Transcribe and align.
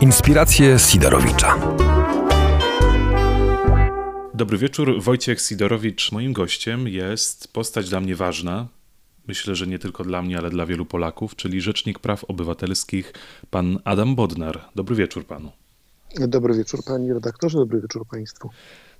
Inspiracje 0.00 0.78
Sidorowicza. 0.78 1.58
Dobry 4.34 4.58
wieczór, 4.58 5.02
Wojciech 5.02 5.40
Sidorowicz. 5.40 6.12
Moim 6.12 6.32
gościem 6.32 6.88
jest 6.88 7.52
postać 7.52 7.88
dla 7.88 8.00
mnie 8.00 8.14
ważna. 8.16 8.68
Myślę, 9.28 9.54
że 9.54 9.66
nie 9.66 9.78
tylko 9.78 10.04
dla 10.04 10.22
mnie, 10.22 10.38
ale 10.38 10.50
dla 10.50 10.66
wielu 10.66 10.86
Polaków, 10.86 11.36
czyli 11.36 11.60
Rzecznik 11.60 11.98
Praw 11.98 12.24
Obywatelskich, 12.24 13.12
pan 13.50 13.78
Adam 13.84 14.14
Bodnar. 14.14 14.60
Dobry 14.74 14.96
wieczór 14.96 15.26
panu. 15.26 15.52
Dobry 16.28 16.54
wieczór 16.54 16.84
panie 16.84 17.14
redaktorze, 17.14 17.58
dobry 17.58 17.80
wieczór 17.80 18.06
państwu. 18.06 18.50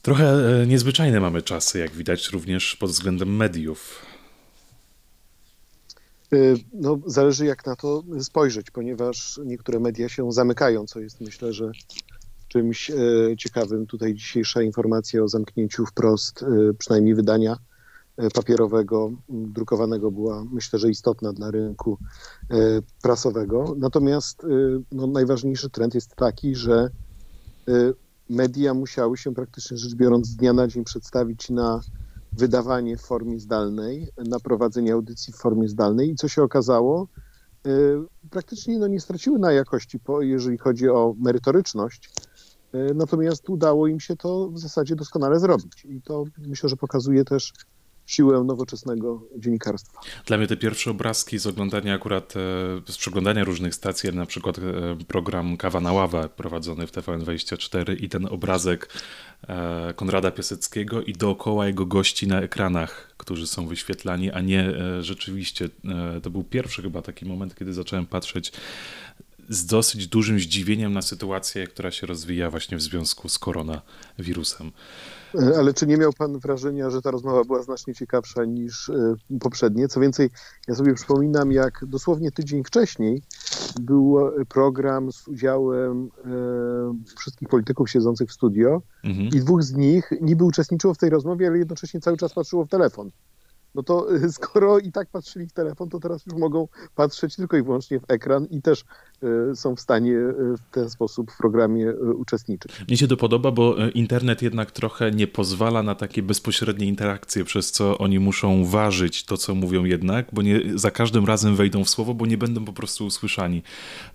Trochę 0.02 0.24
e, 0.62 0.66
niezwyczajne 0.66 1.20
mamy 1.20 1.42
czasy, 1.42 1.78
jak 1.78 1.90
widać 1.90 2.28
również 2.28 2.76
pod 2.76 2.90
względem 2.90 3.36
mediów. 3.36 4.06
Y, 6.36 6.56
no, 6.72 6.98
zależy 7.06 7.46
jak 7.46 7.66
na 7.66 7.76
to 7.76 8.02
spojrzeć, 8.20 8.70
ponieważ 8.70 9.40
niektóre 9.44 9.80
media 9.80 10.08
się 10.08 10.32
zamykają, 10.32 10.86
co 10.86 11.00
jest 11.00 11.20
myślę, 11.20 11.52
że 11.52 11.70
czymś 12.48 12.90
e, 12.90 12.94
ciekawym. 13.38 13.86
Tutaj 13.86 14.14
dzisiejsza 14.14 14.62
informacja 14.62 15.22
o 15.22 15.28
zamknięciu 15.28 15.86
wprost, 15.86 16.42
e, 16.42 16.74
przynajmniej 16.78 17.14
wydania 17.14 17.56
papierowego, 18.34 19.12
drukowanego 19.28 20.10
była 20.10 20.44
myślę, 20.44 20.78
że 20.78 20.90
istotna 20.90 21.32
dla 21.32 21.50
rynku 21.50 21.98
prasowego. 23.02 23.74
Natomiast 23.78 24.46
no, 24.92 25.06
najważniejszy 25.06 25.70
trend 25.70 25.94
jest 25.94 26.16
taki, 26.16 26.54
że 26.54 26.90
media 28.28 28.74
musiały 28.74 29.16
się 29.16 29.34
praktycznie 29.34 29.76
rzecz 29.76 29.94
biorąc 29.94 30.26
z 30.26 30.36
dnia 30.36 30.52
na 30.52 30.68
dzień 30.68 30.84
przedstawić 30.84 31.50
na 31.50 31.80
wydawanie 32.36 32.96
w 32.96 33.00
formie 33.00 33.40
zdalnej, 33.40 34.08
na 34.28 34.40
prowadzenie 34.40 34.92
audycji 34.92 35.32
w 35.32 35.36
formie 35.36 35.68
zdalnej 35.68 36.10
i 36.10 36.14
co 36.14 36.28
się 36.28 36.42
okazało, 36.42 37.08
praktycznie 38.30 38.78
no, 38.78 38.86
nie 38.86 39.00
straciły 39.00 39.38
na 39.38 39.52
jakości, 39.52 40.00
jeżeli 40.20 40.58
chodzi 40.58 40.88
o 40.88 41.14
merytoryczność, 41.18 42.10
E, 42.76 42.94
natomiast 42.94 43.50
udało 43.50 43.86
im 43.86 44.00
się 44.00 44.16
to 44.16 44.50
w 44.50 44.58
zasadzie 44.58 44.96
doskonale 44.96 45.40
zrobić. 45.40 45.84
I 45.84 46.02
to 46.02 46.24
myślę, 46.38 46.68
że 46.68 46.76
pokazuje 46.76 47.24
też 47.24 47.52
siłę 48.06 48.44
nowoczesnego 48.44 49.22
dziennikarstwa. 49.36 50.00
Dla 50.26 50.36
mnie 50.36 50.46
te 50.46 50.56
pierwsze 50.56 50.90
obrazki 50.90 51.38
z 51.38 51.46
oglądania 51.46 51.94
akurat, 51.94 52.34
e, 52.36 52.92
z 52.92 52.96
przeglądania 52.96 53.44
różnych 53.44 53.74
stacji, 53.74 54.12
na 54.12 54.26
przykład 54.26 54.58
e, 54.58 54.62
program 55.08 55.56
Kawa 55.56 55.80
na 55.80 55.92
ławę 55.92 56.28
prowadzony 56.36 56.86
w 56.86 56.92
TVN24 56.92 58.02
i 58.02 58.08
ten 58.08 58.26
obrazek 58.26 58.88
Konrada 59.96 60.30
Piaseckiego 60.30 61.02
i 61.02 61.12
dookoła 61.12 61.66
jego 61.66 61.86
gości 61.86 62.26
na 62.26 62.40
ekranach, 62.40 63.14
którzy 63.16 63.46
są 63.46 63.66
wyświetlani, 63.66 64.30
a 64.30 64.40
nie 64.40 64.72
rzeczywiście, 65.00 65.68
to 66.22 66.30
był 66.30 66.44
pierwszy 66.44 66.82
chyba 66.82 67.02
taki 67.02 67.26
moment, 67.26 67.54
kiedy 67.54 67.72
zacząłem 67.72 68.06
patrzeć 68.06 68.52
z 69.48 69.66
dosyć 69.66 70.08
dużym 70.08 70.38
zdziwieniem 70.38 70.92
na 70.92 71.02
sytuację, 71.02 71.66
która 71.66 71.90
się 71.90 72.06
rozwija 72.06 72.50
właśnie 72.50 72.76
w 72.76 72.82
związku 72.82 73.28
z 73.28 73.38
koronawirusem. 73.38 74.72
Ale 75.58 75.74
czy 75.74 75.86
nie 75.86 75.96
miał 75.96 76.12
pan 76.12 76.38
wrażenia, 76.38 76.90
że 76.90 77.02
ta 77.02 77.10
rozmowa 77.10 77.44
była 77.44 77.62
znacznie 77.62 77.94
ciekawsza 77.94 78.44
niż 78.44 78.88
e, 78.88 79.14
poprzednie? 79.40 79.88
Co 79.88 80.00
więcej, 80.00 80.30
ja 80.68 80.74
sobie 80.74 80.94
przypominam, 80.94 81.52
jak 81.52 81.84
dosłownie 81.86 82.30
tydzień 82.30 82.64
wcześniej 82.64 83.22
był 83.80 84.18
program 84.48 85.12
z 85.12 85.28
udziałem 85.28 86.10
e, 86.24 87.14
wszystkich 87.16 87.48
polityków 87.48 87.90
siedzących 87.90 88.28
w 88.28 88.32
studio 88.32 88.82
mhm. 89.04 89.28
i 89.28 89.40
dwóch 89.40 89.62
z 89.62 89.72
nich 89.72 90.10
niby 90.20 90.44
uczestniczyło 90.44 90.94
w 90.94 90.98
tej 90.98 91.10
rozmowie, 91.10 91.46
ale 91.46 91.58
jednocześnie 91.58 92.00
cały 92.00 92.16
czas 92.16 92.34
patrzyło 92.34 92.64
w 92.64 92.68
telefon 92.68 93.10
no 93.76 93.82
to 93.82 94.14
y, 94.14 94.32
skoro 94.38 94.78
i 94.78 94.92
tak 94.92 95.08
patrzyli 95.08 95.46
w 95.46 95.52
telefon, 95.52 95.88
to 95.88 96.00
teraz 96.00 96.26
już 96.26 96.34
mogą 96.34 96.68
patrzeć 96.94 97.36
tylko 97.36 97.56
i 97.56 97.62
wyłącznie 97.62 98.00
w 98.00 98.04
ekran 98.08 98.46
i 98.50 98.62
też 98.62 98.84
y, 99.52 99.56
są 99.56 99.76
w 99.76 99.80
stanie 99.80 100.12
y, 100.12 100.56
w 100.56 100.70
ten 100.70 100.90
sposób 100.90 101.30
w 101.32 101.36
programie 101.36 101.92
uczestniczyć. 101.94 102.72
Mnie 102.88 102.96
się 102.96 103.08
to 103.08 103.16
podoba, 103.16 103.50
bo 103.50 103.76
internet 103.94 104.42
jednak 104.42 104.70
trochę 104.70 105.10
nie 105.10 105.26
pozwala 105.26 105.82
na 105.82 105.94
takie 105.94 106.22
bezpośrednie 106.22 106.86
interakcje, 106.86 107.44
przez 107.44 107.72
co 107.72 107.98
oni 107.98 108.18
muszą 108.18 108.64
ważyć 108.64 109.24
to, 109.24 109.36
co 109.36 109.54
mówią 109.54 109.84
jednak, 109.84 110.26
bo 110.32 110.42
nie 110.42 110.60
za 110.74 110.90
każdym 110.90 111.24
razem 111.24 111.56
wejdą 111.56 111.84
w 111.84 111.90
słowo, 111.90 112.14
bo 112.14 112.26
nie 112.26 112.38
będą 112.38 112.64
po 112.64 112.72
prostu 112.72 113.06
usłyszani. 113.06 113.62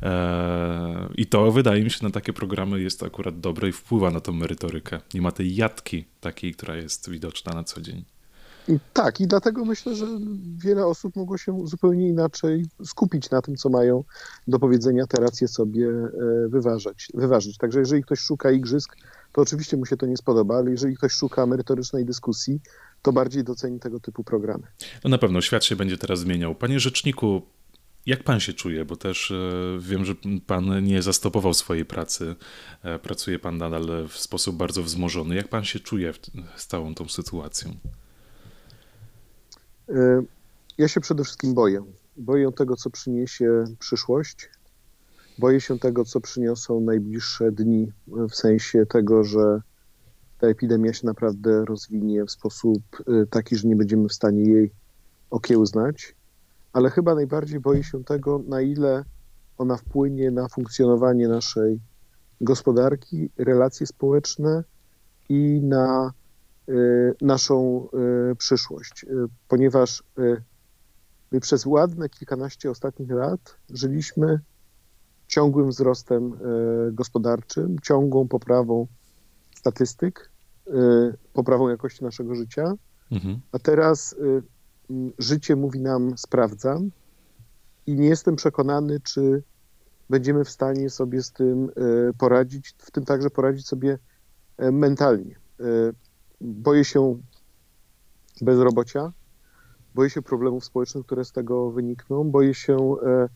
Eee, 0.02 1.08
I 1.16 1.26
to 1.26 1.52
wydaje 1.52 1.84
mi 1.84 1.92
się 1.92 2.00
na 2.04 2.10
takie 2.10 2.34
programy 2.34 2.82
jest 2.82 3.04
akurat 3.04 3.40
dobre 3.40 3.70
i 3.70 3.72
wpływa 3.72 4.12
na 4.12 4.20
tą 4.20 4.34
merytorykę. 4.34 5.00
Nie 5.14 5.22
ma 5.22 5.32
tej 5.32 5.56
jatki 5.56 6.06
takiej, 6.22 6.54
która 6.54 6.76
jest 6.76 7.10
widoczna 7.10 7.54
na 7.54 7.64
co 7.64 7.82
dzień. 7.82 8.04
Tak, 8.94 9.22
i 9.22 9.28
dlatego 9.28 9.66
myślę, 9.66 9.96
że 9.96 10.06
wiele 10.58 10.86
osób 10.86 11.16
mogło 11.16 11.38
się 11.38 11.68
zupełnie 11.68 12.10
inaczej 12.10 12.66
skupić 12.86 13.30
na 13.30 13.42
tym, 13.42 13.56
co 13.56 13.70
mają 13.70 14.04
do 14.48 14.60
powiedzenia, 14.60 15.08
te 15.08 15.22
racje 15.22 15.48
sobie 15.48 15.88
e, 15.88 16.12
wyważać, 16.48 17.08
wyważyć. 17.14 17.58
Także 17.58 17.80
jeżeli 17.80 18.04
ktoś 18.04 18.20
szuka 18.20 18.52
igrzysk, 18.52 18.96
to 19.34 19.42
oczywiście 19.42 19.78
mu 19.78 19.86
się 19.86 19.98
to 19.98 20.06
nie 20.06 20.18
spodoba, 20.18 20.58
ale 20.58 20.72
jeżeli 20.72 20.98
ktoś 20.98 21.14
szuka 21.14 21.46
merytorycznej 21.46 22.06
dyskusji, 22.06 22.60
to 23.02 23.14
bardziej 23.14 23.44
doceni 23.44 23.80
tego 23.80 24.00
typu 24.00 24.24
programy. 24.24 24.64
No 25.04 25.10
na 25.10 25.18
pewno, 25.18 25.42
świat 25.42 25.66
się 25.66 25.76
będzie 25.76 25.98
teraz 25.98 26.20
zmieniał. 26.20 26.56
Panie 26.56 26.80
rzeczniku, 26.80 27.42
jak 28.06 28.24
pan 28.24 28.40
się 28.40 28.54
czuje? 28.54 28.86
Bo 28.86 28.96
też 28.96 29.32
e, 29.32 29.36
wiem, 29.80 30.06
że 30.06 30.16
pan 30.48 30.84
nie 30.84 31.02
zastopował 31.02 31.54
swojej 31.54 31.86
pracy. 31.86 32.36
E, 32.84 33.00
pracuje 33.00 33.40
pan 33.40 33.58
nadal 33.58 34.08
w 34.08 34.18
sposób 34.18 34.56
bardzo 34.56 34.84
wzmożony. 34.84 35.36
Jak 35.36 35.48
pan 35.48 35.64
się 35.64 35.80
czuje 35.80 36.14
z 36.56 36.68
całą 36.68 36.96
tą 36.96 37.10
sytuacją? 37.10 37.76
E, 39.96 40.24
ja 40.78 40.88
się 40.88 41.02
przede 41.02 41.24
wszystkim 41.24 41.54
boję. 41.54 41.84
Boję 42.18 42.52
tego, 42.52 42.76
co 42.76 42.90
przyniesie 42.90 43.64
przyszłość. 43.80 44.50
Boję 45.40 45.62
się 45.62 45.80
tego, 45.80 46.06
co 46.06 46.22
przyniosą 46.22 46.82
najbliższe 46.82 47.52
dni, 47.52 47.92
w 48.08 48.36
sensie 48.36 48.86
tego, 48.86 49.24
że 49.24 49.62
ta 50.40 50.48
epidemia 50.48 50.94
się 50.94 51.08
naprawdę 51.08 51.66
rozwinie 51.66 52.26
w 52.26 52.32
sposób 52.32 52.82
e, 53.00 53.26
taki, 53.26 53.56
że 53.56 53.68
nie 53.68 53.76
będziemy 53.76 54.08
w 54.08 54.14
stanie 54.14 54.44
jej 54.44 54.72
okiełznać. 55.30 56.16
Ale 56.74 56.90
chyba 56.90 57.16
najbardziej 57.16 57.60
boję 57.60 57.84
się 57.84 58.04
tego, 58.04 58.42
na 58.48 58.62
ile 58.62 59.06
ona 59.58 59.78
wpłynie 59.78 60.32
na 60.32 60.48
funkcjonowanie 60.48 61.28
naszej 61.28 61.80
gospodarki, 62.42 63.30
relacje 63.38 63.88
społeczne 63.88 64.64
i 65.30 65.60
na 65.64 66.12
Y, 66.12 66.21
naszą 67.22 67.88
y, 68.32 68.36
przyszłość, 68.36 69.04
y, 69.04 69.08
ponieważ 69.48 70.04
my 71.32 71.40
przez 71.40 71.66
ładne 71.66 72.10
kilkanaście 72.10 72.72
ostatnich 72.72 73.12
lat 73.12 73.58
żyliśmy 73.70 74.40
ciągłym 75.28 75.70
wzrostem 75.70 76.38
gospodarczym, 76.92 77.80
ciągłą 77.80 78.28
poprawą 78.28 78.88
statystyk, 79.56 80.30
poprawą 81.34 81.70
jakości 81.70 82.04
naszego 82.04 82.36
życia, 82.36 82.74
mhm. 83.12 83.42
a 83.52 83.60
teraz 83.60 84.16
życie 85.20 85.56
mówi 85.56 85.82
nam 85.82 86.18
sprawdzam 86.18 86.92
i 87.88 87.96
nie 87.96 88.08
jestem 88.08 88.36
przekonany, 88.36 89.00
czy 89.00 89.44
będziemy 90.10 90.46
w 90.46 90.50
stanie 90.50 90.90
sobie 90.90 91.24
z 91.24 91.32
tym 91.32 91.72
poradzić, 92.18 92.76
w 92.78 92.92
tym 92.92 93.06
także 93.06 93.30
poradzić 93.30 93.68
sobie 93.68 94.00
mentalnie 94.72 95.36
boję 96.42 96.86
się 96.86 97.18
bezrobocia, 98.42 99.12
boję 99.96 100.10
się 100.10 100.22
problemów 100.22 100.66
społecznych, 100.66 101.06
które 101.06 101.26
z 101.26 101.32
tego 101.32 101.72
wynikną, 101.72 102.24
boję 102.24 102.54
się 102.54 102.78
e, 102.78 103.30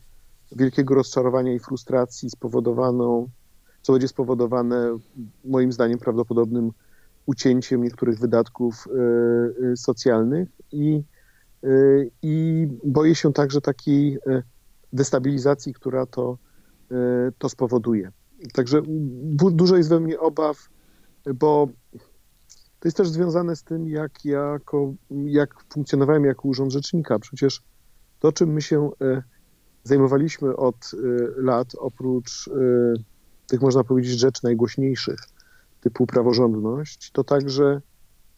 wielkiego 0.56 0.94
rozczarowania 0.94 1.54
i 1.54 1.58
frustracji 1.58 2.30
spowodowaną, 2.30 3.28
co 3.82 3.92
będzie 3.92 4.08
spowodowane 4.08 4.98
moim 5.44 5.72
zdaniem 5.72 5.98
prawdopodobnym 5.98 6.70
ucięciem 7.26 7.82
niektórych 7.82 8.18
wydatków 8.18 8.84
e, 8.86 9.72
e, 9.72 9.76
socjalnych 9.76 10.48
i, 10.72 11.02
i 12.22 12.66
boję 12.84 13.14
się 13.14 13.32
także 13.32 13.60
takiej 13.60 14.18
destabilizacji, 14.92 15.74
która 15.74 16.06
to, 16.06 16.38
to 17.38 17.48
spowoduje. 17.48 18.12
Także 18.52 18.82
dużo 19.52 19.76
jest 19.76 19.88
we 19.88 20.00
mnie 20.00 20.20
obaw, 20.20 20.68
bo 21.34 21.68
to 22.86 22.88
jest 22.88 22.96
też 22.96 23.08
związane 23.08 23.56
z 23.56 23.62
tym, 23.62 23.88
jak, 23.88 24.24
jako, 24.24 24.94
jak 25.10 25.54
funkcjonowałem 25.72 26.24
jako 26.24 26.48
urząd 26.48 26.72
rzecznika. 26.72 27.18
Przecież 27.18 27.62
to, 28.20 28.32
czym 28.32 28.52
my 28.52 28.62
się 28.62 28.90
e, 29.00 29.22
zajmowaliśmy 29.84 30.56
od 30.56 30.76
e, 30.76 30.96
lat, 31.42 31.68
oprócz 31.78 32.48
e, 32.48 32.52
tych, 33.46 33.60
można 33.60 33.84
powiedzieć, 33.84 34.18
rzeczy 34.18 34.40
najgłośniejszych, 34.44 35.18
typu 35.80 36.06
praworządność, 36.06 37.10
to 37.12 37.24
także 37.24 37.80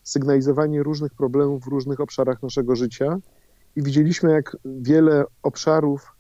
sygnalizowanie 0.03 0.83
różnych 0.83 1.15
problemów 1.15 1.65
w 1.65 1.67
różnych 1.67 2.01
obszarach 2.01 2.43
naszego 2.43 2.77
życia. 2.77 3.19
I 3.77 3.83
widzieliśmy, 3.83 4.33
jak 4.33 4.57
wiele 4.65 5.25
obszarów 5.43 6.13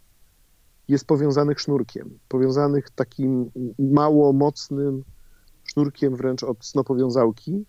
jest 0.88 1.06
powiązanych 1.06 1.60
sznurkiem, 1.60 2.19
powiązanych 2.28 2.90
takim 2.90 3.50
mało 3.78 4.32
mocnym 4.32 5.04
sznurkiem 5.64 6.16
wręcz 6.16 6.42
od 6.42 6.66
snopowiązałki, 6.66 7.64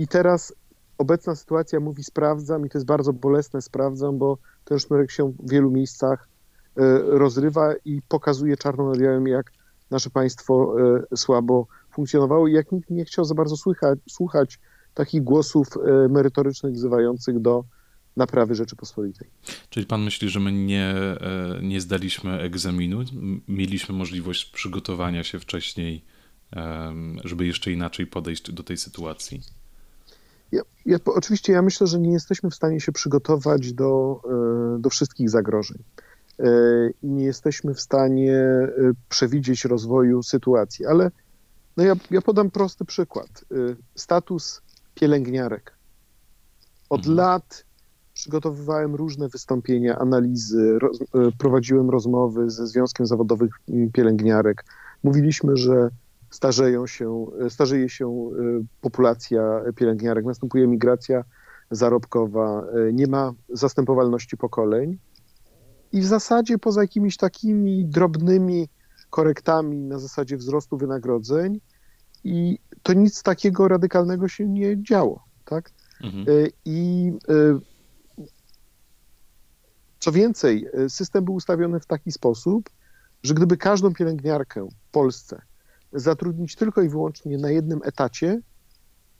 i 0.00 0.08
teraz 0.08 0.54
obecna 0.98 1.34
sytuacja 1.34 1.80
mówi 1.80 2.04
sprawdzam 2.04 2.66
i 2.66 2.70
to 2.70 2.78
jest 2.78 2.86
bardzo 2.86 3.12
bolesne 3.12 3.62
sprawdzam, 3.62 4.18
bo 4.18 4.38
ten 4.64 4.78
sznurek 4.78 5.10
się 5.10 5.32
w 5.32 5.50
wielu 5.50 5.70
miejscach 5.70 6.28
e, 6.76 6.80
rozrywa 7.02 7.74
i 7.84 8.02
pokazuje 8.08 8.56
czarno 8.56 8.90
na 8.90 8.98
białym, 8.98 9.26
jak 9.26 9.52
nasze 9.90 10.10
państwo 10.10 10.76
słabo 11.16 11.66
funkcjonowało 11.92 12.48
i 12.48 12.52
jak 12.52 12.72
nikt 12.72 12.90
nie 12.90 13.04
chciał 13.04 13.24
za 13.24 13.34
bardzo 13.34 13.56
słychać, 13.56 13.98
słuchać 14.08 14.58
takich 14.94 15.22
głosów 15.22 15.68
merytorycznych 16.08 16.72
wzywających 16.72 17.40
do 17.40 17.64
naprawy 18.16 18.54
Rzeczypospolitej. 18.54 19.28
Czyli 19.70 19.86
pan 19.86 20.02
myśli, 20.02 20.28
że 20.28 20.40
my 20.40 20.52
nie, 20.52 20.94
nie 21.62 21.80
zdaliśmy 21.80 22.40
egzaminu? 22.40 23.00
Mieliśmy 23.48 23.94
możliwość 23.94 24.50
przygotowania 24.50 25.24
się 25.24 25.38
wcześniej, 25.38 26.04
żeby 27.24 27.46
jeszcze 27.46 27.72
inaczej 27.72 28.06
podejść 28.06 28.52
do 28.52 28.62
tej 28.62 28.76
sytuacji? 28.76 29.40
Ja, 30.52 30.62
ja, 30.86 30.98
oczywiście 31.04 31.52
ja 31.52 31.62
myślę, 31.62 31.86
że 31.86 32.00
nie 32.00 32.12
jesteśmy 32.12 32.50
w 32.50 32.54
stanie 32.54 32.80
się 32.80 32.92
przygotować 32.92 33.72
do, 33.72 34.20
e, 34.76 34.78
do 34.78 34.90
wszystkich 34.90 35.30
zagrożeń. 35.30 35.78
E, 36.38 36.44
nie 37.02 37.24
jesteśmy 37.24 37.74
w 37.74 37.80
stanie 37.80 38.36
e, 38.36 38.68
przewidzieć 39.08 39.64
rozwoju 39.64 40.22
sytuacji, 40.22 40.86
ale 40.86 41.10
no 41.76 41.84
ja, 41.84 41.94
ja 42.10 42.22
podam 42.22 42.50
prosty 42.50 42.84
przykład. 42.84 43.44
Status 43.94 44.62
pielęgniarek. 44.94 45.74
Od 46.90 47.00
mhm. 47.00 47.16
lat 47.16 47.64
przygotowywałem 48.14 48.94
różne 48.94 49.28
wystąpienia, 49.28 49.98
analizy, 49.98 50.78
roz, 50.78 50.98
prowadziłem 51.38 51.90
rozmowy 51.90 52.50
ze 52.50 52.66
Związkiem 52.66 53.06
Zawodowych 53.06 53.50
Pielęgniarek. 53.92 54.64
Mówiliśmy, 55.02 55.56
że 55.56 55.90
starzeją 56.30 56.86
się, 56.86 57.26
starzeje 57.48 57.88
się 57.88 58.06
e, 58.08 58.30
populacja 58.80 59.60
pielęgniarek, 59.76 60.24
następuje 60.24 60.66
migracja 60.66 61.24
zarobkowa, 61.70 62.62
e, 62.62 62.92
nie 62.92 63.06
ma 63.06 63.32
zastępowalności 63.48 64.36
pokoleń 64.36 64.98
i 65.92 66.00
w 66.00 66.06
zasadzie 66.06 66.58
poza 66.58 66.80
jakimiś 66.80 67.16
takimi 67.16 67.84
drobnymi 67.84 68.68
korektami 69.10 69.76
na 69.76 69.98
zasadzie 69.98 70.36
wzrostu 70.36 70.76
wynagrodzeń 70.76 71.60
i 72.24 72.58
to 72.82 72.92
nic 72.92 73.22
takiego 73.22 73.68
radykalnego 73.68 74.28
się 74.28 74.48
nie 74.48 74.82
działo, 74.82 75.24
tak? 75.44 75.70
Mhm. 76.04 76.26
E, 76.28 76.48
I 76.64 77.12
co 79.98 80.12
więcej, 80.12 80.66
system 80.88 81.24
był 81.24 81.34
ustawiony 81.34 81.80
w 81.80 81.86
taki 81.86 82.12
sposób, 82.12 82.70
że 83.22 83.34
gdyby 83.34 83.56
każdą 83.56 83.92
pielęgniarkę 83.94 84.68
w 84.68 84.90
Polsce 84.92 85.42
zatrudnić 85.92 86.56
tylko 86.56 86.82
i 86.82 86.88
wyłącznie 86.88 87.38
na 87.38 87.50
jednym 87.50 87.80
etacie, 87.84 88.40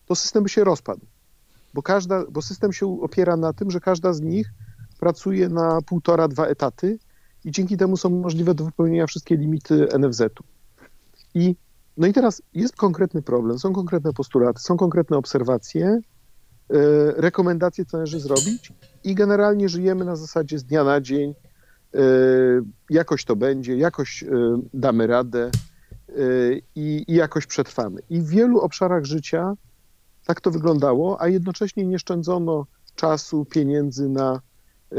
to 0.07 0.15
system 0.15 0.43
by 0.43 0.49
się 0.49 0.65
rozpadł. 0.65 1.07
Bo, 1.75 1.83
każda, 1.83 2.25
bo 2.31 2.43
system 2.43 2.73
się 2.73 3.01
opiera 3.03 3.37
na 3.37 3.53
tym, 3.53 3.71
że 3.71 3.81
każda 3.81 4.13
z 4.13 4.21
nich 4.21 4.53
pracuje 5.01 5.49
na 5.49 5.79
półtora, 5.83 6.29
dwa 6.29 6.47
etaty 6.47 6.99
i 7.45 7.51
dzięki 7.51 7.77
temu 7.77 7.97
są 7.97 8.11
możliwe 8.11 8.55
do 8.55 8.65
wypełnienia 8.65 9.07
wszystkie 9.07 9.37
limity 9.37 9.89
NFZ-u. 9.99 10.45
I, 11.35 11.57
no 11.97 12.07
i 12.07 12.13
teraz 12.13 12.43
jest 12.55 12.77
konkretny 12.77 13.23
problem, 13.23 13.59
są 13.59 13.73
konkretne 13.73 14.13
postulaty, 14.13 14.61
są 14.61 14.77
konkretne 14.77 15.17
obserwacje, 15.17 16.01
yy, 16.71 16.79
rekomendacje, 17.17 17.85
co 17.85 17.97
należy 17.97 18.21
zrobić 18.21 18.73
i 19.05 19.15
generalnie 19.15 19.69
żyjemy 19.69 20.05
na 20.05 20.17
zasadzie 20.17 20.59
z 20.59 20.65
dnia 20.65 20.85
na 20.85 21.01
dzień, 21.01 21.35
yy, 21.93 22.01
jakoś 22.91 23.25
to 23.25 23.37
będzie, 23.37 23.77
jakoś 23.77 24.23
yy, 24.23 24.59
damy 24.75 25.07
radę, 25.07 25.51
i, 26.75 27.05
i 27.09 27.15
jakoś 27.15 27.47
przetrwamy. 27.47 28.01
I 28.11 28.21
w 28.21 28.29
wielu 28.29 28.61
obszarach 28.61 29.05
życia 29.05 29.55
tak 30.27 30.41
to 30.41 30.51
wyglądało, 30.51 31.21
a 31.21 31.29
jednocześnie 31.29 31.87
nie 31.87 31.99
szczędzono 31.99 32.67
czasu, 32.95 33.45
pieniędzy 33.45 34.09
na, 34.09 34.41
e, 34.93 34.97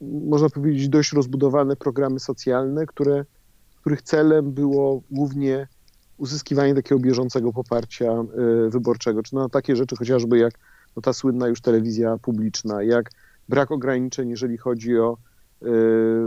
można 0.00 0.48
powiedzieć, 0.48 0.88
dość 0.88 1.12
rozbudowane 1.12 1.76
programy 1.76 2.20
socjalne, 2.20 2.86
które, 2.86 3.24
których 3.80 4.02
celem 4.02 4.52
było 4.52 5.02
głównie 5.10 5.68
uzyskiwanie 6.18 6.74
takiego 6.74 7.00
bieżącego 7.00 7.52
poparcia 7.52 8.12
e, 8.12 8.24
wyborczego, 8.70 9.22
czy 9.22 9.34
na 9.34 9.48
takie 9.48 9.76
rzeczy 9.76 9.96
chociażby 9.96 10.38
jak 10.38 10.54
no, 10.96 11.02
ta 11.02 11.12
słynna 11.12 11.48
już 11.48 11.60
telewizja 11.60 12.18
publiczna, 12.18 12.82
jak 12.82 13.10
brak 13.48 13.70
ograniczeń, 13.70 14.30
jeżeli 14.30 14.56
chodzi 14.56 14.98
o 14.98 15.16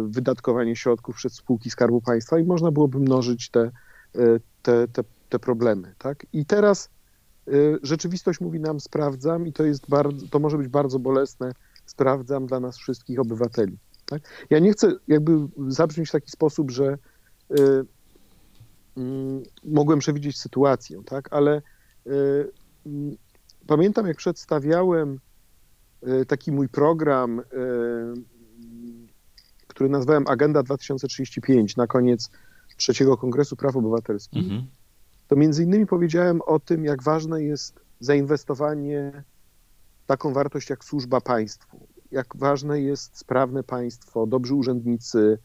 wydatkowanie 0.08 0.76
środków 0.76 1.16
przez 1.16 1.34
spółki 1.34 1.70
Skarbu 1.70 2.02
Państwa 2.02 2.40
i 2.40 2.44
można 2.44 2.72
byłoby 2.72 3.00
mnożyć 3.00 3.50
te, 3.50 3.72
y, 4.16 4.42
te, 4.62 4.88
te, 4.88 5.04
te 5.30 5.40
problemy. 5.40 5.96
Tak? 5.98 6.26
I 6.34 6.46
teraz 6.46 6.90
y, 7.48 7.80
rzeczywistość 7.84 8.40
mówi 8.42 8.60
nam 8.60 8.80
sprawdzam 8.80 9.48
i 9.48 9.54
to, 9.54 9.64
jest 9.64 9.90
bardzo, 9.90 10.28
to 10.28 10.40
może 10.40 10.58
być 10.58 10.68
bardzo 10.68 11.00
bolesne, 11.00 11.52
sprawdzam 11.86 12.46
dla 12.46 12.60
nas 12.60 12.78
wszystkich 12.78 13.20
obywateli. 13.20 13.78
Tak? 14.06 14.22
Ja 14.50 14.60
nie 14.60 14.72
chcę 14.72 14.92
jakby 15.08 15.32
zabrzmieć 15.68 16.10
w 16.10 16.12
taki 16.12 16.32
sposób, 16.32 16.72
że 16.72 16.98
y, 17.52 17.62
y, 17.62 17.82
mogłem 19.64 20.00
przewidzieć 20.00 20.40
sytuację, 20.40 21.04
tak? 21.06 21.34
ale 21.34 21.62
y, 22.08 22.52
pamiętam 23.68 24.08
jak 24.08 24.18
przedstawiałem 24.18 25.20
taki 26.28 26.52
mój 26.52 26.70
program 26.70 27.42
który 29.80 29.90
nazwałem 29.90 30.28
Agenda 30.28 30.64
2035 30.64 31.78
na 31.78 31.88
koniec 31.88 32.30
trzeciego 32.78 33.18
Kongresu 33.18 33.56
Praw 33.56 33.76
Obywatelskich, 33.76 34.44
mhm. 34.44 34.68
to 35.28 35.36
między 35.36 35.64
innymi 35.64 35.86
powiedziałem 35.86 36.42
o 36.42 36.60
tym, 36.60 36.86
jak 36.86 37.04
ważne 37.04 37.44
jest 37.44 37.80
zainwestowanie 38.00 39.24
w 40.04 40.08
taką 40.08 40.34
wartość 40.34 40.70
jak 40.70 40.84
służba 40.84 41.22
państwu, 41.22 41.88
jak 42.12 42.28
ważne 42.36 42.82
jest 42.82 43.18
sprawne 43.18 43.64
państwo, 43.64 44.28
dobrzy 44.28 44.56
urzędnicy, 44.56 45.38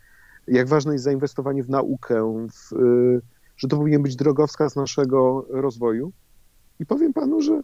jak 0.48 0.69
ważne 0.69 0.92
jest 0.92 1.04
zainwestowanie 1.04 1.62
w 1.62 1.70
naukę, 1.70 2.46
w, 2.52 2.72
y, 2.72 3.20
że 3.56 3.69
to 3.69 3.76
powinien 3.76 4.02
być 4.02 4.16
drogowskaz 4.16 4.76
naszego 4.76 5.46
rozwoju. 5.48 6.12
I 6.80 6.87
powiem 6.87 7.12
panu, 7.12 7.40
że 7.40 7.60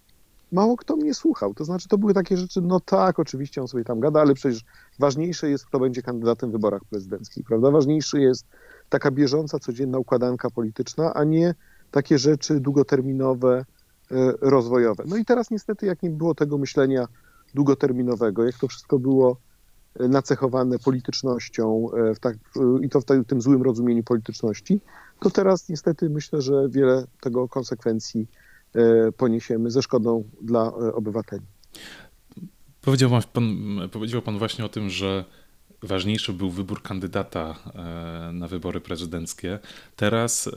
mało 0.52 0.76
kto 0.76 0.96
mnie 0.96 1.14
słuchał. 1.14 1.54
To 1.54 1.64
znaczy, 1.64 1.88
to 1.88 1.98
były 1.98 2.14
takie 2.14 2.36
rzeczy, 2.36 2.60
no 2.60 2.80
tak, 2.80 3.18
oczywiście 3.18 3.60
on 3.60 3.68
sobie 3.68 3.84
tam 3.84 4.00
gada, 4.00 4.20
ale 4.20 4.34
przecież 4.34 4.64
ważniejsze 4.98 5.50
jest, 5.50 5.66
kto 5.66 5.80
będzie 5.80 6.02
kandydatem 6.02 6.50
w 6.50 6.52
wyborach 6.52 6.84
prezydenckich, 6.84 7.46
prawda? 7.46 7.70
Ważniejsze 7.70 8.20
jest 8.20 8.46
taka 8.88 9.10
bieżąca, 9.10 9.58
codzienna 9.58 9.98
układanka 9.98 10.50
polityczna, 10.50 11.14
a 11.14 11.24
nie 11.24 11.54
takie 11.90 12.18
rzeczy 12.18 12.60
długoterminowe, 12.60 13.64
e, 14.10 14.32
rozwojowe. 14.40 15.04
No 15.06 15.16
i 15.16 15.24
teraz 15.24 15.50
niestety, 15.50 15.86
jak 15.86 16.02
nie 16.02 16.10
było 16.10 16.34
tego 16.34 16.58
myślenia 16.58 17.08
długoterminowego, 17.54 18.44
jak 18.44 18.58
to 18.58 18.68
wszystko 18.68 18.98
było 18.98 19.36
e, 20.00 20.08
nacechowane 20.08 20.78
politycznością 20.78 21.88
e, 21.92 22.14
w 22.14 22.18
tak, 22.18 22.36
i 22.82 22.88
to 22.88 23.00
w 23.00 23.04
tym 23.26 23.40
złym 23.40 23.62
rozumieniu 23.62 24.02
polityczności, 24.02 24.80
to 25.20 25.30
teraz 25.30 25.68
niestety 25.68 26.10
myślę, 26.10 26.42
że 26.42 26.68
wiele 26.68 27.04
tego 27.20 27.48
konsekwencji 27.48 28.26
poniesiemy 29.16 29.70
ze 29.70 29.82
szkodą 29.82 30.24
dla 30.42 30.62
e, 30.62 30.94
obywateli. 30.94 31.42
Powiedział 32.80 33.10
pan, 33.32 33.56
powiedział 33.92 34.22
pan 34.22 34.38
właśnie 34.38 34.64
o 34.64 34.68
tym, 34.68 34.90
że 34.90 35.24
ważniejszy 35.82 36.32
był 36.32 36.50
wybór 36.50 36.82
kandydata 36.82 37.54
e, 37.74 38.32
na 38.32 38.48
wybory 38.48 38.80
prezydenckie. 38.80 39.58
Teraz 39.96 40.50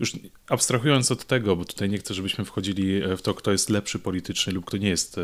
już 0.00 0.18
abstrahując 0.48 1.10
od 1.10 1.24
tego, 1.24 1.56
bo 1.56 1.64
tutaj 1.64 1.88
nie 1.88 1.98
chcę, 1.98 2.14
żebyśmy 2.14 2.44
wchodzili 2.44 3.00
w 3.16 3.22
to, 3.22 3.34
kto 3.34 3.52
jest 3.52 3.70
lepszy 3.70 3.98
politycznie 3.98 4.52
lub 4.52 4.64
kto 4.64 4.76
nie 4.76 4.88
jest, 4.88 5.16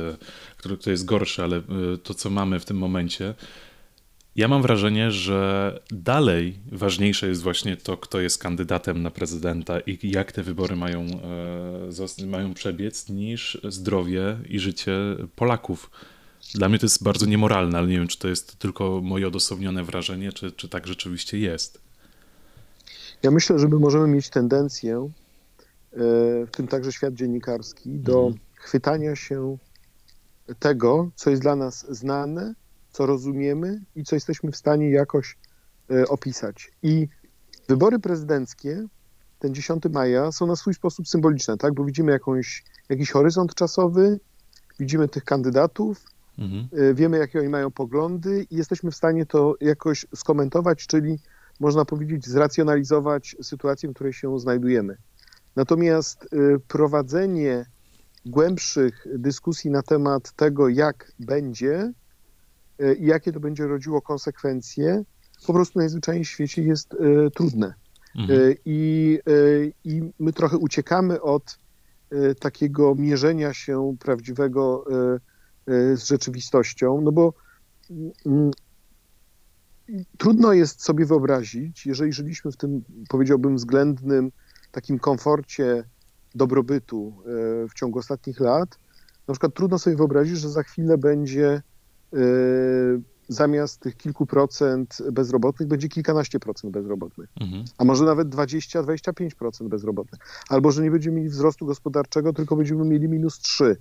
kto 0.57 0.91
jest 0.91 1.05
gorszy, 1.05 1.43
ale 1.43 1.63
to, 2.03 2.15
co 2.15 2.31
mamy 2.31 2.61
w 2.61 2.65
tym 2.65 2.77
momencie, 2.77 3.35
ja 4.37 4.49
mam 4.49 4.63
wrażenie, 4.63 5.11
że 5.11 5.81
dalej 5.91 6.59
ważniejsze 6.73 7.29
jest 7.29 7.43
właśnie 7.43 7.77
to, 7.77 7.97
kto 7.97 8.21
jest 8.21 8.39
kandydatem 8.39 9.03
na 9.03 9.11
prezydenta 9.11 9.81
i 9.81 9.99
jak 10.11 10.33
te 10.33 10.43
wybory 10.43 10.77
mają, 10.77 11.07
e, 12.21 12.27
mają 12.27 12.55
przebiec, 12.55 13.09
niż 13.09 13.61
zdrowie 13.69 14.39
i 14.49 14.59
życie 14.59 14.93
Polaków. 15.37 15.91
Dla 16.55 16.69
mnie 16.69 16.79
to 16.79 16.87
jest 16.87 17.03
bardzo 17.03 17.27
niemoralne, 17.27 17.79
ale 17.79 17.89
nie 17.89 17.99
wiem, 17.99 18.09
czy 18.09 18.19
to 18.19 18.29
jest 18.29 18.59
tylko 18.59 19.01
moje 19.03 19.29
odosobnione 19.29 19.85
wrażenie, 19.85 20.33
czy, 20.33 20.53
czy 20.53 20.69
tak 20.69 20.87
rzeczywiście 20.87 21.39
jest. 21.39 21.81
Ja 23.23 23.31
myślę, 23.31 23.59
że 23.59 23.69
my 23.69 23.77
możemy 23.77 24.09
mieć 24.09 24.29
tendencję, 24.29 24.97
e, 24.97 25.97
w 26.47 26.51
tym 26.51 26.69
także 26.69 26.93
świat 26.93 27.15
dziennikarski, 27.15 27.91
do 27.91 28.19
mhm. 28.21 28.39
chwytania 28.55 29.17
się 29.17 29.59
tego, 30.59 31.11
co 31.15 31.31
jest 31.31 31.43
dla 31.43 31.57
nas 31.57 31.87
znane, 31.97 32.55
co 32.91 33.07
rozumiemy 33.07 33.81
i 33.97 34.05
co 34.05 34.17
jesteśmy 34.17 34.53
w 34.53 34.57
stanie 34.57 34.91
jakoś 34.91 35.39
e, 35.91 36.09
opisać. 36.09 36.73
I 36.83 37.09
wybory 37.69 37.99
prezydenckie, 37.99 38.87
ten 39.39 39.55
10 39.55 39.83
maja, 39.93 40.33
są 40.33 40.47
na 40.47 40.57
swój 40.57 40.75
sposób 40.75 41.09
symboliczne, 41.09 41.57
tak? 41.57 41.75
Bo 41.75 41.85
widzimy 41.85 42.13
jakąś, 42.13 42.65
jakiś 42.89 43.11
horyzont 43.11 43.55
czasowy, 43.55 44.21
widzimy 44.79 45.09
tych 45.09 45.25
kandydatów, 45.25 46.05
mhm. 46.39 46.69
E, 46.73 46.95
wiemy, 46.95 47.19
jakie 47.19 47.39
oni 47.39 47.49
mają 47.49 47.71
poglądy 47.71 48.47
i 48.51 48.57
jesteśmy 48.57 48.91
w 48.91 48.97
stanie 48.97 49.27
to 49.27 49.55
jakoś 49.61 50.07
skomentować, 50.15 50.87
czyli 50.87 51.19
można 51.61 51.85
powiedzieć, 51.85 52.27
zracjonalizować 52.27 53.37
sytuację, 53.43 53.89
w 53.89 53.95
której 53.95 54.13
się 54.13 54.39
znajdujemy. 54.39 54.97
Natomiast 55.57 56.25
e, 56.25 56.59
prowadzenie 56.69 57.67
głębszych 58.27 59.07
dyskusji 59.15 59.71
na 59.71 59.83
temat 59.83 60.33
tego, 60.33 60.69
jak 60.69 61.13
będzie, 61.19 61.93
i 62.99 63.07
jakie 63.07 63.33
to 63.33 63.41
będzie 63.41 63.67
rodziło 63.67 64.03
konsekwencje, 64.03 65.05
po 65.47 65.53
prostu 65.53 65.79
najzwyczajniej 65.79 66.25
w 66.25 66.29
świecie 66.29 66.63
jest 66.63 66.95
e, 66.95 67.31
trudne. 67.31 67.75
Mhm. 68.19 68.55
I, 68.65 69.19
I 69.85 70.03
my 70.19 70.33
trochę 70.33 70.59
uciekamy 70.59 71.21
od 71.21 71.59
takiego 72.41 72.95
mierzenia 72.95 73.55
się 73.55 73.97
prawdziwego 74.01 74.85
z 75.67 76.05
rzeczywistością, 76.05 77.01
no 77.01 77.13
bo 77.13 77.35
mm, 78.27 78.51
trudno 80.19 80.53
jest 80.53 80.83
sobie 80.83 81.07
wyobrazić, 81.07 81.87
jeżeli 81.87 82.13
żyliśmy 82.13 82.53
w 82.53 82.57
tym, 82.57 82.85
powiedziałbym, 83.09 83.57
względnym 83.57 84.33
takim 84.73 84.99
komforcie 84.99 85.85
dobrobytu 86.35 87.15
w 87.71 87.75
ciągu 87.75 87.99
ostatnich 87.99 88.41
lat, 88.41 88.79
na 89.29 89.35
przykład 89.35 89.55
trudno 89.55 89.79
sobie 89.79 89.97
wyobrazić, 89.97 90.39
że 90.39 90.49
za 90.49 90.63
chwilę 90.63 90.99
będzie 90.99 91.63
zamiast 93.31 93.81
tych 93.81 93.97
kilku 93.97 94.27
procent 94.27 94.99
bezrobotnych 95.13 95.69
będzie 95.69 95.89
kilkanaście 95.89 96.41
procent 96.41 96.73
bezrobotnych, 96.73 97.31
mhm. 97.41 97.65
a 97.79 97.85
może 97.85 98.05
nawet 98.05 98.29
20-25% 98.29 99.69
bezrobotnych. 99.69 100.21
Albo 100.49 100.71
że 100.71 100.83
nie 100.83 100.91
będziemy 100.91 101.17
mieli 101.17 101.29
wzrostu 101.29 101.67
gospodarczego, 101.67 102.33
tylko 102.33 102.57
będziemy 102.57 102.85
mieli 102.85 103.09
minus 103.09 103.39
3. 103.39 103.77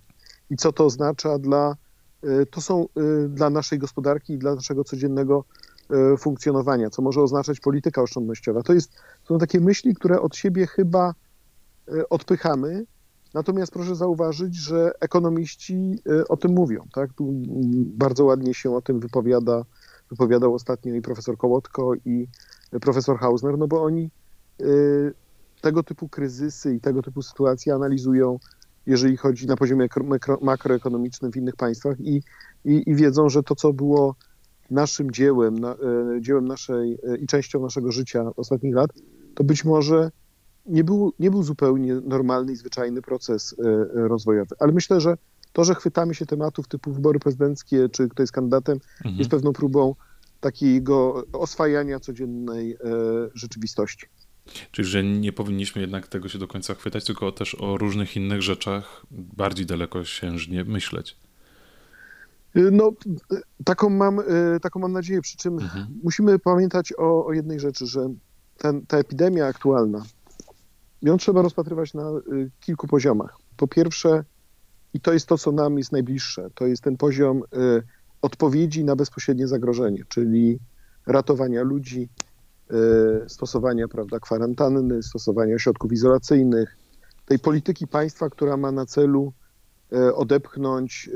I 0.49 0.55
co 0.55 0.71
to 0.71 0.85
oznacza 0.85 1.39
dla, 1.39 1.75
y, 2.23 2.45
to 2.45 2.61
są 2.61 2.87
y, 3.25 3.29
dla 3.29 3.49
naszej 3.49 3.79
gospodarki 3.79 4.33
i 4.33 4.37
dla 4.37 4.55
naszego 4.55 4.83
codziennego 4.83 5.45
y, 6.13 6.17
funkcjonowania, 6.17 6.89
co 6.89 7.01
może 7.01 7.21
oznaczać 7.21 7.59
polityka 7.59 8.01
oszczędnościowa. 8.01 8.63
To, 8.63 8.73
jest, 8.73 8.91
to 9.25 9.33
są 9.33 9.39
takie 9.39 9.59
myśli, 9.59 9.95
które 9.95 10.21
od 10.21 10.35
siebie 10.35 10.67
chyba 10.67 11.13
odpychamy, 12.09 12.85
Natomiast 13.33 13.71
proszę 13.71 13.95
zauważyć, 13.95 14.55
że 14.55 14.91
ekonomiści 14.99 15.95
e, 16.09 16.27
o 16.27 16.37
tym 16.37 16.51
mówią. 16.51 16.87
Tak? 16.93 17.13
Tu 17.13 17.33
bardzo 17.85 18.25
ładnie 18.25 18.53
się 18.53 18.75
o 18.75 18.81
tym 18.81 18.99
wypowiada, 18.99 19.65
wypowiadał 20.09 20.53
ostatnio 20.53 20.95
i 20.95 21.01
profesor 21.01 21.37
Kołotko, 21.37 21.93
i 22.05 22.27
profesor 22.81 23.19
Hausner, 23.19 23.57
no 23.57 23.67
bo 23.67 23.83
oni 23.83 24.09
e, 24.59 24.65
tego 25.61 25.83
typu 25.83 26.09
kryzysy 26.09 26.75
i 26.75 26.79
tego 26.79 27.01
typu 27.01 27.21
sytuacje 27.21 27.73
analizują, 27.73 28.39
jeżeli 28.85 29.17
chodzi 29.17 29.47
na 29.47 29.55
poziomie 29.55 29.87
makroekonomicznym 30.41 31.31
w 31.31 31.37
innych 31.37 31.55
państwach 31.55 31.99
i, 31.99 32.21
i, 32.65 32.83
i 32.89 32.95
wiedzą, 32.95 33.29
że 33.29 33.43
to, 33.43 33.55
co 33.55 33.73
było 33.73 34.15
naszym 34.71 35.11
dziełem, 35.11 35.59
na, 35.59 35.71
e, 35.71 36.21
dziełem 36.21 36.47
naszej 36.47 36.99
i 37.21 37.27
częścią 37.27 37.61
naszego 37.61 37.91
życia 37.91 38.31
ostatnich 38.35 38.75
lat, 38.75 38.91
to 39.35 39.43
być 39.43 39.65
może 39.65 40.11
nie 40.69 40.83
był, 40.83 41.13
nie 41.19 41.31
był 41.31 41.43
zupełnie 41.43 41.95
normalny 41.95 42.51
i 42.51 42.55
zwyczajny 42.55 43.01
proces 43.01 43.55
e, 43.59 43.63
e, 43.63 44.07
rozwojowy. 44.07 44.55
Ale 44.59 44.71
myślę, 44.71 45.01
że 45.01 45.17
to, 45.53 45.63
że 45.63 45.75
chwytamy 45.75 46.15
się 46.15 46.25
tematów 46.25 46.67
typu 46.67 46.93
wybory 46.93 47.19
prezydenckie, 47.19 47.89
czy 47.89 48.09
kto 48.09 48.23
jest 48.23 48.33
kandydatem, 48.33 48.79
mhm. 48.97 49.15
jest 49.17 49.31
pewną 49.31 49.53
próbą 49.53 49.95
takiego 50.39 51.25
oswajania 51.33 51.99
codziennej 51.99 52.73
e, 52.73 52.77
rzeczywistości. 53.33 54.05
Czyli, 54.71 54.87
że 54.87 55.03
nie 55.03 55.33
powinniśmy 55.33 55.81
jednak 55.81 56.07
tego 56.07 56.29
się 56.29 56.39
do 56.39 56.47
końca 56.47 56.73
chwytać, 56.73 57.05
tylko 57.05 57.31
też 57.31 57.55
o 57.55 57.77
różnych 57.77 58.15
innych 58.15 58.41
rzeczach 58.41 59.05
bardziej 59.11 59.65
dalekosiężnie 59.65 60.63
myśleć. 60.63 61.17
No, 62.55 62.91
taką 63.65 63.89
mam, 63.89 64.21
taką 64.61 64.79
mam 64.79 64.91
nadzieję, 64.91 65.21
przy 65.21 65.37
czym 65.37 65.53
mhm. 65.53 65.87
musimy 66.03 66.39
pamiętać 66.39 66.93
o, 66.97 67.25
o 67.25 67.33
jednej 67.33 67.59
rzeczy, 67.59 67.87
że 67.87 68.09
ten, 68.57 68.85
ta 68.85 68.97
epidemia 68.97 69.45
aktualna, 69.45 70.03
ją 71.01 71.17
trzeba 71.17 71.41
rozpatrywać 71.41 71.93
na 71.93 72.09
y, 72.09 72.51
kilku 72.59 72.87
poziomach. 72.87 73.37
Po 73.57 73.67
pierwsze, 73.67 74.23
i 74.93 74.99
to 74.99 75.13
jest 75.13 75.27
to, 75.27 75.37
co 75.37 75.51
nam 75.51 75.77
jest 75.77 75.91
najbliższe, 75.91 76.49
to 76.55 76.67
jest 76.67 76.83
ten 76.83 76.97
poziom 76.97 77.37
y, 77.37 77.83
odpowiedzi 78.21 78.83
na 78.83 78.95
bezpośrednie 78.95 79.47
zagrożenie, 79.47 80.03
czyli 80.07 80.59
ratowania 81.07 81.63
ludzi, 81.63 82.09
y, 83.25 83.29
stosowania 83.29 83.87
prawda, 83.87 84.19
kwarantanny, 84.19 85.03
stosowania 85.03 85.59
środków 85.59 85.91
izolacyjnych, 85.91 86.77
tej 87.25 87.39
polityki 87.39 87.87
państwa, 87.87 88.29
która 88.29 88.57
ma 88.57 88.71
na 88.71 88.85
celu 88.85 89.33
odepchnąć 90.15 91.09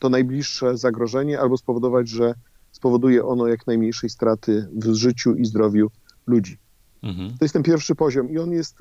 to 0.00 0.08
najbliższe 0.08 0.76
zagrożenie 0.76 1.40
albo 1.40 1.56
spowodować, 1.56 2.08
że 2.08 2.34
spowoduje 2.72 3.24
ono 3.24 3.46
jak 3.46 3.66
najmniejszej 3.66 4.10
straty 4.10 4.68
w 4.72 4.94
życiu 4.94 5.34
i 5.34 5.44
zdrowiu 5.44 5.90
ludzi. 6.26 6.58
Mhm. 7.02 7.30
To 7.38 7.44
jest 7.44 7.52
ten 7.52 7.62
pierwszy 7.62 7.94
poziom 7.94 8.30
i 8.30 8.38
on 8.38 8.52
jest, 8.52 8.80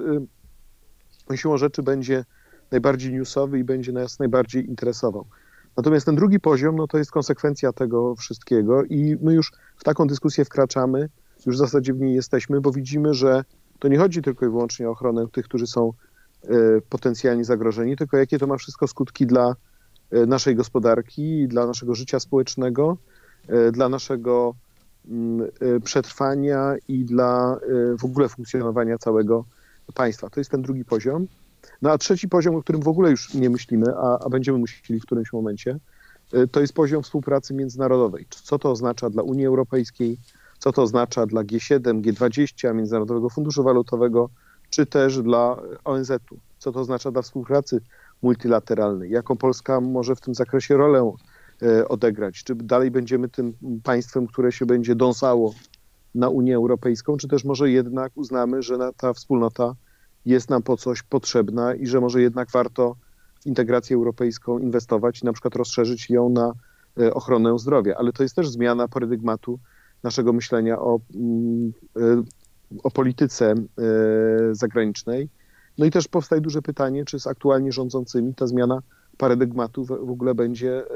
y, 1.32 1.38
siłą 1.38 1.58
rzeczy 1.58 1.84
będzie 1.84 2.26
najbardziej 2.72 3.14
newsowy 3.14 3.60
i 3.60 3.64
będzie 3.64 3.92
nas 3.92 4.20
najbardziej 4.20 4.66
interesował. 4.66 5.26
Natomiast 5.78 6.06
ten 6.06 6.16
drugi 6.16 6.40
poziom, 6.40 6.76
no 6.76 6.88
to 6.88 6.98
jest 6.98 7.12
konsekwencja 7.12 7.74
tego 7.74 8.16
wszystkiego 8.16 8.84
i 8.84 9.18
my 9.22 9.34
już 9.34 9.52
w 9.78 9.84
taką 9.84 10.08
dyskusję 10.08 10.46
wkraczamy, 10.46 11.10
już 11.46 11.56
w 11.56 11.60
zasadzie 11.60 11.94
w 11.94 12.00
niej 12.00 12.16
jesteśmy, 12.16 12.62
bo 12.62 12.72
widzimy, 12.72 13.14
że 13.14 13.44
to 13.80 13.88
nie 13.88 13.98
chodzi 13.98 14.22
tylko 14.22 14.46
i 14.46 14.50
wyłącznie 14.50 14.88
o 14.88 14.92
ochronę 14.92 15.28
tych, 15.32 15.46
którzy 15.46 15.68
są 15.68 15.94
y, 16.44 16.50
potencjalnie 16.90 17.46
zagrożeni, 17.46 17.96
tylko 17.96 18.18
jakie 18.18 18.40
to 18.40 18.48
ma 18.48 18.58
wszystko 18.58 18.88
skutki 18.88 19.26
dla 19.28 19.56
y, 20.14 20.28
naszej 20.28 20.56
gospodarki, 20.56 21.48
dla 21.48 21.66
naszego 21.66 21.96
życia 21.96 22.20
społecznego, 22.20 22.98
dla 23.72 23.90
naszego 23.90 24.56
przetrwania 25.84 26.76
i 26.88 27.06
dla 27.06 27.60
y, 27.94 27.98
w 27.98 28.06
ogóle 28.06 28.30
funkcjonowania 28.30 28.98
całego 28.98 29.46
państwa. 29.94 30.30
To 30.30 30.40
jest 30.40 30.52
ten 30.52 30.62
drugi 30.62 30.86
poziom. 30.86 31.28
No 31.82 31.92
a 31.92 31.98
trzeci 31.98 32.30
poziom, 32.30 32.56
o 32.56 32.62
którym 32.62 32.82
w 32.82 32.88
ogóle 32.88 33.12
już 33.12 33.34
nie 33.34 33.50
myślimy, 33.50 33.86
a, 33.98 34.20
a 34.20 34.30
będziemy 34.30 34.58
musieli 34.58 35.00
w 35.00 35.06
którymś 35.06 35.34
momencie, 35.34 35.80
y, 36.34 36.48
to 36.48 36.62
jest 36.62 36.74
poziom 36.74 37.04
współpracy 37.04 37.54
międzynarodowej. 37.54 38.26
Co 38.30 38.60
to 38.60 38.72
oznacza 38.72 39.10
dla 39.10 39.24
Unii 39.24 39.46
Europejskiej, 39.46 40.18
co 40.60 40.72
to 40.72 40.82
oznacza 40.82 41.26
dla 41.26 41.44
G7, 41.44 42.02
G20, 42.02 42.76
Międzynarodowego 42.76 43.30
Funduszu 43.30 43.64
Walutowego, 43.64 44.30
czy 44.70 44.86
też 44.86 45.22
dla 45.22 45.58
ONZ-u. 45.84 46.38
Co 46.60 46.72
to 46.72 46.80
oznacza 46.80 47.12
dla 47.12 47.22
współpracy 47.22 47.82
multilateralnej, 48.22 49.12
jaką 49.12 49.38
Polska 49.38 49.82
może 49.82 50.16
w 50.16 50.22
tym 50.22 50.36
zakresie 50.36 50.78
rolę 50.78 51.14
odegrać? 51.90 52.44
Czy 52.44 52.56
dalej 52.56 52.92
będziemy 52.92 53.30
tym 53.30 53.54
państwem, 53.84 54.28
które 54.28 54.52
się 54.52 54.66
będzie 54.66 54.96
dąsało 54.96 55.54
na 56.16 56.30
Unię 56.30 56.56
Europejską, 56.56 57.18
czy 57.18 57.28
też 57.28 57.46
może 57.46 57.72
jednak 57.72 58.12
uznamy, 58.16 58.62
że 58.64 58.78
ta 58.98 59.14
wspólnota 59.14 59.76
jest 60.26 60.50
nam 60.50 60.64
po 60.64 60.78
coś 60.78 61.04
potrzebna 61.04 61.76
i 61.76 61.88
że 61.88 62.02
może 62.02 62.22
jednak 62.22 62.52
warto 62.52 62.96
w 63.42 63.46
integrację 63.46 63.96
europejską 63.96 64.60
inwestować 64.60 65.22
i 65.22 65.26
na 65.26 65.34
przykład 65.34 65.56
rozszerzyć 65.56 66.10
ją 66.10 66.30
na 66.30 66.54
e, 67.00 67.14
ochronę 67.14 67.60
zdrowia. 67.60 67.96
Ale 67.98 68.14
to 68.14 68.24
jest 68.24 68.36
też 68.36 68.50
zmiana 68.50 68.88
paradygmatu 68.88 69.60
naszego 70.04 70.34
myślenia 70.34 70.80
o, 70.80 71.00
mm, 71.16 71.74
e, 71.98 72.24
o 72.84 72.92
polityce 72.92 73.56
zagranicznej. 74.52 75.30
No 75.78 75.86
i 75.86 75.92
też 75.92 76.08
powstaje 76.08 76.42
duże 76.42 76.62
pytanie, 76.62 77.06
czy 77.06 77.20
z 77.20 77.28
aktualnie 77.28 77.72
rządzącymi 77.72 78.36
ta 78.36 78.48
zmiana 78.48 78.82
paradygmatu 79.20 79.86
w 79.86 79.92
ogóle 79.92 80.36
będzie 80.36 80.72
e, 80.78 80.92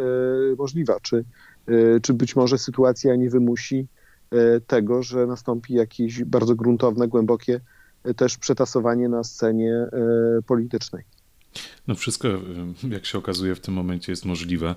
możliwa. 0.58 1.00
Czy, 1.00 1.26
e, 1.68 2.00
czy 2.00 2.14
być 2.14 2.36
może 2.36 2.58
sytuacja 2.58 3.16
nie 3.16 3.30
wymusi 3.30 3.88
e, 4.32 4.60
tego, 4.60 5.04
że 5.04 5.28
nastąpi 5.28 5.74
jakieś 5.74 6.24
bardzo 6.24 6.56
gruntowne, 6.56 7.08
głębokie 7.08 7.60
też 8.16 8.38
przetasowanie 8.38 9.10
na 9.10 9.24
scenie 9.24 9.88
politycznej. 10.48 11.04
No 11.88 11.96
wszystko, 11.96 12.28
jak 12.90 13.06
się 13.06 13.18
okazuje, 13.18 13.56
w 13.56 13.60
tym 13.60 13.74
momencie 13.74 14.12
jest 14.12 14.26
możliwe. 14.26 14.76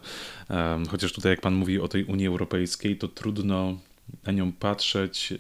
Chociaż 0.91 1.13
tutaj, 1.13 1.31
jak 1.31 1.41
pan 1.41 1.55
mówi 1.55 1.81
o 1.81 1.89
tej 1.89 2.05
Unii 2.05 2.27
Europejskiej, 2.27 2.99
to 2.99 3.09
trudno 3.09 3.79
na 4.27 4.33
nią 4.33 4.53
patrzeć 4.53 5.35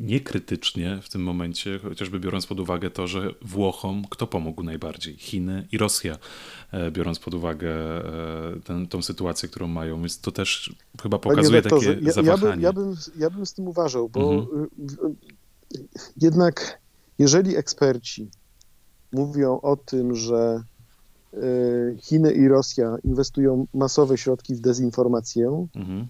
niekrytycznie 0.00 1.00
w 1.02 1.08
tym 1.08 1.22
momencie, 1.22 1.78
chociażby 1.78 2.20
biorąc 2.20 2.46
pod 2.46 2.60
uwagę 2.60 2.90
to, 2.90 3.06
że 3.06 3.34
Włochom 3.42 4.04
kto 4.10 4.26
pomógł 4.26 4.62
najbardziej? 4.62 5.16
Chiny 5.16 5.66
i 5.72 5.78
Rosja, 5.78 6.18
e, 6.72 6.90
biorąc 6.90 7.18
pod 7.18 7.34
uwagę 7.34 7.70
e, 7.70 8.60
tę, 8.60 8.86
tą 8.86 9.02
sytuację, 9.02 9.48
którą 9.48 9.68
mają. 9.68 10.00
Więc 10.00 10.20
to 10.20 10.32
też 10.32 10.74
chyba 11.02 11.18
pokazuje 11.18 11.62
takie 11.62 11.98
ja, 12.02 12.12
zawahanie. 12.12 12.62
Ja, 12.62 12.72
by, 12.72 12.80
ja, 12.80 12.86
bym, 12.86 12.96
ja 13.18 13.30
bym 13.30 13.46
z 13.46 13.54
tym 13.54 13.68
uważał, 13.68 14.08
bo 14.08 14.32
mhm. 14.32 14.68
jednak 16.16 16.80
jeżeli 17.18 17.56
eksperci 17.56 18.30
mówią 19.12 19.60
o 19.60 19.76
tym, 19.76 20.14
że 20.14 20.62
e, 21.34 21.38
Chiny 21.98 22.32
i 22.32 22.48
Rosja 22.48 22.96
inwestują 23.04 23.66
masowe 23.74 24.18
środki 24.18 24.54
w 24.54 24.60
dezinformację, 24.60 25.66
mhm. 25.74 26.06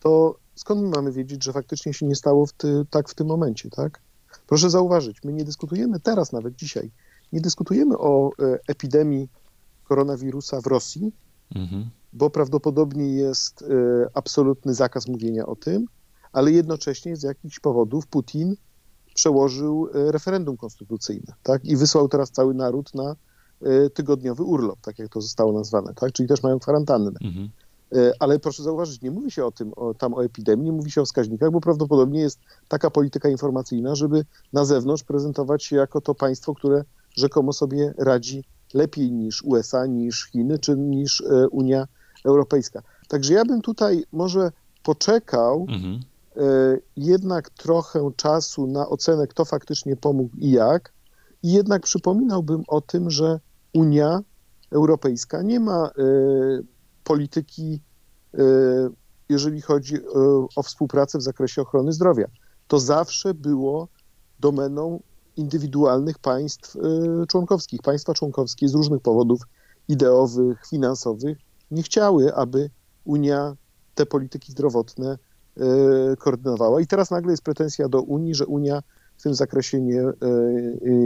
to 0.00 0.38
skąd 0.58 0.82
my 0.82 0.88
mamy 0.88 1.12
wiedzieć, 1.12 1.44
że 1.44 1.52
faktycznie 1.52 1.94
się 1.94 2.06
nie 2.06 2.16
stało 2.16 2.46
w 2.46 2.52
ty, 2.52 2.86
tak 2.90 3.08
w 3.08 3.14
tym 3.14 3.26
momencie, 3.26 3.70
tak? 3.70 4.00
Proszę 4.46 4.70
zauważyć, 4.70 5.24
my 5.24 5.32
nie 5.32 5.44
dyskutujemy 5.44 6.00
teraz, 6.00 6.32
nawet 6.32 6.54
dzisiaj, 6.56 6.90
nie 7.32 7.40
dyskutujemy 7.40 7.98
o 7.98 8.30
e, 8.38 8.58
epidemii 8.68 9.28
koronawirusa 9.84 10.60
w 10.60 10.66
Rosji, 10.66 11.12
mhm. 11.54 11.90
bo 12.12 12.30
prawdopodobnie 12.30 13.12
jest 13.12 13.62
e, 13.62 13.66
absolutny 14.14 14.74
zakaz 14.74 15.08
mówienia 15.08 15.46
o 15.46 15.56
tym, 15.56 15.86
ale 16.32 16.52
jednocześnie 16.52 17.16
z 17.16 17.22
jakichś 17.22 17.60
powodów 17.60 18.06
Putin 18.06 18.56
przełożył 19.14 19.88
e, 19.94 20.12
referendum 20.12 20.56
konstytucyjne, 20.56 21.34
tak? 21.42 21.64
I 21.64 21.76
wysłał 21.76 22.08
teraz 22.08 22.30
cały 22.30 22.54
naród 22.54 22.94
na 22.94 23.16
tygodniowy 23.94 24.42
urlop, 24.42 24.80
tak 24.80 24.98
jak 24.98 25.08
to 25.08 25.20
zostało 25.20 25.52
nazwane, 25.52 25.94
tak? 25.94 26.12
Czyli 26.12 26.28
też 26.28 26.42
mają 26.42 26.58
kwarantannę. 26.58 27.10
Mhm. 27.24 27.50
E, 27.92 28.12
ale 28.18 28.38
proszę 28.38 28.62
zauważyć, 28.62 29.02
nie 29.02 29.10
mówi 29.10 29.30
się 29.30 29.44
o 29.44 29.50
tym, 29.50 29.72
o, 29.76 29.94
tam 29.94 30.14
o 30.14 30.24
epidemii, 30.24 30.64
nie 30.64 30.72
mówi 30.72 30.90
się 30.90 31.00
o 31.00 31.04
wskaźnikach, 31.04 31.50
bo 31.50 31.60
prawdopodobnie 31.60 32.20
jest 32.20 32.40
taka 32.68 32.90
polityka 32.90 33.28
informacyjna, 33.28 33.94
żeby 33.94 34.24
na 34.52 34.64
zewnątrz 34.64 35.04
prezentować 35.04 35.64
się 35.64 35.76
jako 35.76 36.00
to 36.00 36.14
państwo, 36.14 36.54
które 36.54 36.84
rzekomo 37.16 37.52
sobie 37.52 37.94
radzi 37.98 38.44
lepiej 38.74 39.12
niż 39.12 39.42
USA, 39.42 39.86
niż 39.86 40.24
Chiny, 40.24 40.58
czy 40.58 40.76
niż 40.76 41.20
e, 41.20 41.48
Unia 41.48 41.86
Europejska. 42.24 42.82
Także 43.08 43.34
ja 43.34 43.44
bym 43.44 43.62
tutaj 43.62 44.04
może 44.12 44.52
poczekał 44.82 45.66
mhm. 45.68 46.00
E, 46.36 46.78
jednak 46.96 47.50
trochę 47.50 48.10
czasu 48.16 48.66
na 48.66 48.88
ocenę, 48.88 49.26
kto 49.26 49.44
faktycznie 49.44 49.96
pomógł 49.96 50.36
i 50.36 50.50
jak. 50.50 50.92
I 51.42 51.52
jednak 51.52 51.82
przypominałbym 51.82 52.62
o 52.68 52.80
tym, 52.80 53.10
że 53.10 53.40
Unia 53.72 54.20
Europejska 54.70 55.42
nie 55.42 55.60
ma 55.60 55.90
polityki, 57.08 57.80
e, 58.34 58.42
jeżeli 59.28 59.60
chodzi 59.60 59.96
e, 59.96 60.00
o 60.56 60.62
współpracę 60.62 61.18
w 61.18 61.22
zakresie 61.22 61.62
ochrony 61.62 61.92
zdrowia. 61.92 62.26
To 62.68 62.78
zawsze 62.78 63.34
było 63.34 63.88
domeną 64.40 65.00
indywidualnych 65.36 66.18
państw 66.18 66.76
e, 66.76 66.80
członkowskich. 67.26 67.82
Państwa 67.82 68.14
członkowskie 68.14 68.68
z 68.68 68.74
różnych 68.74 69.02
powodów 69.02 69.40
ideowych, 69.88 70.66
finansowych 70.70 71.38
nie 71.70 71.82
chciały, 71.82 72.34
aby 72.34 72.70
Unia 73.04 73.56
te 73.94 74.06
polityki 74.06 74.52
zdrowotne 74.52 75.18
koordynowała. 76.18 76.80
I 76.80 76.86
teraz 76.86 77.10
nagle 77.10 77.32
jest 77.32 77.42
pretensja 77.42 77.88
do 77.88 78.02
Unii, 78.02 78.34
że 78.34 78.46
Unia 78.46 78.82
w 79.16 79.22
tym 79.22 79.34
zakresie 79.34 79.80
nie, 79.80 80.02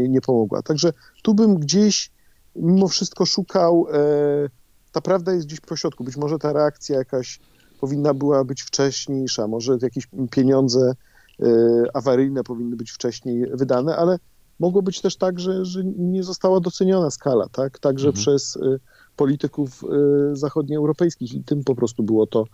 nie 0.08 0.20
pomogła. 0.20 0.62
Także 0.62 0.92
tu 1.22 1.34
bym 1.34 1.54
gdzieś 1.54 2.10
mimo 2.56 2.88
wszystko 2.88 3.26
szukał 3.26 3.86
ta 4.92 5.00
prawda 5.00 5.32
jest 5.32 5.46
gdzieś 5.46 5.60
pośrodku. 5.60 6.04
Być 6.04 6.16
może 6.16 6.38
ta 6.38 6.52
reakcja 6.52 6.98
jakaś 6.98 7.40
powinna 7.80 8.14
była 8.14 8.44
być 8.44 8.62
wcześniejsza, 8.62 9.48
może 9.48 9.78
jakieś 9.82 10.08
pieniądze 10.30 10.94
y, 11.42 11.46
awaryjne 11.94 12.44
powinny 12.44 12.76
być 12.76 12.90
wcześniej 12.90 13.46
wydane, 13.52 13.96
ale 13.96 14.18
mogło 14.60 14.82
być 14.82 15.00
też 15.00 15.16
tak, 15.16 15.40
że, 15.40 15.64
że 15.64 15.84
nie 15.84 16.22
została 16.22 16.60
doceniona 16.60 17.10
skala, 17.10 17.48
tak? 17.52 17.78
Także 17.78 18.08
mhm. 18.08 18.22
przez 18.22 18.56
y, 18.56 18.80
polityków 19.16 19.84
y, 19.84 20.36
zachodnioeuropejskich 20.36 21.34
i 21.34 21.44
tym 21.44 21.64
po 21.64 21.74
prostu 21.74 22.02
było 22.02 22.26
to, 22.26 22.44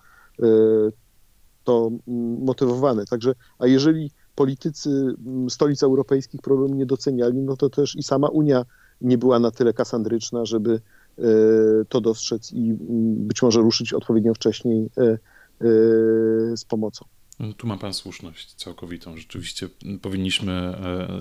to 1.65 1.91
mm, 2.09 2.45
motywowane. 2.45 3.05
Także, 3.07 3.35
a 3.59 3.67
jeżeli 3.67 4.11
politycy 4.35 4.91
mm, 5.27 5.51
stolic 5.51 5.83
europejskich 5.83 6.41
problemu 6.41 6.75
nie 6.75 6.87
doceniali, 6.87 7.39
no 7.39 7.57
to 7.57 7.71
też 7.71 7.97
i 7.97 8.03
sama 8.03 8.29
Unia 8.29 8.65
nie 9.01 9.19
była 9.19 9.39
na 9.39 9.51
tyle 9.51 9.73
kasandryczna, 9.73 10.45
żeby 10.45 10.81
to 11.89 12.01
dostrzec 12.01 12.53
i 12.53 12.75
być 13.17 13.43
może 13.43 13.61
ruszyć 13.61 13.93
odpowiednio 13.93 14.35
wcześniej 14.35 14.91
e, 14.99 15.03
e, 15.03 15.19
z 16.57 16.65
pomocą. 16.65 17.05
No, 17.41 17.53
tu 17.53 17.67
ma 17.67 17.77
Pan 17.77 17.95
słuszność 17.95 18.55
całkowitą. 18.55 19.17
Rzeczywiście 19.17 19.69
powinniśmy 20.03 20.75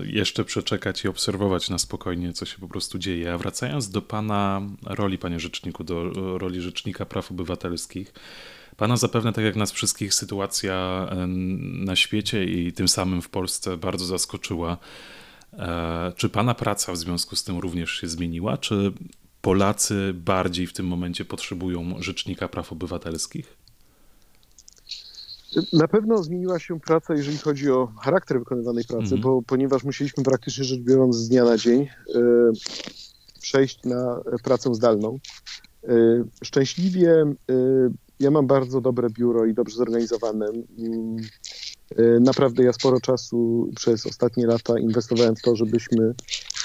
jeszcze 0.06 0.44
przeczekać 0.44 1.04
i 1.04 1.08
obserwować 1.08 1.70
na 1.70 1.78
spokojnie, 1.78 2.32
co 2.32 2.46
się 2.46 2.58
po 2.58 2.68
prostu 2.68 2.98
dzieje. 2.98 3.32
A 3.32 3.38
wracając 3.38 3.90
do 3.90 4.02
Pana 4.02 4.62
roli, 4.86 5.18
Panie 5.18 5.40
Rzeczniku, 5.40 5.84
do 5.84 6.04
roli 6.38 6.60
Rzecznika 6.60 7.06
Praw 7.06 7.30
Obywatelskich, 7.30 8.12
Pana 8.76 8.96
zapewne, 8.96 9.32
tak 9.32 9.44
jak 9.44 9.56
nas 9.56 9.72
wszystkich, 9.72 10.14
sytuacja 10.14 11.08
na 11.72 11.96
świecie 11.96 12.44
i 12.44 12.72
tym 12.72 12.88
samym 12.88 13.22
w 13.22 13.28
Polsce 13.28 13.76
bardzo 13.76 14.04
zaskoczyła. 14.04 14.76
Czy 16.16 16.28
Pana 16.28 16.54
praca 16.54 16.92
w 16.92 16.96
związku 16.96 17.36
z 17.36 17.44
tym 17.44 17.58
również 17.58 17.90
się 17.90 18.08
zmieniła? 18.08 18.56
Czy 18.56 18.92
Polacy 19.42 20.14
bardziej 20.14 20.66
w 20.66 20.72
tym 20.72 20.86
momencie 20.86 21.24
potrzebują 21.24 22.02
Rzecznika 22.02 22.48
Praw 22.48 22.72
Obywatelskich? 22.72 23.56
Na 25.72 25.88
pewno 25.88 26.22
zmieniła 26.22 26.58
się 26.58 26.80
praca, 26.80 27.14
jeżeli 27.14 27.38
chodzi 27.38 27.70
o 27.70 27.86
charakter 28.00 28.38
wykonywanej 28.38 28.84
pracy, 28.84 29.02
mhm. 29.02 29.20
bo 29.20 29.42
ponieważ 29.42 29.84
musieliśmy 29.84 30.24
praktycznie 30.24 30.64
rzecz 30.64 30.80
biorąc 30.80 31.16
z 31.16 31.28
dnia 31.28 31.44
na 31.44 31.56
dzień 31.56 31.82
y, 31.82 31.88
przejść 33.40 33.84
na 33.84 34.20
pracę 34.42 34.74
zdalną. 34.74 35.18
Y, 35.84 36.24
szczęśliwie 36.44 37.24
y, 37.50 37.90
ja 38.20 38.30
mam 38.30 38.46
bardzo 38.46 38.80
dobre 38.80 39.10
biuro 39.10 39.46
i 39.46 39.54
dobrze 39.54 39.76
zorganizowane. 39.76 40.46
Mm, 41.96 42.22
naprawdę 42.22 42.64
ja 42.64 42.72
sporo 42.72 43.00
czasu 43.00 43.70
przez 43.76 44.06
ostatnie 44.06 44.46
lata 44.46 44.78
inwestowałem 44.78 45.36
w 45.36 45.42
to, 45.42 45.56
żebyśmy 45.56 46.14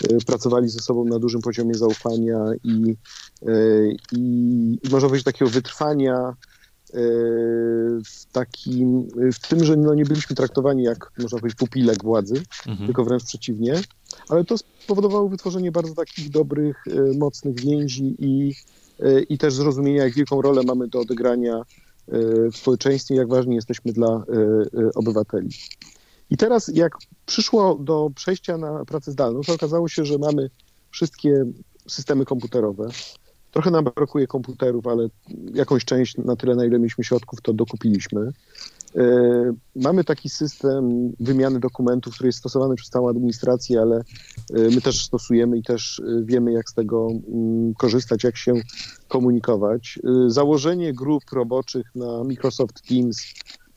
E, 0.01 0.17
pracowali 0.25 0.69
ze 0.69 0.79
sobą 0.79 1.05
na 1.05 1.19
dużym 1.19 1.41
poziomie 1.41 1.75
zaufania 1.75 2.45
i, 2.63 2.95
e, 3.41 3.55
i, 4.12 4.79
i 4.83 4.89
można 4.89 5.07
powiedzieć 5.07 5.25
takiego 5.25 5.51
wytrwania 5.51 6.15
e, 6.15 6.33
w 8.05 8.25
takim, 8.31 9.07
w 9.33 9.47
tym, 9.47 9.63
że 9.63 9.77
no 9.77 9.93
nie 9.93 10.05
byliśmy 10.05 10.36
traktowani 10.36 10.83
jak, 10.83 11.12
można 11.17 11.39
powiedzieć, 11.39 11.59
pupilek 11.59 12.03
władzy, 12.03 12.43
mhm. 12.67 12.88
tylko 12.88 13.03
wręcz 13.03 13.23
przeciwnie, 13.23 13.81
ale 14.29 14.43
to 14.43 14.57
spowodowało 14.57 15.29
wytworzenie 15.29 15.71
bardzo 15.71 15.95
takich 15.95 16.29
dobrych, 16.29 16.83
mocnych 17.17 17.59
więzi 17.59 18.15
i, 18.19 18.53
i 19.29 19.38
też 19.38 19.53
zrozumienia, 19.53 20.03
jak 20.03 20.13
wielką 20.13 20.41
rolę 20.41 20.62
mamy 20.63 20.88
do 20.88 20.99
odegrania 20.99 21.62
w 22.53 22.57
społeczeństwie, 22.57 23.15
jak 23.15 23.27
ważni 23.27 23.55
jesteśmy 23.55 23.93
dla 23.93 24.23
obywateli. 24.95 25.49
I 26.29 26.37
teraz, 26.37 26.71
jak 26.73 26.97
przyszło 27.25 27.75
do 27.75 28.09
przejścia 28.15 28.57
na 28.57 28.85
pracę 28.85 29.11
zdalną, 29.11 29.41
to 29.41 29.53
okazało 29.53 29.87
się, 29.89 30.05
że 30.05 30.17
mamy 30.17 30.49
wszystkie 30.91 31.45
systemy 31.87 32.25
komputerowe. 32.25 32.89
Trochę 33.51 33.71
nam 33.71 33.83
brakuje 33.83 34.27
komputerów, 34.27 34.87
ale 34.87 35.07
jakąś 35.53 35.85
część 35.85 36.17
na 36.17 36.35
tyle, 36.35 36.55
na 36.55 36.65
ile 36.65 36.79
mieliśmy 36.79 37.03
środków, 37.03 37.41
to 37.41 37.53
dokupiliśmy. 37.53 38.31
E, 38.95 39.53
mamy 39.75 40.03
taki 40.03 40.29
system 40.29 41.12
wymiany 41.19 41.60
dokumentów, 41.60 42.13
który 42.13 42.27
jest 42.27 42.39
stosowany 42.39 42.75
przez 42.75 42.89
całą 42.89 43.10
administrację, 43.10 43.82
ale 43.82 43.95
e, 43.97 44.01
my 44.53 44.82
też 44.82 45.06
stosujemy 45.06 45.58
i 45.58 45.63
też 45.63 45.99
e, 45.99 46.23
wiemy, 46.25 46.53
jak 46.53 46.69
z 46.69 46.73
tego 46.73 47.08
mm, 47.08 47.73
korzystać, 47.73 48.23
jak 48.23 48.38
się 48.38 48.53
komunikować. 49.08 49.99
Założenie 50.27 50.93
grup 50.93 51.23
roboczych 51.32 51.95
na 51.95 52.23
Microsoft 52.23 52.88
Teams 52.88 53.17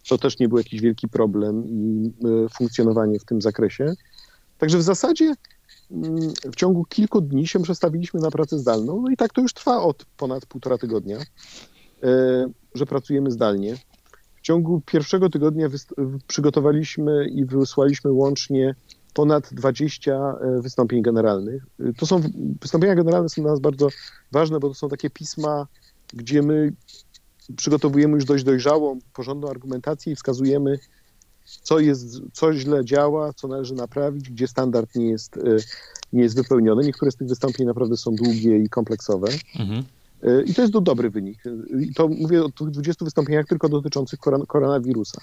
to 0.09 0.19
też 0.19 0.39
nie 0.39 0.49
był 0.49 0.59
jakiś 0.59 0.81
wielki 0.81 1.09
problem 1.09 1.65
i 1.67 2.13
funkcjonowanie 2.59 3.19
w 3.19 3.25
tym 3.25 3.43
zakresie. 3.43 3.95
Także 4.59 4.79
w 4.79 4.83
zasadzie 4.83 5.35
mm, 5.91 6.33
w 6.53 6.57
ciągu 6.57 6.85
kilku 6.85 7.21
dni 7.21 7.47
się 7.47 7.63
przestawiliśmy 7.63 8.21
na 8.21 8.31
pracę 8.31 8.59
zdalną, 8.59 9.03
no 9.03 9.11
i 9.11 9.17
tak 9.17 9.33
to 9.33 9.41
już 9.41 9.53
trwa 9.53 9.83
od 9.83 10.05
ponad 10.05 10.47
półtora 10.47 10.79
tygodnia, 10.79 11.19
że 12.75 12.87
pracujemy 12.87 13.31
zdalnie. 13.31 13.77
Ciągu 14.47 14.81
pierwszego 14.87 15.31
tygodnia 15.31 15.69
przygotowaliśmy 16.27 17.29
i 17.29 17.45
wysłaliśmy 17.45 18.13
łącznie 18.13 18.75
ponad 19.15 19.55
20 19.55 20.13
e, 20.13 20.61
wystąpień 20.61 21.03
generalnych. 21.03 21.67
To 21.99 22.07
są 22.07 22.21
wystąpienia 22.63 22.95
generalne 22.95 23.29
są 23.29 23.43
dla 23.43 23.51
nas 23.51 23.61
bardzo 23.61 23.89
ważne, 24.33 24.61
bo 24.61 24.69
to 24.69 24.75
są 24.75 24.89
takie 24.89 25.11
pisma, 25.11 25.67
gdzie 26.15 26.43
my 26.43 26.73
przygotowujemy 27.57 28.15
już 28.15 28.25
dość 28.25 28.45
dojrzałą, 28.45 28.99
porządną 29.13 29.51
argumentację 29.51 30.13
i 30.13 30.17
wskazujemy, 30.17 30.79
co, 31.63 31.79
jest, 31.79 32.21
co 32.33 32.53
źle 32.53 32.85
działa, 32.85 33.33
co 33.33 33.49
należy 33.49 33.75
naprawić, 33.75 34.31
gdzie 34.31 34.49
standard 34.49 34.95
nie 34.95 35.11
jest, 35.11 35.37
e, 35.37 35.41
nie 36.13 36.23
jest 36.23 36.37
wypełniony. 36.37 36.85
Niektóre 36.85 37.11
z 37.11 37.17
tych 37.17 37.29
wystąpień 37.29 37.67
naprawdę 37.67 37.97
są 37.97 38.15
długie 38.15 38.59
i 38.59 38.69
kompleksowe. 38.69 39.29
Mhm. 39.59 39.85
E, 40.27 40.43
I 40.43 40.55
to 40.55 40.63
jest 40.63 40.79
dobry 40.79 41.11
wynik. 41.11 41.39
I 41.81 41.95
to 41.95 42.09
mówię 42.09 42.45
o 42.45 42.49
tych 42.49 42.71
20 42.71 43.05
wystąpieniach 43.05 43.47
tylko 43.47 43.69
dotyczących 43.69 44.19
koronawirusa. 44.49 45.21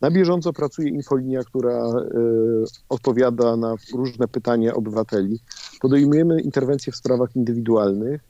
Na 0.00 0.10
bieżąco 0.10 0.52
pracuje 0.52 0.88
infolinia, 0.88 1.44
która 1.44 1.88
y, 1.88 2.64
odpowiada 2.88 3.56
na 3.56 3.74
różne 3.94 4.28
pytania 4.28 4.74
obywateli. 4.74 5.40
Podejmujemy 5.80 6.40
interwencje 6.40 6.92
w 6.92 6.96
sprawach 6.96 7.36
indywidualnych. 7.36 8.20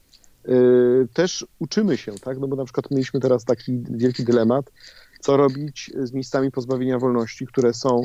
Też 1.12 1.46
uczymy 1.58 1.96
się, 1.96 2.12
tak? 2.12 2.38
No 2.38 2.48
bo 2.48 2.56
na 2.56 2.64
przykład 2.64 2.90
mieliśmy 2.90 3.20
teraz 3.20 3.44
taki 3.44 3.82
wielki 3.90 4.24
dylemat, 4.24 4.70
co 5.20 5.36
robić 5.36 5.90
z 6.02 6.12
miejscami 6.12 6.50
pozbawienia 6.50 6.98
wolności, 6.98 7.46
które 7.46 7.74
są, 7.74 8.02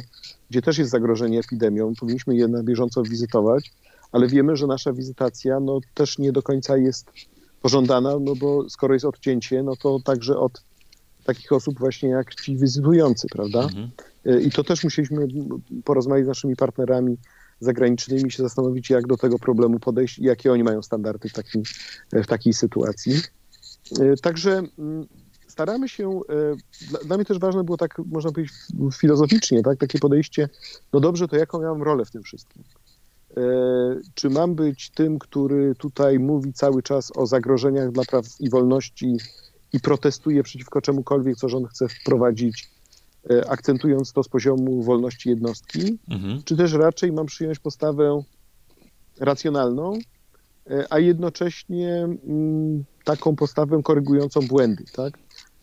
gdzie 0.49 0.61
też 0.61 0.77
jest 0.77 0.91
zagrożenie 0.91 1.39
epidemią. 1.39 1.93
Powinniśmy 1.99 2.35
je 2.35 2.47
na 2.47 2.63
bieżąco 2.63 3.03
wizytować, 3.03 3.71
ale 4.11 4.27
wiemy, 4.27 4.55
że 4.55 4.67
nasza 4.67 4.93
wizytacja 4.93 5.59
no, 5.59 5.79
też 5.93 6.17
nie 6.17 6.31
do 6.31 6.43
końca 6.43 6.77
jest 6.77 7.11
pożądana, 7.61 8.19
no 8.19 8.35
bo 8.35 8.69
skoro 8.69 8.93
jest 8.93 9.05
odcięcie, 9.05 9.63
no 9.63 9.75
to 9.75 9.99
także 9.99 10.37
od 10.37 10.63
takich 11.23 11.51
osób 11.51 11.79
właśnie 11.79 12.09
jak 12.09 12.35
ci 12.35 12.57
wizytujący, 12.57 13.27
prawda? 13.31 13.63
Mhm. 13.63 13.91
Y, 14.27 14.41
I 14.41 14.51
to 14.51 14.63
też 14.63 14.83
musieliśmy 14.83 15.27
porozmawiać 15.83 16.25
z 16.25 16.27
naszymi 16.27 16.55
partnerami 16.55 17.17
zagranicznymi 17.59 18.31
się 18.31 18.43
zastanowić, 18.43 18.89
jak 18.89 19.07
do 19.07 19.17
tego 19.17 19.39
problemu 19.39 19.79
podejść 19.79 20.19
i 20.19 20.23
jakie 20.23 20.51
oni 20.51 20.63
mają 20.63 20.81
standardy 20.81 21.29
w, 21.29 21.33
w 22.23 22.27
takiej 22.27 22.53
sytuacji. 22.53 23.13
E, 23.99 24.15
także 24.17 24.61
mm, 24.79 25.07
staramy 25.47 25.89
się, 25.89 26.09
e, 26.09 26.55
dla, 26.89 26.99
dla, 26.99 27.15
mnie 27.15 27.25
też 27.25 27.39
ważne 27.39 27.63
było 27.63 27.77
tak, 27.77 28.01
można 28.05 28.31
powiedzieć, 28.31 28.53
filozoficznie, 28.97 29.63
tak, 29.63 29.79
takie 29.79 29.99
podejście, 29.99 30.49
no 30.93 30.99
dobrze, 30.99 31.27
to 31.27 31.35
jaką 31.35 31.61
ja 31.61 31.69
mam 31.69 31.83
rolę 31.83 32.05
w 32.05 32.11
tym 32.11 32.23
wszystkim? 32.23 32.63
E, 33.37 33.41
czy 34.13 34.29
mam 34.29 34.55
być 34.55 34.89
tym, 34.89 35.19
który 35.19 35.75
tutaj 35.75 36.19
mówi 36.19 36.53
cały 36.53 36.83
czas 36.83 37.11
o 37.17 37.27
zagrożeniach 37.27 37.91
dla 37.91 38.03
praw 38.03 38.25
i 38.39 38.49
wolności 38.49 39.17
i 39.73 39.79
protestuje 39.79 40.43
przeciwko 40.43 40.81
czemukolwiek, 40.81 41.35
co 41.35 41.49
rząd 41.49 41.69
chce 41.69 41.87
wprowadzić, 41.87 42.69
akcentując 43.49 44.13
to 44.13 44.23
z 44.23 44.29
poziomu 44.29 44.83
wolności 44.83 45.29
jednostki, 45.29 45.99
mhm. 46.09 46.41
czy 46.45 46.57
też 46.57 46.73
raczej 46.73 47.11
mam 47.11 47.25
przyjąć 47.25 47.59
postawę 47.59 48.23
racjonalną, 49.19 49.93
a 50.89 50.99
jednocześnie 50.99 52.07
mm, 52.27 52.83
taką 53.05 53.35
postawę 53.35 53.83
korygującą 53.83 54.41
błędy, 54.47 54.83
tak? 54.93 55.17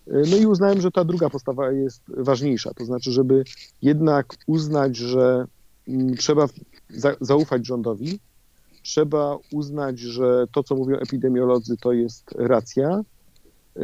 No 0.06 0.36
i 0.36 0.46
uznałem, 0.46 0.80
że 0.80 0.90
ta 0.90 1.04
druga 1.04 1.30
postawa 1.30 1.72
jest 1.72 2.02
ważniejsza, 2.08 2.74
to 2.74 2.84
znaczy, 2.84 3.12
żeby 3.12 3.44
jednak 3.82 4.34
uznać, 4.46 4.96
że 4.96 5.44
mm, 5.88 6.16
trzeba 6.88 7.14
zaufać 7.20 7.66
rządowi, 7.66 8.18
trzeba 8.82 9.36
uznać, 9.52 9.98
że 9.98 10.46
to, 10.52 10.62
co 10.62 10.74
mówią 10.76 10.96
epidemiolodzy, 10.96 11.76
to 11.76 11.92
jest 11.92 12.34
racja, 12.36 13.00
e, 13.76 13.82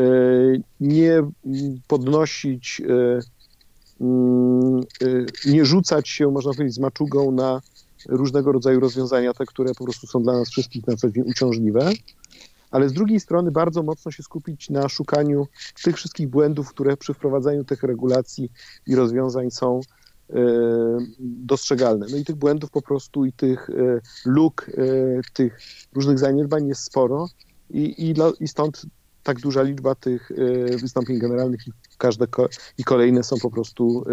nie 0.81 1.23
podnosić, 1.89 2.83
e, 2.89 3.21
mm, 4.01 4.81
e, 5.47 5.51
nie 5.51 5.65
rzucać 5.65 6.09
się, 6.09 6.31
można 6.31 6.53
powiedzieć, 6.53 6.75
z 6.75 6.79
maczugą 6.79 7.31
na 7.31 7.61
różnego 8.09 8.53
rodzaju 8.53 8.81
rozwiązania, 8.81 9.35
te, 9.35 9.47
które 9.47 9.75
po 9.75 9.85
prostu 9.85 10.07
są 10.07 10.23
dla 10.23 10.33
nas 10.33 10.49
wszystkich 10.49 10.87
na 10.87 10.97
co 10.97 11.11
dzień 11.11 11.25
uciążliwe, 11.27 11.91
ale 12.71 12.89
z 12.89 12.93
drugiej 12.93 13.21
strony 13.21 13.51
bardzo 13.51 13.83
mocno 13.83 14.11
się 14.11 14.23
skupić 14.23 14.71
na 14.71 14.89
szukaniu 14.89 15.47
tych 15.85 15.97
wszystkich 15.97 16.29
błędów, 16.29 16.69
które 16.69 16.97
przy 16.97 17.15
wprowadzaniu 17.15 17.65
tych 17.65 17.83
regulacji 17.83 18.51
i 18.87 18.97
rozwiązań 18.97 19.51
są 19.51 19.81
dostrzegalne. 21.19 22.07
No 22.11 22.17
i 22.17 22.25
tych 22.25 22.37
błędów 22.37 22.71
po 22.71 22.83
prostu 22.83 23.25
i 23.25 23.33
tych 23.33 23.71
e, 23.71 24.01
luk, 24.25 24.67
e, 24.69 24.83
tych 25.33 25.59
różnych 25.95 26.19
zaniedbań 26.19 26.69
jest 26.69 26.83
sporo 26.83 27.27
i, 27.71 28.09
i, 28.09 28.15
dla, 28.15 28.33
i 28.41 28.49
stąd 28.49 28.87
tak 29.25 29.41
duża 29.41 29.63
liczba 29.63 29.95
tych 29.95 30.33
wystąpień 30.81 31.19
generalnych 31.19 31.67
i 31.67 31.73
każde 31.99 32.27
i 32.79 32.85
kolejne 32.85 33.23
są 33.23 33.37
po 33.43 33.51
prostu 33.51 34.05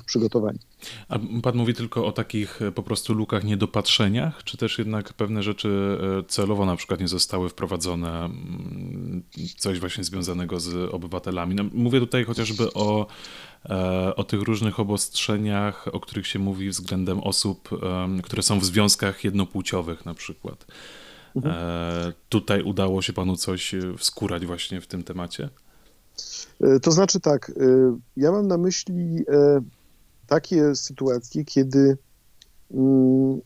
w 0.00 0.04
przygotowaniu. 0.04 0.58
A 1.08 1.18
pan 1.42 1.56
mówi 1.56 1.74
tylko 1.74 2.06
o 2.06 2.12
takich 2.12 2.60
po 2.74 2.82
prostu 2.82 3.14
lukach, 3.14 3.44
niedopatrzeniach, 3.44 4.44
czy 4.44 4.56
też 4.56 4.78
jednak 4.78 5.12
pewne 5.12 5.42
rzeczy 5.42 5.98
celowo 6.28 6.66
na 6.66 6.76
przykład 6.76 7.00
nie 7.00 7.08
zostały 7.08 7.48
wprowadzone, 7.48 8.30
coś 9.56 9.80
właśnie 9.80 10.04
związanego 10.04 10.60
z 10.60 10.94
obywatelami? 10.94 11.54
No, 11.54 11.64
mówię 11.72 12.00
tutaj 12.00 12.24
chociażby 12.24 12.72
o, 12.72 13.06
o 14.16 14.24
tych 14.24 14.42
różnych 14.42 14.80
obostrzeniach, 14.80 15.88
o 15.92 16.00
których 16.00 16.26
się 16.26 16.38
mówi 16.38 16.70
względem 16.70 17.20
osób, 17.20 17.68
które 18.22 18.42
są 18.42 18.58
w 18.60 18.64
związkach 18.64 19.24
jednopłciowych 19.24 20.06
na 20.06 20.14
przykład. 20.14 20.66
Mhm. 21.36 22.12
Tutaj 22.28 22.62
udało 22.62 23.02
się 23.02 23.12
panu 23.12 23.36
coś 23.36 23.74
wskurać 23.98 24.46
właśnie 24.46 24.80
w 24.80 24.86
tym 24.86 25.02
temacie? 25.02 25.50
E, 26.60 26.80
to 26.80 26.92
znaczy 26.92 27.20
tak, 27.20 27.50
e, 27.50 27.52
ja 28.16 28.32
mam 28.32 28.46
na 28.46 28.58
myśli 28.58 29.24
e, 29.28 29.60
takie 30.26 30.76
sytuacje, 30.76 31.44
kiedy 31.44 31.98
mm, 32.70 33.40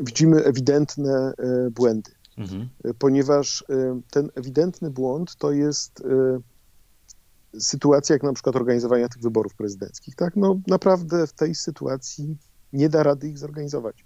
widzimy 0.00 0.44
ewidentne 0.44 1.32
błędy, 1.70 2.10
mhm. 2.38 2.68
ponieważ 2.98 3.64
ten 4.10 4.30
ewidentny 4.34 4.90
błąd 4.90 5.36
to 5.36 5.52
jest 5.52 6.02
sytuacja 7.58 8.14
jak 8.14 8.22
na 8.22 8.32
przykład 8.32 8.56
organizowania 8.56 9.08
tych 9.08 9.22
wyborów 9.22 9.54
prezydenckich. 9.54 10.14
Tak? 10.14 10.36
No 10.36 10.60
naprawdę 10.66 11.26
w 11.26 11.32
tej 11.32 11.54
sytuacji 11.54 12.36
nie 12.72 12.88
da 12.88 13.02
rady 13.02 13.28
ich 13.28 13.38
zorganizować. 13.38 14.04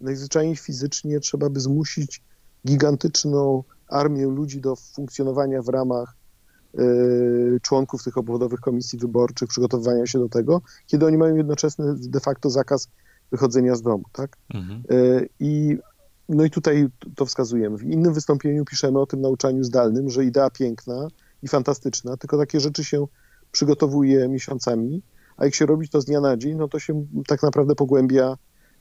Najzwyczajniej 0.00 0.56
fizycznie 0.56 1.20
trzeba 1.20 1.50
by 1.50 1.60
zmusić 1.60 2.22
gigantyczną 2.66 3.64
armię 3.88 4.26
ludzi 4.26 4.60
do 4.60 4.76
funkcjonowania 4.76 5.62
w 5.62 5.68
ramach 5.68 6.22
Y, 6.78 7.60
członków 7.62 8.04
tych 8.04 8.18
obwodowych 8.18 8.60
komisji 8.60 8.98
wyborczych, 8.98 9.48
przygotowywania 9.48 10.06
się 10.06 10.18
do 10.18 10.28
tego, 10.28 10.62
kiedy 10.86 11.06
oni 11.06 11.18
mają 11.18 11.36
jednoczesny 11.36 11.94
de 11.98 12.20
facto 12.20 12.50
zakaz 12.50 12.88
wychodzenia 13.30 13.74
z 13.74 13.82
domu, 13.82 14.04
tak? 14.12 14.36
Mhm. 14.54 14.82
Y, 14.90 15.28
I 15.40 15.78
no 16.28 16.44
i 16.44 16.50
tutaj 16.50 16.88
to 17.16 17.26
wskazujemy. 17.26 17.76
W 17.76 17.82
innym 17.82 18.14
wystąpieniu 18.14 18.64
piszemy 18.64 19.00
o 19.00 19.06
tym 19.06 19.20
nauczaniu 19.20 19.64
zdalnym, 19.64 20.10
że 20.10 20.24
idea 20.24 20.50
piękna 20.50 21.08
i 21.42 21.48
fantastyczna, 21.48 22.16
tylko 22.16 22.38
takie 22.38 22.60
rzeczy 22.60 22.84
się 22.84 23.06
przygotowuje 23.52 24.28
miesiącami, 24.28 25.02
a 25.36 25.44
jak 25.44 25.54
się 25.54 25.66
robi 25.66 25.88
to 25.88 26.00
z 26.00 26.04
dnia 26.04 26.20
na 26.20 26.36
dzień, 26.36 26.56
no 26.56 26.68
to 26.68 26.78
się 26.78 27.06
tak 27.26 27.42
naprawdę 27.42 27.74
pogłębia 27.74 28.36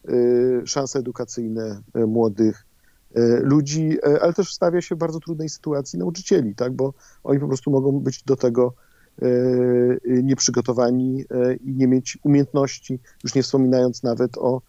y, 0.09 0.61
szanse 0.65 0.99
edukacyjne 0.99 1.81
młodych 2.07 2.65
E, 2.65 2.70
ludzi, 3.41 3.97
e, 4.03 4.21
ale 4.21 4.33
też 4.33 4.53
stawia 4.53 4.81
się 4.81 4.95
w 4.95 4.97
bardzo 4.97 5.19
trudnej 5.19 5.49
sytuacji 5.49 5.99
nauczycieli, 5.99 6.55
tak, 6.55 6.73
bo 6.73 6.93
oni 7.23 7.39
po 7.39 7.47
prostu 7.47 7.71
mogą 7.71 7.99
być 7.99 8.23
do 8.23 8.35
tego 8.35 8.73
e, 9.21 9.27
nieprzygotowani 10.05 11.25
i 11.63 11.75
nie 11.75 11.87
mieć 11.87 12.17
umiejętności, 12.23 12.99
już 13.23 13.35
nie 13.35 13.43
wspominając 13.43 14.03
nawet 14.03 14.37
o 14.37 14.61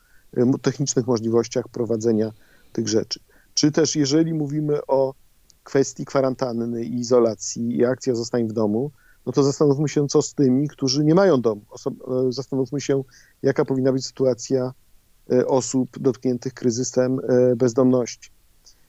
technicznych 0.63 1.07
możliwościach 1.07 1.69
prowadzenia 1.69 2.33
tych 2.73 2.89
rzeczy. 2.89 3.21
Czy 3.55 3.73
też 3.73 3.97
jeżeli 3.97 4.35
mówimy 4.35 4.87
o 4.87 5.15
kwestii 5.63 6.05
kwarantanny 6.05 6.85
i 6.85 6.95
izolacji 6.95 7.77
i 7.77 7.85
akcja 7.85 8.15
zostań 8.15 8.49
w 8.49 8.53
domu, 8.53 8.91
no 9.27 9.33
to 9.33 9.43
zastanówmy 9.43 9.89
się, 9.89 10.09
co 10.09 10.23
z 10.23 10.35
tymi, 10.35 10.69
którzy 10.69 11.05
nie 11.05 11.15
mają 11.15 11.41
domu. 11.41 11.63
Zastanówmy 12.29 12.81
się, 12.81 13.03
jaka 13.43 13.65
powinna 13.65 13.93
być 13.93 14.07
sytuacja 14.07 14.73
E, 15.31 15.47
osób 15.47 15.99
dotkniętych 15.99 16.55
kryzysem 16.55 17.19
e, 17.29 17.57
bezdomności. 17.57 18.31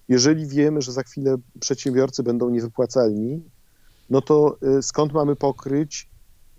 Jeżeli 0.10 0.48
wiemy, 0.48 0.82
że 0.82 0.92
za 0.92 1.04
chwilę 1.04 1.36
przedsiębiorcy 1.60 2.24
będą 2.24 2.50
niewypłacalni, 2.50 3.44
no 4.10 4.22
to 4.22 4.58
e, 4.62 4.82
skąd 4.82 5.14
mamy 5.14 5.36
pokryć 5.36 6.10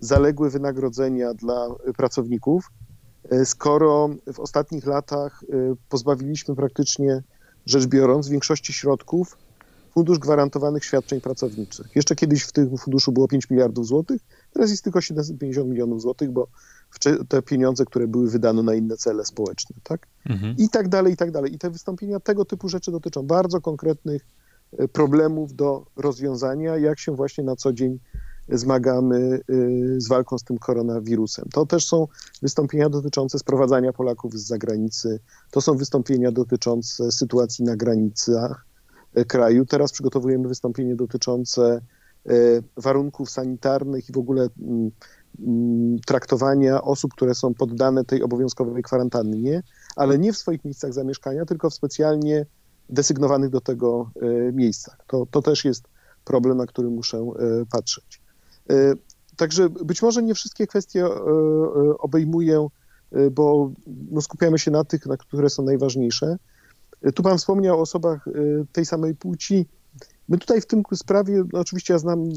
zaległe 0.01 0.51
wynagrodzenia 0.51 1.35
dla 1.35 1.69
pracowników, 1.97 2.71
skoro 3.45 4.09
w 4.33 4.41
ostatnich 4.41 4.87
latach 4.87 5.45
pozbawiliśmy 5.89 6.57
praktycznie 6.57 7.23
rzecz 7.67 7.87
biorąc 7.87 8.29
większości 8.29 8.73
środków 8.73 9.37
Fundusz 9.95 10.19
Gwarantowanych 10.19 10.85
Świadczeń 10.85 11.21
Pracowniczych. 11.21 11.87
Jeszcze 11.95 12.15
kiedyś 12.15 12.43
w 12.43 12.53
tym 12.53 12.79
funduszu 12.79 13.13
było 13.13 13.29
5 13.29 13.51
miliardów 13.51 13.87
złotych, 13.87 14.23
teraz 14.55 14.71
jest 14.71 14.85
tylko 14.85 15.01
750 15.01 15.69
milionów 15.69 16.03
złotych, 16.03 16.31
bo 16.31 16.49
te 17.29 17.43
pieniądze, 17.43 17.85
które 17.85 18.07
były 18.07 18.31
wydane 18.31 18.63
na 18.63 18.75
inne 18.75 18.97
cele 18.97 19.25
społeczne, 19.25 19.77
tak? 19.83 20.07
Mhm. 20.27 20.55
I 20.59 20.69
tak 20.69 20.89
dalej, 20.89 21.13
i 21.13 21.17
tak 21.17 21.31
dalej. 21.31 21.55
I 21.55 21.59
te 21.59 21.71
wystąpienia 21.71 22.21
tego 22.21 22.45
typu 22.45 22.69
rzeczy 22.69 22.93
dotyczą 22.93 23.23
bardzo 23.23 23.61
konkretnych 23.61 24.27
e, 24.79 24.89
problemów 24.89 25.55
do 25.55 25.87
rozwiązania, 25.97 26.77
jak 26.77 26.99
się 26.99 27.13
właśnie 27.13 27.45
na 27.45 27.57
co 27.57 27.73
dzień 27.73 27.99
zmagamy 28.49 29.17
e, 29.17 29.41
z 30.01 30.09
walką 30.09 30.39
z 30.39 30.45
tym 30.45 30.59
koronawirusem. 30.59 31.45
To 31.53 31.67
też 31.67 31.87
są 31.87 32.07
wystąpienia 32.43 32.89
dotyczące 32.89 33.39
sprowadzania 33.39 33.93
Polaków 33.93 34.35
z 34.35 34.47
zagranicy, 34.47 35.21
to 35.51 35.61
są 35.61 35.77
wystąpienia 35.77 36.33
dotyczące 36.33 37.13
sytuacji 37.13 37.65
na 37.65 37.77
granicach 37.77 38.67
e, 39.15 39.25
kraju. 39.25 39.67
Teraz 39.67 39.93
przygotowujemy 39.93 40.49
wystąpienie 40.49 40.97
dotyczące 40.97 41.81
warunków 42.77 43.31
sanitarnych 43.31 44.09
i 44.09 44.13
w 44.13 44.19
ogóle 44.19 44.49
mm, 44.63 44.91
Mm, 45.41 45.99
traktowania 46.07 46.83
osób, 46.83 47.15
które 47.15 47.35
są 47.35 47.55
poddane 47.55 48.05
tej 48.05 48.23
obowiązkowej 48.23 48.83
kwarantannie, 48.83 49.63
ale 49.97 50.19
nie 50.19 50.33
w 50.33 50.37
swoich 50.37 50.65
miejscach 50.65 50.93
zamieszkania, 50.93 51.45
tylko 51.45 51.71
w 51.71 51.75
specjalnie 51.75 52.47
desygnowanych 52.89 53.51
do 53.51 53.61
tego 53.61 54.11
e, 54.23 54.53
miejscach. 54.53 54.97
To, 55.07 55.27
to 55.31 55.43
też 55.43 55.65
jest 55.65 55.85
problem, 56.25 56.57
na 56.57 56.67
który 56.67 56.91
muszę 56.91 57.19
e, 57.19 57.33
patrzeć. 57.71 58.25
Także 59.37 59.69
być 59.69 60.03
może 60.03 60.23
nie 60.23 60.35
wszystkie 60.35 60.67
kwestie 60.67 61.07
obejmuję, 61.99 62.69
bo 63.33 63.73
no, 64.11 64.21
skupiamy 64.21 64.59
się 64.59 64.71
na 64.71 64.85
tych, 64.85 65.07
na 65.07 65.17
które 65.17 65.51
są 65.51 65.63
najważniejsze. 65.63 66.37
Tu 67.15 67.23
Pan 67.23 67.39
wspomniał 67.39 67.79
o 67.79 67.81
osobach 67.81 68.25
tej 68.73 68.87
samej 68.87 69.15
płci. 69.15 69.67
My 70.29 70.39
tutaj 70.39 70.61
w 70.61 70.67
tym 70.67 70.83
sprawie, 70.95 71.45
no 71.53 71.61
oczywiście 71.61 71.93
ja 71.93 71.99
znam 71.99 72.23
y, 72.23 72.33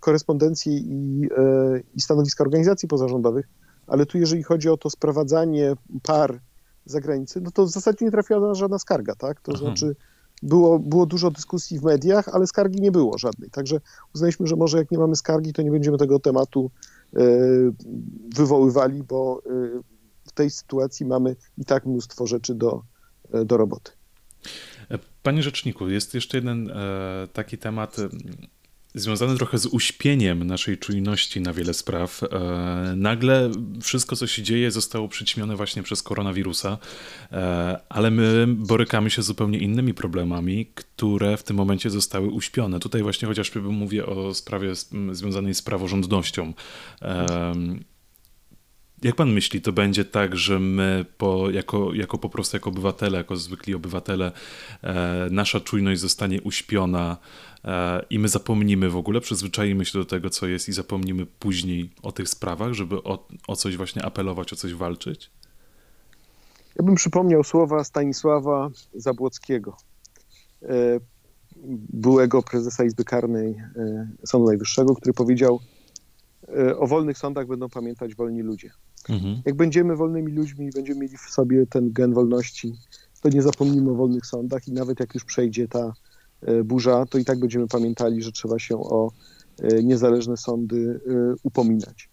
korespondencję 0.00 0.72
i, 0.72 1.28
e, 1.36 1.80
i 1.94 2.00
stanowiska 2.00 2.44
organizacji 2.44 2.88
pozarządowych, 2.88 3.48
ale 3.86 4.06
tu 4.06 4.18
jeżeli 4.18 4.42
chodzi 4.42 4.68
o 4.68 4.76
to 4.76 4.90
sprowadzanie 4.90 5.74
par 6.02 6.40
za 6.84 7.00
granicę, 7.00 7.40
no 7.40 7.50
to 7.50 7.66
w 7.66 7.70
zasadzie 7.70 8.04
nie 8.04 8.10
trafiła 8.10 8.54
żadna 8.54 8.78
skarga, 8.78 9.14
tak? 9.14 9.40
To 9.40 9.52
Aha. 9.54 9.64
znaczy 9.64 9.96
było, 10.42 10.78
było 10.78 11.06
dużo 11.06 11.30
dyskusji 11.30 11.78
w 11.78 11.82
mediach, 11.82 12.28
ale 12.28 12.46
skargi 12.46 12.80
nie 12.80 12.92
było 12.92 13.18
żadnej. 13.18 13.50
Także 13.50 13.80
uznaliśmy, 14.14 14.46
że 14.46 14.56
może 14.56 14.78
jak 14.78 14.90
nie 14.90 14.98
mamy 14.98 15.16
skargi, 15.16 15.52
to 15.52 15.62
nie 15.62 15.70
będziemy 15.70 15.98
tego 15.98 16.18
tematu 16.18 16.70
e, 17.16 17.20
wywoływali, 18.36 19.02
bo 19.02 19.42
e, 19.46 19.50
w 20.24 20.32
tej 20.32 20.50
sytuacji 20.50 21.06
mamy 21.06 21.36
i 21.58 21.64
tak 21.64 21.86
mnóstwo 21.86 22.26
rzeczy 22.26 22.54
do, 22.54 22.82
do 23.44 23.56
roboty. 23.56 23.92
Panie 25.22 25.42
rzeczniku, 25.42 25.90
jest 25.90 26.14
jeszcze 26.14 26.36
jeden 26.36 26.70
e, 26.70 27.28
taki 27.32 27.58
temat. 27.58 27.96
związany 28.94 29.36
trochę 29.36 29.58
z 29.58 29.66
uśpieniem 29.66 30.44
naszej 30.44 30.78
czujności 30.78 31.40
na 31.40 31.52
wiele 31.52 31.74
spraw. 31.74 32.22
E, 32.22 32.28
nagle 32.96 33.50
wszystko, 33.82 34.16
co 34.16 34.26
się 34.26 34.42
dzieje, 34.42 34.70
zostało 34.70 35.08
przyćmione 35.08 35.56
właśnie 35.56 35.82
przez 35.82 36.02
koronawirusa, 36.02 36.78
e, 37.32 37.80
ale 37.88 38.10
my 38.10 38.46
borykamy 38.48 39.10
się 39.10 39.22
z 39.22 39.26
zupełnie 39.26 39.58
innymi 39.58 39.94
problemami, 39.94 40.66
które 40.74 41.36
w 41.36 41.42
tym 41.42 41.56
momencie 41.56 41.90
zostały 41.90 42.28
uśpione. 42.28 42.80
Tutaj 42.80 43.02
właśnie 43.02 43.28
chociażby 43.28 43.60
mówię 43.60 44.06
o 44.06 44.34
sprawie 44.34 44.72
związanej 45.12 45.54
z 45.54 45.62
praworządnością. 45.62 46.52
Jak 49.02 49.14
pan 49.14 49.32
myśli, 49.32 49.60
to 49.60 49.72
będzie 49.72 50.04
tak, 50.04 50.36
że 50.36 50.58
my 50.58 51.04
po, 51.18 51.50
jako, 51.50 51.94
jako 51.94 52.18
po 52.18 52.28
prostu 52.28 52.56
jako 52.56 52.70
obywatele, 52.70 53.18
jako 53.18 53.36
zwykli 53.36 53.74
obywatele, 53.74 54.32
e, 54.82 55.28
nasza 55.30 55.60
czujność 55.60 56.00
zostanie 56.00 56.42
uśpiona 56.42 57.16
e, 57.64 58.04
i 58.10 58.18
my 58.18 58.28
zapomnimy 58.28 58.90
w 58.90 58.96
ogóle, 58.96 59.20
przyzwyczajimy 59.20 59.84
się 59.84 59.98
do 59.98 60.04
tego, 60.04 60.30
co 60.30 60.46
jest 60.46 60.68
i 60.68 60.72
zapomnimy 60.72 61.26
później 61.26 61.90
o 62.02 62.12
tych 62.12 62.28
sprawach, 62.28 62.72
żeby 62.72 63.02
o, 63.02 63.28
o 63.48 63.56
coś 63.56 63.76
właśnie 63.76 64.04
apelować, 64.04 64.52
o 64.52 64.56
coś 64.56 64.74
walczyć? 64.74 65.30
Ja 66.76 66.84
bym 66.84 66.94
przypomniał 66.94 67.44
słowa 67.44 67.84
Stanisława 67.84 68.70
Zabłockiego, 68.94 69.76
e, 70.62 71.00
byłego 71.92 72.42
prezesa 72.42 72.84
Izby 72.84 73.04
Karnej 73.04 73.50
e, 73.50 74.08
Sądu 74.26 74.46
Najwyższego, 74.46 74.94
który 74.94 75.12
powiedział, 75.12 75.60
o 76.78 76.86
wolnych 76.86 77.18
sądach 77.18 77.46
będą 77.46 77.68
pamiętać 77.68 78.14
wolni 78.14 78.42
ludzie. 78.42 78.70
Mhm. 79.08 79.42
Jak 79.44 79.54
będziemy 79.54 79.96
wolnymi 79.96 80.32
ludźmi 80.32 80.66
i 80.66 80.70
będziemy 80.70 81.00
mieli 81.00 81.16
w 81.16 81.30
sobie 81.30 81.66
ten 81.66 81.92
gen 81.92 82.14
wolności, 82.14 82.72
to 83.20 83.28
nie 83.28 83.42
zapomnimy 83.42 83.90
o 83.90 83.94
wolnych 83.94 84.26
sądach 84.26 84.68
i 84.68 84.72
nawet 84.72 85.00
jak 85.00 85.14
już 85.14 85.24
przejdzie 85.24 85.68
ta 85.68 85.92
e, 86.42 86.64
burza, 86.64 87.06
to 87.06 87.18
i 87.18 87.24
tak 87.24 87.40
będziemy 87.40 87.68
pamiętali, 87.68 88.22
że 88.22 88.32
trzeba 88.32 88.58
się 88.58 88.78
o 88.78 89.10
e, 89.58 89.82
niezależne 89.82 90.36
sądy 90.36 91.00
e, 91.06 91.34
upominać. 91.42 92.08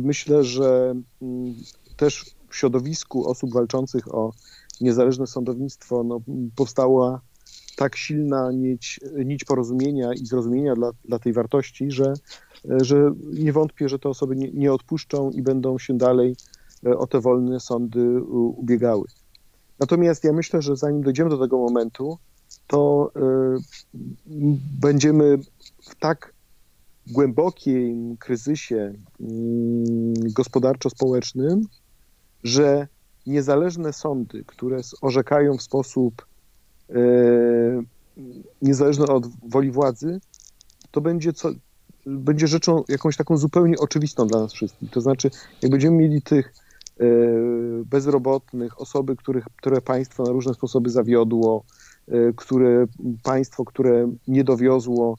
Myślę, 0.00 0.44
że 0.44 0.94
mm, 1.22 1.54
też 1.96 2.24
w 2.48 2.56
środowisku 2.56 3.30
osób 3.30 3.52
walczących 3.52 4.14
o 4.14 4.32
niezależne 4.80 5.26
sądownictwo 5.26 6.04
no, 6.04 6.20
powstała 6.56 7.20
tak 7.76 7.96
silna 7.96 8.52
nić, 8.52 9.00
nić 9.24 9.44
porozumienia 9.44 10.12
i 10.12 10.26
zrozumienia 10.26 10.74
dla, 10.74 10.90
dla 11.04 11.18
tej 11.18 11.32
wartości, 11.32 11.90
że 11.90 12.14
że 12.64 13.14
nie 13.32 13.52
wątpię, 13.52 13.88
że 13.88 13.98
te 13.98 14.08
osoby 14.08 14.36
nie, 14.36 14.50
nie 14.50 14.72
odpuszczą 14.72 15.30
i 15.30 15.42
będą 15.42 15.78
się 15.78 15.98
dalej 15.98 16.36
e, 16.86 16.98
o 16.98 17.06
te 17.06 17.20
wolne 17.20 17.60
sądy 17.60 18.22
ubiegały. 18.22 19.06
Natomiast 19.80 20.24
ja 20.24 20.32
myślę, 20.32 20.62
że 20.62 20.76
zanim 20.76 21.02
dojdziemy 21.02 21.30
do 21.30 21.38
tego 21.38 21.58
momentu, 21.58 22.18
to 22.66 23.10
y, 23.16 23.60
będziemy 24.80 25.38
w 25.82 25.94
tak 25.94 26.32
głębokim 27.06 28.16
kryzysie 28.16 28.76
y, 28.76 29.24
gospodarczo-społecznym, 30.32 31.66
że 32.44 32.88
niezależne 33.26 33.92
sądy, 33.92 34.44
które 34.46 34.80
orzekają 35.00 35.56
w 35.56 35.62
sposób 35.62 36.26
niezależny 38.62 39.06
od 39.06 39.26
woli 39.50 39.70
władzy, 39.70 40.20
to 40.90 41.00
będzie 41.00 41.32
co, 41.32 41.50
będzie 42.08 42.46
rzeczą 42.46 42.84
jakąś 42.88 43.16
taką 43.16 43.36
zupełnie 43.36 43.78
oczywistą 43.78 44.26
dla 44.26 44.40
nas 44.40 44.52
wszystkich. 44.52 44.90
To 44.90 45.00
znaczy, 45.00 45.30
jak 45.62 45.70
będziemy 45.70 45.96
mieli 45.96 46.22
tych 46.22 46.52
e, 47.00 47.04
bezrobotnych, 47.84 48.80
osoby, 48.80 49.16
których, 49.16 49.44
które 49.56 49.80
państwo 49.80 50.22
na 50.22 50.32
różne 50.32 50.54
sposoby 50.54 50.90
zawiodło, 50.90 51.64
e, 52.08 52.32
które 52.36 52.86
państwo, 53.22 53.64
które 53.64 54.12
nie 54.28 54.44
dowiozło 54.44 55.16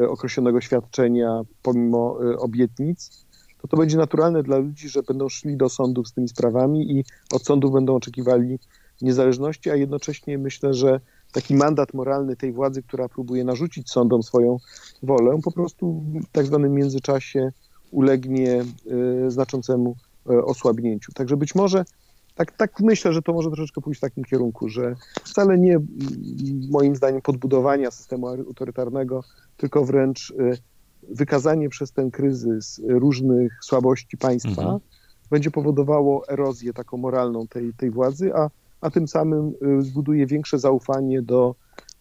e, 0.00 0.08
określonego 0.08 0.60
świadczenia 0.60 1.42
pomimo 1.62 2.18
obietnic, 2.38 3.26
to 3.62 3.68
to 3.68 3.76
będzie 3.76 3.96
naturalne 3.96 4.42
dla 4.42 4.58
ludzi, 4.58 4.88
że 4.88 5.02
będą 5.02 5.28
szli 5.28 5.56
do 5.56 5.68
sądów 5.68 6.08
z 6.08 6.12
tymi 6.12 6.28
sprawami 6.28 6.98
i 6.98 7.04
od 7.32 7.46
sądów 7.46 7.72
będą 7.72 7.94
oczekiwali 7.94 8.58
niezależności, 9.02 9.70
a 9.70 9.76
jednocześnie 9.76 10.38
myślę, 10.38 10.74
że 10.74 11.00
taki 11.32 11.54
mandat 11.54 11.94
moralny 11.94 12.36
tej 12.36 12.52
władzy, 12.52 12.82
która 12.82 13.08
próbuje 13.08 13.44
narzucić 13.44 13.90
sądom 13.90 14.22
swoją 14.22 14.56
wolę, 15.02 15.38
po 15.44 15.52
prostu 15.52 16.04
w 16.28 16.32
tak 16.32 16.46
zwanym 16.46 16.72
międzyczasie 16.72 17.52
ulegnie 17.90 18.64
e, 19.26 19.30
znaczącemu 19.30 19.96
e, 20.30 20.44
osłabnięciu. 20.44 21.12
Także 21.12 21.36
być 21.36 21.54
może 21.54 21.84
tak, 22.34 22.52
tak 22.52 22.80
myślę, 22.80 23.12
że 23.12 23.22
to 23.22 23.32
może 23.32 23.50
troszeczkę 23.50 23.80
pójść 23.80 23.98
w 23.98 24.00
takim 24.00 24.24
kierunku, 24.24 24.68
że 24.68 24.94
wcale 25.24 25.58
nie 25.58 25.78
moim 26.70 26.96
zdaniem 26.96 27.22
podbudowania 27.22 27.90
systemu 27.90 28.28
autorytarnego, 28.28 29.24
tylko 29.56 29.84
wręcz 29.84 30.34
e, 30.38 30.52
wykazanie 31.08 31.68
przez 31.68 31.92
ten 31.92 32.10
kryzys 32.10 32.80
różnych 32.88 33.58
słabości 33.62 34.16
państwa 34.16 34.62
mhm. 34.62 34.78
będzie 35.30 35.50
powodowało 35.50 36.28
erozję 36.28 36.72
taką 36.72 36.96
moralną 36.96 37.46
tej, 37.46 37.74
tej 37.74 37.90
władzy, 37.90 38.34
a 38.34 38.50
a 38.82 38.90
tym 38.90 39.08
samym 39.08 39.52
y, 39.78 39.82
zbuduje 39.82 40.26
większe 40.26 40.58
zaufanie 40.58 41.22
do, 41.22 41.54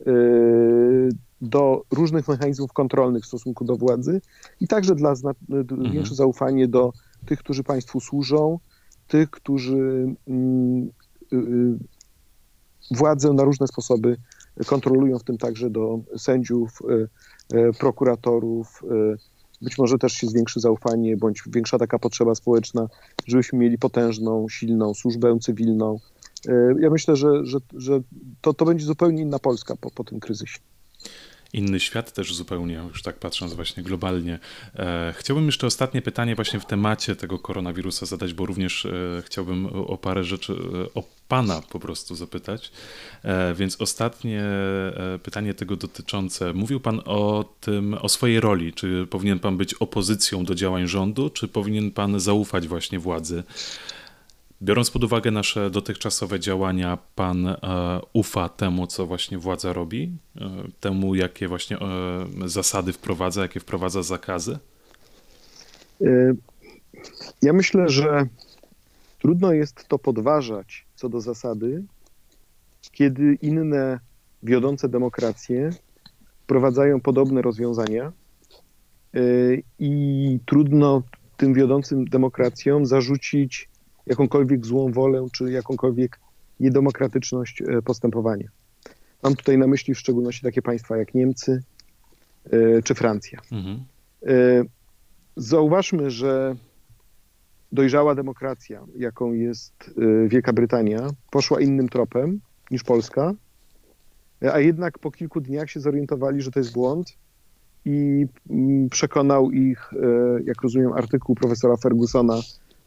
y, 0.08 1.10
do 1.41 1.84
różnych 1.91 2.28
mechanizmów 2.28 2.74
kontrolnych 2.74 3.24
w 3.24 3.28
stosunku 3.28 3.65
do 3.65 3.76
władzy 3.76 4.22
i 4.60 4.67
także 4.67 4.96
dla 4.96 5.13
mhm. 5.50 5.91
większe 5.91 6.15
zaufanie 6.15 6.67
do 6.67 6.94
tych, 7.26 7.39
którzy 7.39 7.63
państwu 7.63 8.00
służą, 8.00 8.60
tych, 9.08 9.30
którzy 9.30 10.15
mm, 10.28 10.89
y, 11.34 11.78
władzę 12.91 13.34
na 13.34 13.44
różne 13.44 13.67
sposoby 13.67 14.17
kontrolują, 14.65 15.20
w 15.20 15.24
tym 15.24 15.38
także 15.38 15.70
do 15.70 16.00
sędziów, 16.17 16.80
prokuratorów. 17.80 18.84
Być 19.62 19.78
może 19.78 19.98
też 19.98 20.13
się 20.13 20.28
zwiększy 20.28 20.60
zaufanie, 20.60 21.17
bądź 21.17 21.44
większa 21.48 21.78
taka 21.78 22.00
potrzeba 22.00 22.36
społeczna, 22.36 22.88
żebyśmy 23.28 23.60
mieli 23.60 23.78
potężną, 23.78 24.50
silną 24.50 24.94
służbę 24.94 25.39
cywilną, 25.39 26.00
ja 26.80 26.89
myślę, 26.89 27.15
że, 27.15 27.45
że, 27.45 27.58
że 27.77 28.01
to, 28.41 28.54
to 28.54 28.65
będzie 28.65 28.86
zupełnie 28.86 29.21
inna 29.21 29.39
Polska 29.39 29.75
po, 29.75 29.91
po 29.91 30.04
tym 30.04 30.19
kryzysie 30.19 30.60
inny 31.54 31.80
świat 31.80 32.13
też 32.13 32.34
zupełnie, 32.34 32.84
już 32.89 33.01
tak 33.01 33.19
patrząc 33.19 33.54
właśnie 33.54 33.84
globalnie. 33.84 34.39
E, 34.75 35.13
chciałbym 35.17 35.45
jeszcze 35.45 35.67
ostatnie 35.67 36.01
pytanie 36.01 36.36
właśnie 36.36 36.60
w 36.60 36.65
temacie 36.65 37.15
tego 37.15 37.39
koronawirusa 37.39 38.06
zadać, 38.06 38.34
bo 38.34 38.45
również 38.45 38.86
e, 38.86 38.91
chciałbym 39.25 39.65
o 39.65 39.97
parę 39.97 40.23
rzeczy 40.23 40.56
o 40.95 41.04
Pana 41.27 41.62
po 41.62 41.80
prostu 41.80 42.15
zapytać. 42.15 42.71
Więc 43.56 43.82
ostatnie 43.82 44.43
pytanie 45.23 45.54
tego 45.54 45.75
dotyczące. 45.75 46.54
Mówił 46.54 46.80
Pan 46.80 47.01
o 47.06 47.45
tym, 47.62 47.93
o 47.93 48.10
swojej 48.10 48.39
roli. 48.39 48.73
Czy 48.73 49.08
powinien 49.10 49.39
Pan 49.39 49.58
być 49.58 49.73
opozycją 49.73 50.45
do 50.45 50.56
działań 50.56 50.88
rządu, 50.88 51.30
czy 51.30 51.47
powinien 51.47 51.91
Pan 51.91 52.19
zaufać 52.19 52.67
właśnie 52.67 52.99
władzy? 52.99 53.43
Biorąc 54.63 54.91
pod 54.91 55.04
uwagę 55.04 55.32
nasze 55.32 55.69
dotychczasowe 55.69 56.39
działania, 56.39 56.97
pan 57.15 57.47
e, 57.47 57.58
ufa 58.13 58.50
temu, 58.50 58.88
co 58.88 59.08
właśnie 59.08 59.38
władza 59.38 59.74
robi, 59.74 60.17
e, 60.41 60.50
temu, 60.80 61.15
jakie 61.15 61.47
właśnie 61.47 61.78
e, 61.78 61.88
zasady 62.45 62.93
wprowadza, 62.93 63.41
jakie 63.41 63.60
wprowadza 63.60 64.04
zakazy? 64.04 64.60
Ja 67.41 67.54
myślę, 67.54 67.89
że 67.89 68.28
trudno 69.19 69.54
jest 69.54 69.88
to 69.88 70.00
podważać 70.00 70.86
co 70.95 71.10
do 71.10 71.21
zasady, 71.21 71.84
kiedy 72.91 73.38
inne 73.41 74.00
wiodące 74.43 74.89
demokracje 74.89 75.69
wprowadzają 76.43 77.02
podobne 77.02 77.41
rozwiązania 77.41 78.12
i 79.80 80.39
trudno 80.45 81.04
tym 81.38 81.54
wiodącym 81.54 82.06
demokracjom 82.06 82.86
zarzucić 82.86 83.70
jakąkolwiek 84.12 84.65
złą 84.65 84.91
wolę 84.91 85.28
czy 85.34 85.52
jakąkolwiek 85.52 86.19
niedemokratyczność 86.60 87.62
e, 87.62 87.82
postępowania. 87.82 88.47
Mam 89.24 89.36
tutaj 89.36 89.58
na 89.58 89.67
myśli 89.67 89.93
w 89.93 90.00
szczególności 90.00 90.43
takie 90.43 90.62
państwa 90.62 90.97
jak 90.97 91.13
Niemcy 91.13 91.63
e, 92.45 92.82
czy 92.82 92.95
Francja. 92.95 93.39
Mhm. 93.52 93.84
E, 94.26 94.63
zauważmy, 95.36 96.12
że 96.12 96.56
dojrzała 97.71 98.15
demokracja, 98.15 98.86
jaką 98.97 99.34
jest 99.34 99.93
Wielka 100.28 100.54
Brytania, 100.54 101.10
poszła 101.32 101.62
innym 101.62 101.89
tropem 101.89 102.39
niż 102.71 102.84
Polska, 102.84 103.34
a 104.54 104.60
jednak 104.60 105.00
po 105.00 105.12
kilku 105.12 105.41
dniach 105.41 105.69
się 105.69 105.80
zorientowali, 105.80 106.41
że 106.41 106.52
to 106.52 106.60
jest 106.60 106.74
błąd 106.74 107.17
i 107.86 108.26
mm, 108.50 108.89
przekonał 108.89 109.52
ich, 109.52 109.91
jak 110.45 110.62
rozumiem, 110.62 110.93
artykuł 110.93 111.36
profesora 111.36 111.78
Fergusona 111.78 112.41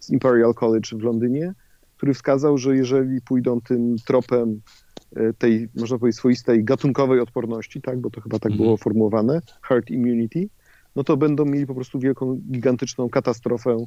z 0.04 0.10
Imperial 0.10 0.54
College 0.54 0.88
w 0.98 1.02
Londynie, 1.02 1.54
który 1.96 2.14
wskazał, 2.14 2.58
że 2.58 2.76
jeżeli 2.76 3.20
pójdą 3.20 3.60
tym 3.60 3.96
tropem 4.06 4.60
e, 5.16 5.32
tej, 5.32 5.68
można 5.76 5.98
powiedzieć, 5.98 6.18
swoistej 6.18 6.64
gatunkowej 6.64 7.20
odporności, 7.20 7.82
tak, 7.82 8.00
bo 8.00 8.10
to 8.10 8.20
chyba 8.20 8.38
tak 8.38 8.52
było 8.52 8.70
mhm. 8.70 8.78
formułowane, 8.78 9.40
herd 9.62 9.90
immunity, 9.90 10.48
no 10.96 11.04
to 11.04 11.16
będą 11.16 11.44
mieli 11.44 11.66
po 11.66 11.74
prostu 11.74 11.98
wielką, 11.98 12.40
gigantyczną 12.50 13.08
katastrofę 13.08 13.70
e, 13.70 13.86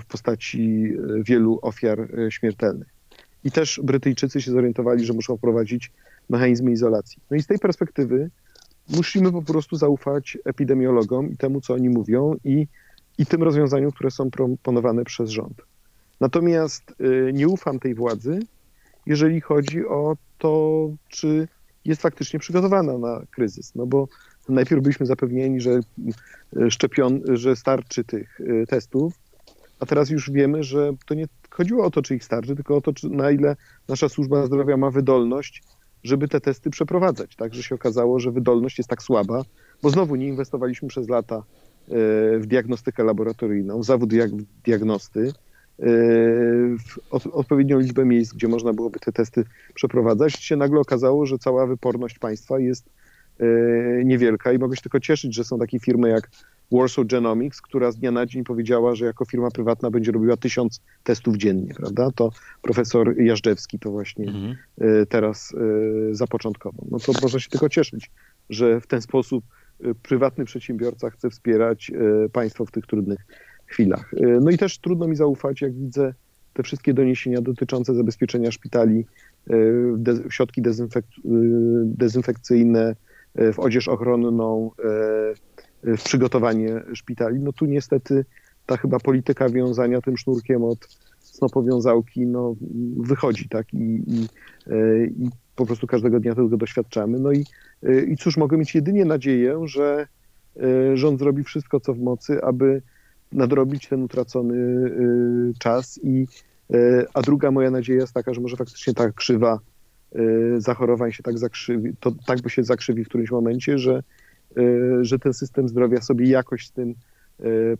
w 0.00 0.06
postaci 0.08 0.92
e, 1.18 1.22
wielu 1.22 1.58
ofiar 1.62 2.08
śmiertelnych. 2.30 2.88
I 3.44 3.50
też 3.50 3.80
Brytyjczycy 3.84 4.42
się 4.42 4.50
zorientowali, 4.50 5.04
że 5.04 5.12
muszą 5.12 5.36
wprowadzić 5.36 5.92
mechanizmy 6.30 6.72
izolacji. 6.72 7.22
No 7.30 7.36
i 7.36 7.42
z 7.42 7.46
tej 7.46 7.58
perspektywy 7.58 8.30
musimy 8.96 9.32
po 9.32 9.42
prostu 9.42 9.76
zaufać 9.76 10.38
epidemiologom 10.44 11.30
i 11.30 11.36
temu, 11.36 11.60
co 11.60 11.74
oni 11.74 11.88
mówią 11.88 12.34
i, 12.44 12.66
i 13.18 13.26
tym 13.26 13.42
rozwiązaniom, 13.42 13.90
które 13.92 14.10
są 14.10 14.30
proponowane 14.30 15.04
przez 15.04 15.30
rząd. 15.30 15.62
Natomiast 16.20 16.94
y, 17.00 17.30
nie 17.32 17.48
ufam 17.48 17.78
tej 17.78 17.94
władzy, 17.94 18.38
jeżeli 19.06 19.40
chodzi 19.40 19.86
o 19.86 20.16
to, 20.38 20.88
czy 21.08 21.48
jest 21.84 22.02
faktycznie 22.02 22.38
przygotowana 22.38 22.98
na 22.98 23.22
kryzys. 23.30 23.74
No 23.74 23.86
bo 23.86 24.08
najpierw 24.48 24.82
byliśmy 24.82 25.06
zapewnieni, 25.06 25.60
że 25.60 25.80
y, 26.56 26.70
szczepion, 26.70 27.20
że 27.32 27.56
starczy 27.56 28.04
tych 28.04 28.40
y, 28.40 28.64
testów, 28.68 29.12
a 29.80 29.86
teraz 29.86 30.10
już 30.10 30.30
wiemy, 30.30 30.62
że 30.62 30.92
to 31.06 31.14
nie 31.14 31.26
chodziło 31.50 31.84
o 31.84 31.90
to, 31.90 32.02
czy 32.02 32.14
ich 32.14 32.24
starczy, 32.24 32.56
tylko 32.56 32.76
o 32.76 32.80
to, 32.80 32.92
czy, 32.92 33.08
na 33.08 33.30
ile 33.30 33.56
nasza 33.88 34.08
służba 34.08 34.46
zdrowia 34.46 34.76
ma 34.76 34.90
wydolność, 34.90 35.62
żeby 36.04 36.28
te 36.28 36.40
testy 36.40 36.70
przeprowadzać. 36.70 37.36
Także 37.36 37.62
się 37.62 37.74
okazało, 37.74 38.20
że 38.20 38.30
wydolność 38.30 38.78
jest 38.78 38.90
tak 38.90 39.02
słaba, 39.02 39.42
bo 39.82 39.90
znowu 39.90 40.16
nie 40.16 40.26
inwestowaliśmy 40.26 40.88
przez 40.88 41.08
lata 41.08 41.42
w 42.38 42.42
diagnostykę 42.46 43.04
laboratoryjną, 43.04 43.82
zawód 43.82 44.10
diagnosty, 44.64 45.32
e, 45.78 45.84
w 47.20 47.26
odpowiednią 47.32 47.78
liczbę 47.78 48.04
miejsc, 48.04 48.32
gdzie 48.32 48.48
można 48.48 48.72
byłoby 48.72 48.98
te 48.98 49.12
testy 49.12 49.44
przeprowadzać, 49.74 50.32
się 50.32 50.56
nagle 50.56 50.80
okazało, 50.80 51.26
że 51.26 51.38
cała 51.38 51.66
wyporność 51.66 52.18
państwa 52.18 52.58
jest 52.58 52.90
e, 53.40 53.44
niewielka 54.04 54.52
i 54.52 54.58
mogę 54.58 54.76
się 54.76 54.82
tylko 54.82 55.00
cieszyć, 55.00 55.34
że 55.34 55.44
są 55.44 55.58
takie 55.58 55.78
firmy 55.78 56.08
jak 56.08 56.30
Warsaw 56.72 57.06
Genomics, 57.06 57.60
która 57.60 57.92
z 57.92 57.96
dnia 57.96 58.10
na 58.10 58.26
dzień 58.26 58.44
powiedziała, 58.44 58.94
że 58.94 59.04
jako 59.04 59.24
firma 59.24 59.50
prywatna 59.50 59.90
będzie 59.90 60.12
robiła 60.12 60.36
tysiąc 60.36 60.80
testów 61.02 61.36
dziennie, 61.36 61.74
prawda? 61.74 62.10
To 62.14 62.30
profesor 62.62 63.20
Jażdżewski 63.20 63.78
to 63.78 63.90
właśnie 63.90 64.26
mhm. 64.28 64.56
E, 64.80 65.06
teraz 65.06 65.54
zapoczątkował. 66.12 66.86
No 66.90 66.98
to 66.98 67.12
można 67.22 67.40
się 67.40 67.50
tylko 67.50 67.68
cieszyć, 67.68 68.10
że 68.50 68.80
w 68.80 68.86
ten 68.86 69.02
sposób 69.02 69.44
prywatny 70.02 70.44
przedsiębiorca 70.44 71.10
chce 71.10 71.30
wspierać 71.30 71.92
państwo 72.32 72.66
w 72.66 72.70
tych 72.70 72.86
trudnych 72.86 73.26
chwilach. 73.66 74.12
No 74.40 74.50
i 74.50 74.58
też 74.58 74.78
trudno 74.78 75.08
mi 75.08 75.16
zaufać, 75.16 75.62
jak 75.62 75.74
widzę 75.74 76.14
te 76.52 76.62
wszystkie 76.62 76.94
doniesienia 76.94 77.40
dotyczące 77.40 77.94
zabezpieczenia 77.94 78.50
szpitali, 78.50 79.06
środki 80.30 80.62
dezynfek 80.62 81.04
dezynfekcyjne, 81.84 82.96
w 83.52 83.58
odzież 83.58 83.88
ochronną, 83.88 84.70
w 85.82 86.02
przygotowanie 86.04 86.82
szpitali. 86.94 87.40
No 87.40 87.52
tu 87.52 87.66
niestety 87.66 88.24
ta 88.66 88.76
chyba 88.76 88.98
polityka 88.98 89.48
wiązania 89.48 90.00
tym 90.00 90.16
sznurkiem 90.16 90.64
od 90.64 90.88
snopowiązałki 91.38 92.26
no, 92.26 92.54
wychodzi, 92.96 93.48
tak, 93.48 93.74
i, 93.74 94.02
i, 94.06 94.28
e, 94.66 95.04
i 95.06 95.30
po 95.56 95.66
prostu 95.66 95.86
każdego 95.86 96.20
dnia 96.20 96.34
tego 96.34 96.56
doświadczamy. 96.56 97.18
No 97.18 97.32
i, 97.32 97.44
e, 97.82 98.00
i 98.00 98.16
cóż, 98.16 98.36
mogę 98.36 98.56
mieć 98.56 98.74
jedynie 98.74 99.04
nadzieję, 99.04 99.60
że 99.64 100.06
e, 100.56 100.96
rząd 100.96 101.18
zrobi 101.18 101.44
wszystko, 101.44 101.80
co 101.80 101.94
w 101.94 102.00
mocy, 102.00 102.42
aby 102.42 102.82
nadrobić 103.32 103.88
ten 103.88 104.02
utracony 104.02 104.90
czas 105.58 106.00
i 106.02 106.26
a 107.14 107.22
druga 107.22 107.50
moja 107.50 107.70
nadzieja 107.70 108.00
jest 108.00 108.12
taka, 108.12 108.34
że 108.34 108.40
może 108.40 108.56
faktycznie 108.56 108.94
ta 108.94 109.12
krzywa 109.12 109.60
zachorowań 110.58 111.12
się 111.12 111.22
tak 111.22 111.38
zakrzywi, 111.38 111.92
to 112.00 112.12
tak 112.26 112.40
by 112.40 112.50
się 112.50 112.64
zakrzywi 112.64 113.04
w 113.04 113.08
którymś 113.08 113.30
momencie, 113.30 113.78
że 113.78 114.02
że 115.00 115.18
ten 115.18 115.32
system 115.32 115.68
zdrowia 115.68 116.00
sobie 116.00 116.28
jakoś 116.28 116.66
z 116.66 116.72
tym 116.72 116.94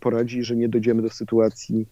poradzi, 0.00 0.42
że 0.42 0.56
nie 0.56 0.68
dojdziemy 0.68 1.02
do 1.02 1.10
sytuacji 1.10 1.86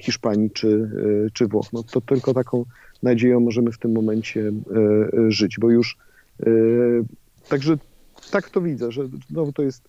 Hiszpanii 0.00 0.50
czy, 0.50 0.90
czy 1.32 1.46
Włoch. 1.46 1.72
No 1.72 1.82
to 1.82 2.00
tylko 2.00 2.34
taką 2.34 2.64
nadzieją 3.02 3.40
możemy 3.40 3.72
w 3.72 3.78
tym 3.78 3.92
momencie 3.92 4.52
żyć, 5.28 5.56
bo 5.60 5.70
już 5.70 5.98
także 7.48 7.76
tak 8.30 8.50
to 8.50 8.60
widzę, 8.60 8.92
że 8.92 9.02
znowu 9.30 9.52
to 9.52 9.62
jest 9.62 9.88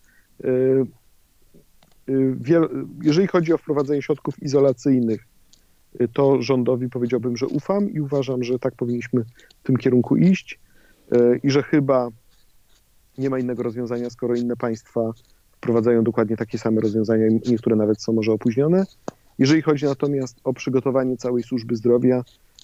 jeżeli 3.03 3.27
chodzi 3.27 3.53
o 3.53 3.57
wprowadzenie 3.57 4.01
środków 4.01 4.43
izolacyjnych, 4.43 5.27
to 6.13 6.41
rządowi 6.41 6.89
powiedziałbym, 6.89 7.37
że 7.37 7.47
ufam 7.47 7.91
i 7.91 8.01
uważam, 8.01 8.43
że 8.43 8.59
tak 8.59 8.75
powinniśmy 8.75 9.23
w 9.59 9.63
tym 9.63 9.77
kierunku 9.77 10.17
iść 10.17 10.59
i 11.43 11.51
że 11.51 11.63
chyba 11.63 12.09
nie 13.17 13.29
ma 13.29 13.39
innego 13.39 13.63
rozwiązania, 13.63 14.09
skoro 14.09 14.35
inne 14.35 14.55
państwa 14.55 15.11
wprowadzają 15.51 16.03
dokładnie 16.03 16.37
takie 16.37 16.57
same 16.57 16.81
rozwiązania, 16.81 17.27
niektóre 17.49 17.75
nawet 17.75 18.01
są 18.01 18.13
może 18.13 18.31
opóźnione. 18.31 18.85
Jeżeli 19.39 19.61
chodzi 19.61 19.85
natomiast 19.85 20.39
o 20.43 20.53
przygotowanie 20.53 21.17
całej 21.17 21.43
służby 21.43 21.75
zdrowia, 21.75 22.23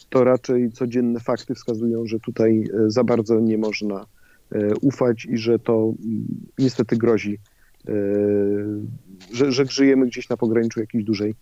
to 0.10 0.24
raczej 0.24 0.72
codzienne 0.72 1.20
fakty 1.20 1.56
wskazują, 1.56 2.06
że 2.06 2.20
tutaj 2.20 2.64
e, 2.64 2.92
za 2.92 3.04
bardzo 3.04 3.40
nie 3.40 3.58
można 3.58 4.06
e, 4.52 4.76
ufać 4.82 5.26
i 5.26 5.38
że 5.38 5.60
to 5.60 5.94
mm, 6.06 6.26
niestety 6.60 6.98
grozi, 6.98 7.38
e, 7.88 7.94
że, 9.34 9.52
że 9.52 9.66
żyjemy 9.66 10.06
gdzieś 10.06 10.30
na 10.30 10.38
pograniczu 10.38 10.80
jakiejś 10.80 11.04
dużej 11.04 11.36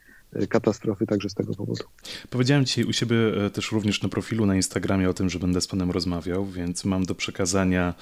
katastrofy 0.50 1.08
także 1.08 1.30
z 1.30 1.34
tego 1.34 1.56
powodu. 1.56 1.84
Powiedziałem 2.30 2.66
dzisiaj 2.66 2.84
u 2.84 2.94
siebie 2.94 3.16
też 3.54 3.72
również 3.72 4.02
na 4.02 4.10
profilu 4.10 4.46
na 4.46 4.56
Instagramie 4.56 5.10
o 5.10 5.14
tym, 5.14 5.30
że 5.30 5.40
będę 5.40 5.62
z 5.62 5.68
panem 5.68 5.92
rozmawiał, 5.92 6.46
więc 6.46 6.86
mam 6.86 7.06
do 7.06 7.16
przekazania 7.16 7.94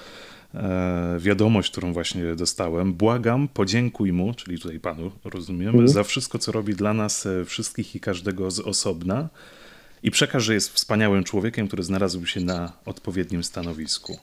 E, 0.54 1.16
wiadomość, 1.18 1.70
którą 1.70 1.92
właśnie 1.92 2.34
dostałem. 2.34 2.92
Błagam, 2.92 3.48
podziękuj 3.48 4.12
mu, 4.12 4.34
czyli 4.34 4.58
tutaj 4.58 4.80
panu, 4.80 5.10
rozumiemy, 5.24 5.70
mhm. 5.70 5.88
za 5.88 6.02
wszystko, 6.02 6.38
co 6.38 6.52
robi 6.52 6.74
dla 6.74 6.94
nas 6.94 7.26
e, 7.26 7.44
wszystkich 7.44 7.94
i 7.94 8.00
każdego 8.00 8.50
z 8.50 8.60
osobna. 8.60 9.28
I 10.02 10.10
przekaż, 10.10 10.44
że 10.44 10.54
jest 10.54 10.74
wspaniałym 10.74 11.24
człowiekiem, 11.24 11.66
który 11.66 11.82
znalazł 11.82 12.26
się 12.26 12.40
na 12.40 12.72
odpowiednim 12.84 13.44
stanowisku. 13.44 14.18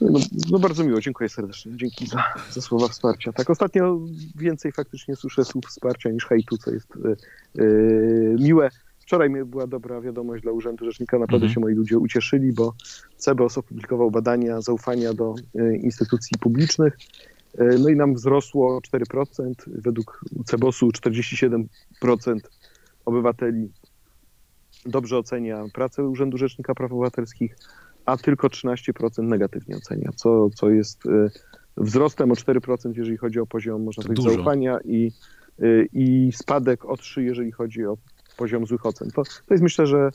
No, 0.00 0.18
no, 0.50 0.58
bardzo 0.58 0.84
miło, 0.84 1.00
dziękuję 1.00 1.28
serdecznie. 1.28 1.72
Dzięki 1.76 2.06
za, 2.06 2.24
za 2.50 2.60
słowa 2.60 2.88
wsparcia. 2.88 3.32
Tak, 3.32 3.50
ostatnio 3.50 4.00
więcej 4.36 4.72
faktycznie 4.72 5.16
słyszę 5.16 5.44
słów 5.44 5.64
wsparcia 5.64 6.10
niż 6.10 6.26
hejtu, 6.26 6.58
co 6.58 6.70
jest 6.70 6.88
yy, 7.54 8.36
miłe. 8.40 8.70
Wczoraj 8.98 9.30
była 9.30 9.66
dobra 9.66 10.00
wiadomość 10.00 10.42
dla 10.42 10.52
Urzędu 10.52 10.84
Rzecznika. 10.84 11.18
Naprawdę 11.18 11.46
mhm. 11.46 11.54
się 11.54 11.60
moi 11.60 11.74
ludzie 11.74 11.98
ucieszyli, 11.98 12.52
bo 12.52 12.74
CBOS 13.16 13.58
opublikował 13.58 14.10
badania 14.10 14.60
zaufania 14.60 15.12
do 15.12 15.34
e, 15.54 15.76
instytucji 15.76 16.38
publicznych. 16.40 16.96
No 17.78 17.88
i 17.88 17.96
nam 17.96 18.14
wzrosło 18.14 18.80
4%. 18.80 19.54
Według 19.66 20.24
CBOS-u 20.44 20.88
47% 20.88 21.64
obywateli 23.04 23.68
dobrze 24.86 25.18
ocenia 25.18 25.64
pracę 25.74 26.04
Urzędu 26.04 26.38
Rzecznika 26.38 26.74
Praw 26.74 26.92
Obywatelskich, 26.92 27.56
a 28.06 28.16
tylko 28.16 28.48
13% 28.48 29.22
negatywnie 29.22 29.76
ocenia, 29.76 30.10
co, 30.16 30.50
co 30.50 30.70
jest 30.70 31.06
e, 31.06 31.30
wzrostem 31.76 32.30
o 32.32 32.34
4%, 32.34 32.92
jeżeli 32.96 33.16
chodzi 33.16 33.40
o 33.40 33.46
poziom, 33.46 33.82
można 33.82 34.02
powiedzieć, 34.02 34.24
zaufania 34.24 34.78
i, 34.84 35.12
i 35.92 36.30
spadek 36.32 36.84
o 36.84 36.96
3, 36.96 37.22
jeżeli 37.22 37.52
chodzi 37.52 37.86
o 37.86 37.96
poziom 38.36 38.66
złych 38.66 38.86
ocen. 38.86 39.10
To, 39.10 39.22
to 39.24 39.54
jest 39.54 39.62
myślę, 39.62 39.86
że 39.86 40.10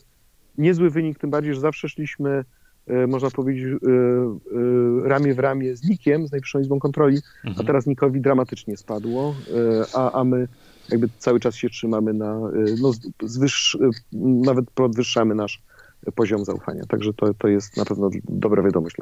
niezły 0.58 0.90
wynik, 0.90 1.18
tym 1.18 1.30
bardziej, 1.30 1.54
że 1.54 1.60
zawsze 1.60 1.88
szliśmy, 1.88 2.44
e, 2.86 3.06
można 3.06 3.30
powiedzieć, 3.30 3.64
ramię 5.04 5.34
w 5.34 5.38
ramię 5.38 5.76
z 5.76 5.84
NIK-iem, 5.84 6.26
z 6.26 6.32
Najwyższą 6.32 6.60
Izbą 6.60 6.78
Kontroli, 6.78 7.18
mhm. 7.44 7.56
a 7.60 7.66
teraz 7.66 7.86
NIK-owi 7.86 8.20
dramatycznie 8.20 8.76
spadło, 8.76 9.34
a, 9.94 10.12
a 10.12 10.24
my 10.24 10.48
jakby 10.90 11.08
cały 11.18 11.40
czas 11.40 11.54
się 11.54 11.68
trzymamy 11.68 12.12
na, 12.12 12.40
no, 12.80 12.92
zwyż, 13.22 13.78
nawet 14.12 14.70
podwyższamy 14.70 15.34
nasz 15.34 15.62
poziom 16.14 16.44
zaufania. 16.44 16.82
Także 16.88 17.12
to, 17.12 17.34
to 17.34 17.48
jest 17.48 17.76
na 17.76 17.84
pewno 17.84 18.10
dobra 18.28 18.62
wiadomość. 18.62 18.96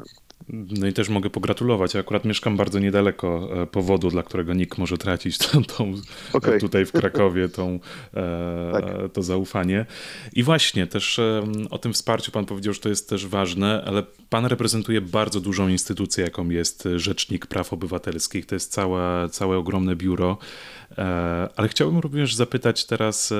No 0.53 0.87
i 0.87 0.93
też 0.93 1.09
mogę 1.09 1.29
pogratulować. 1.29 1.93
Ja 1.93 1.99
akurat 1.99 2.25
mieszkam 2.25 2.57
bardzo 2.57 2.79
niedaleko 2.79 3.49
e, 3.61 3.65
powodu, 3.65 4.09
dla 4.09 4.23
którego 4.23 4.53
nikt 4.53 4.77
może 4.77 4.97
tracić 4.97 5.37
tą, 5.47 5.63
tą 5.63 5.93
okay. 6.33 6.59
tutaj 6.59 6.85
w 6.85 6.91
Krakowie 6.91 7.49
tą, 7.49 7.79
e, 8.13 8.69
tak. 8.73 8.83
to 9.13 9.23
zaufanie. 9.23 9.85
I 10.33 10.43
właśnie 10.43 10.87
też 10.87 11.19
e, 11.19 11.43
o 11.69 11.77
tym 11.77 11.93
wsparciu 11.93 12.31
pan 12.31 12.45
powiedział, 12.45 12.73
że 12.73 12.79
to 12.79 12.89
jest 12.89 13.09
też 13.09 13.27
ważne, 13.27 13.83
ale 13.87 14.03
pan 14.29 14.45
reprezentuje 14.45 15.01
bardzo 15.01 15.39
dużą 15.41 15.67
instytucję, 15.67 16.23
jaką 16.23 16.49
jest 16.49 16.87
Rzecznik 16.95 17.45
Praw 17.45 17.73
Obywatelskich. 17.73 18.45
To 18.45 18.55
jest 18.55 18.71
całe, 18.71 19.29
całe 19.29 19.57
ogromne 19.57 19.95
biuro. 19.95 20.37
Ale 21.55 21.67
chciałbym 21.67 21.99
również 21.99 22.35
zapytać 22.35 22.85
teraz 22.85 23.33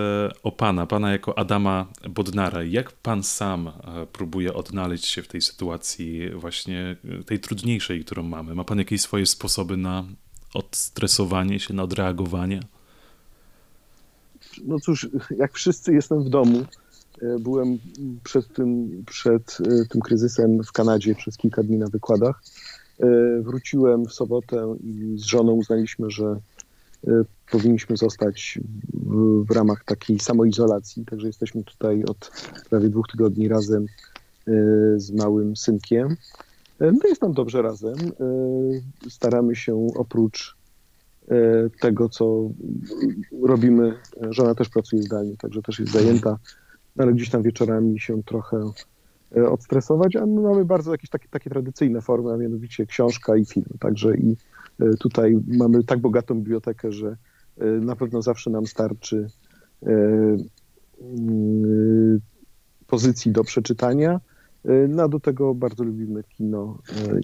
o 0.43 0.51
pana, 0.51 0.85
pana 0.85 1.11
jako 1.11 1.37
Adama 1.37 1.85
Bodnara. 2.09 2.63
Jak 2.63 2.91
pan 2.91 3.23
sam 3.23 3.71
próbuje 4.13 4.53
odnaleźć 4.53 5.05
się 5.05 5.21
w 5.21 5.27
tej 5.27 5.41
sytuacji 5.41 6.29
właśnie 6.29 6.95
tej 7.25 7.39
trudniejszej, 7.39 8.05
którą 8.05 8.23
mamy? 8.23 8.55
Ma 8.55 8.63
pan 8.63 8.77
jakieś 8.77 9.01
swoje 9.01 9.25
sposoby 9.25 9.77
na 9.77 10.05
odstresowanie 10.53 11.59
się, 11.59 11.73
na 11.73 11.83
odreagowanie? 11.83 12.59
No 14.65 14.79
cóż, 14.79 15.09
jak 15.37 15.53
wszyscy 15.53 15.93
jestem 15.93 16.23
w 16.23 16.29
domu. 16.29 16.65
E, 17.21 17.39
byłem 17.39 17.79
przed 18.23 18.53
tym, 18.53 18.89
przed 19.05 19.57
e, 19.61 19.85
tym 19.85 20.01
kryzysem 20.01 20.63
w 20.63 20.71
Kanadzie 20.71 21.15
przez 21.15 21.37
kilka 21.37 21.63
dni 21.63 21.77
na 21.77 21.87
wykładach. 21.87 22.43
E, 22.99 23.07
wróciłem 23.41 24.05
w 24.05 24.13
sobotę 24.13 24.75
i 24.83 25.15
z 25.17 25.23
żoną 25.23 25.53
uznaliśmy, 25.53 26.11
że 26.11 26.39
powinniśmy 27.51 27.97
zostać 27.97 28.59
w, 28.93 29.45
w 29.45 29.51
ramach 29.51 29.83
takiej 29.83 30.19
samoizolacji. 30.19 31.05
Także 31.05 31.27
jesteśmy 31.27 31.63
tutaj 31.63 32.03
od 32.03 32.31
prawie 32.69 32.89
dwóch 32.89 33.07
tygodni 33.07 33.47
razem 33.47 33.85
z 34.97 35.11
małym 35.11 35.55
synkiem. 35.55 36.15
No 36.79 37.09
jest 37.09 37.21
nam 37.21 37.33
dobrze 37.33 37.61
razem. 37.61 37.95
Staramy 39.09 39.55
się 39.55 39.87
oprócz 39.95 40.57
tego, 41.79 42.09
co 42.09 42.49
robimy, 43.41 43.93
żona 44.29 44.55
też 44.55 44.69
pracuje 44.69 45.03
zdalnie, 45.03 45.37
także 45.37 45.61
też 45.61 45.79
jest 45.79 45.91
zajęta, 45.91 46.37
ale 46.97 47.13
gdzieś 47.13 47.29
tam 47.29 47.43
wieczorami 47.43 47.99
się 47.99 48.23
trochę 48.23 48.71
odstresować, 49.51 50.15
a 50.15 50.25
my 50.25 50.41
mamy 50.41 50.65
bardzo 50.65 50.91
jakieś 50.91 51.09
takie, 51.09 51.27
takie 51.29 51.49
tradycyjne 51.49 52.01
formy, 52.01 52.33
a 52.33 52.37
mianowicie 52.37 52.85
książka 52.85 53.35
i 53.35 53.45
film. 53.45 53.65
Także 53.79 54.17
i 54.17 54.37
tutaj 54.99 55.39
mamy 55.47 55.83
tak 55.83 55.99
bogatą 55.99 56.35
bibliotekę, 56.35 56.91
że 56.91 57.17
na 57.81 57.95
pewno 57.95 58.21
zawsze 58.21 58.49
nam 58.49 58.67
starczy 58.67 59.27
pozycji 62.87 63.31
do 63.31 63.43
przeczytania. 63.43 64.19
No 64.89 65.03
a 65.03 65.07
do 65.07 65.19
tego 65.19 65.55
bardzo 65.55 65.83
lubimy 65.83 66.23
kino 66.23 66.77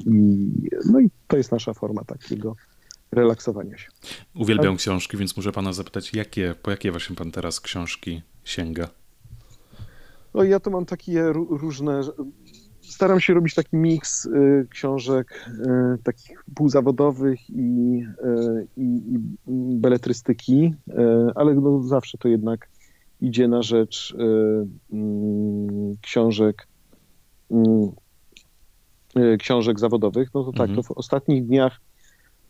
i, 0.06 0.52
no 0.92 1.00
i 1.00 1.10
to 1.28 1.38
jest 1.38 1.52
nasza 1.52 1.74
forma 1.74 2.04
takiego 2.04 2.56
relaksowania 3.12 3.78
się. 3.78 3.88
Uwielbiam 4.36 4.74
a... 4.74 4.78
książki, 4.78 5.18
więc 5.18 5.38
muszę 5.38 5.52
pana 5.52 5.74
zapytać, 5.74 6.14
jakie, 6.14 6.56
po 6.62 6.72
jakie 6.72 6.92
właśnie 6.92 7.16
pan 7.16 7.32
teraz 7.32 7.62
książki 7.62 8.22
sięga? 8.44 8.90
No 10.34 10.44
ja 10.44 10.60
to 10.60 10.70
mam 10.70 10.86
takie 10.86 11.24
różne, 11.50 12.02
staram 12.82 13.20
się 13.20 13.34
robić 13.34 13.54
taki 13.54 13.78
miks 13.78 14.26
y, 14.26 14.68
książek 14.70 15.50
y, 15.50 16.04
takich 16.04 16.44
półzawodowych 16.56 17.50
i, 17.50 18.04
y, 18.24 18.68
i, 18.78 18.84
i 18.84 19.20
beletrystyki, 19.78 20.74
ale 21.36 21.54
no 21.54 21.84
zawsze 21.84 22.18
to 22.18 22.28
jednak 22.28 22.70
idzie 23.22 23.48
na 23.48 23.62
rzecz 23.62 24.16
mm, 24.92 25.98
książek 26.02 26.68
książek 29.40 29.80
zawodowych, 29.80 30.34
no 30.34 30.44
to 30.44 30.52
tak, 30.52 30.70
mhm. 30.70 30.76
to 30.76 30.84
w 30.84 30.92
ostatnich 30.92 31.46
dniach, 31.46 31.80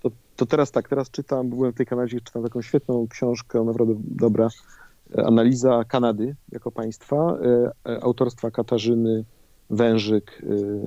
to, 0.01 0.11
to, 0.35 0.45
teraz 0.45 0.71
tak, 0.71 0.89
teraz 0.89 1.11
czytam, 1.11 1.49
byłem 1.49 1.73
w 1.73 1.75
tej 1.75 1.85
Kanadzie, 1.85 2.21
czytam 2.21 2.43
taką 2.43 2.61
świetną 2.61 3.07
książkę, 3.07 3.63
naprawdę 3.63 3.93
dobra, 3.99 4.49
analiza 5.17 5.83
Kanady 5.83 6.35
jako 6.51 6.71
państwa, 6.71 7.37
autorstwa 8.01 8.51
Katarzyny 8.51 9.25
Wężyk, 9.69 10.41
y, 10.43 10.79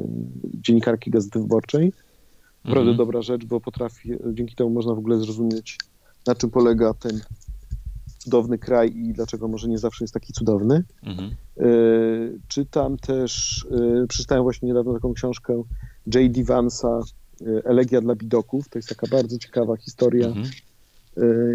dziennikarki 0.45 1.11
Gazety 1.11 1.39
Wyborczej. 1.39 1.93
Naprawdę 2.65 2.91
mhm. 2.91 2.97
dobra 2.97 3.23
rzecz, 3.23 3.45
bo 3.45 3.61
potrafi, 3.61 4.11
dzięki 4.33 4.55
temu 4.55 4.71
można 4.71 4.95
w 4.95 4.99
ogóle 4.99 5.17
zrozumieć, 5.17 5.79
na 6.27 6.35
czym 6.35 6.51
polega 6.51 6.95
ten 6.95 7.21
cudowny 8.29 8.59
kraj 8.59 8.97
i 8.97 9.13
dlaczego 9.13 9.49
może 9.49 9.69
nie 9.69 9.79
zawsze 9.79 10.05
jest 10.05 10.15
taki 10.15 10.33
cudowny. 10.33 10.85
Mhm. 11.03 11.31
Y, 11.61 12.41
czytam 12.49 12.97
też, 12.97 13.65
y, 14.03 14.07
przeczytałem 14.09 14.43
właśnie 14.43 14.69
niedawno 14.69 14.95
taką 14.95 15.15
książkę 15.15 15.63
J.D. 16.15 16.45
Vansa, 16.45 17.01
Elegia 17.65 18.01
dla 18.01 18.15
bidoków. 18.15 18.69
To 18.69 18.79
jest 18.79 18.89
taka 18.89 19.07
bardzo 19.07 19.39
ciekawa 19.39 19.77
historia 19.77 20.27
mhm. 20.27 20.47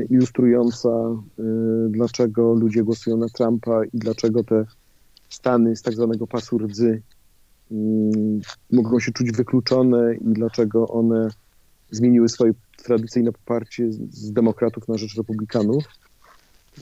ilustrująca, 0.10 0.90
dlaczego 1.90 2.54
ludzie 2.54 2.84
głosują 2.84 3.18
na 3.18 3.30
Trumpa 3.30 3.86
i 3.86 3.98
dlaczego 3.98 4.44
te 4.44 4.66
Stany 5.30 5.76
z 5.76 5.82
tak 5.82 5.94
zwanego 5.94 6.28
pasu 6.28 6.58
rdzy 6.58 7.02
mm, 7.72 8.42
mogą 8.72 9.00
się 9.00 9.12
czuć 9.12 9.32
wykluczone 9.32 10.16
i 10.16 10.34
dlaczego 10.34 10.88
one 10.88 11.28
zmieniły 11.92 12.30
swoje 12.30 12.54
tradycyjne 12.84 13.32
poparcie 13.32 13.92
z 13.92 14.32
demokratów 14.32 14.88
na 14.88 14.98
rzecz 14.98 15.18
republikanów. 15.18 15.84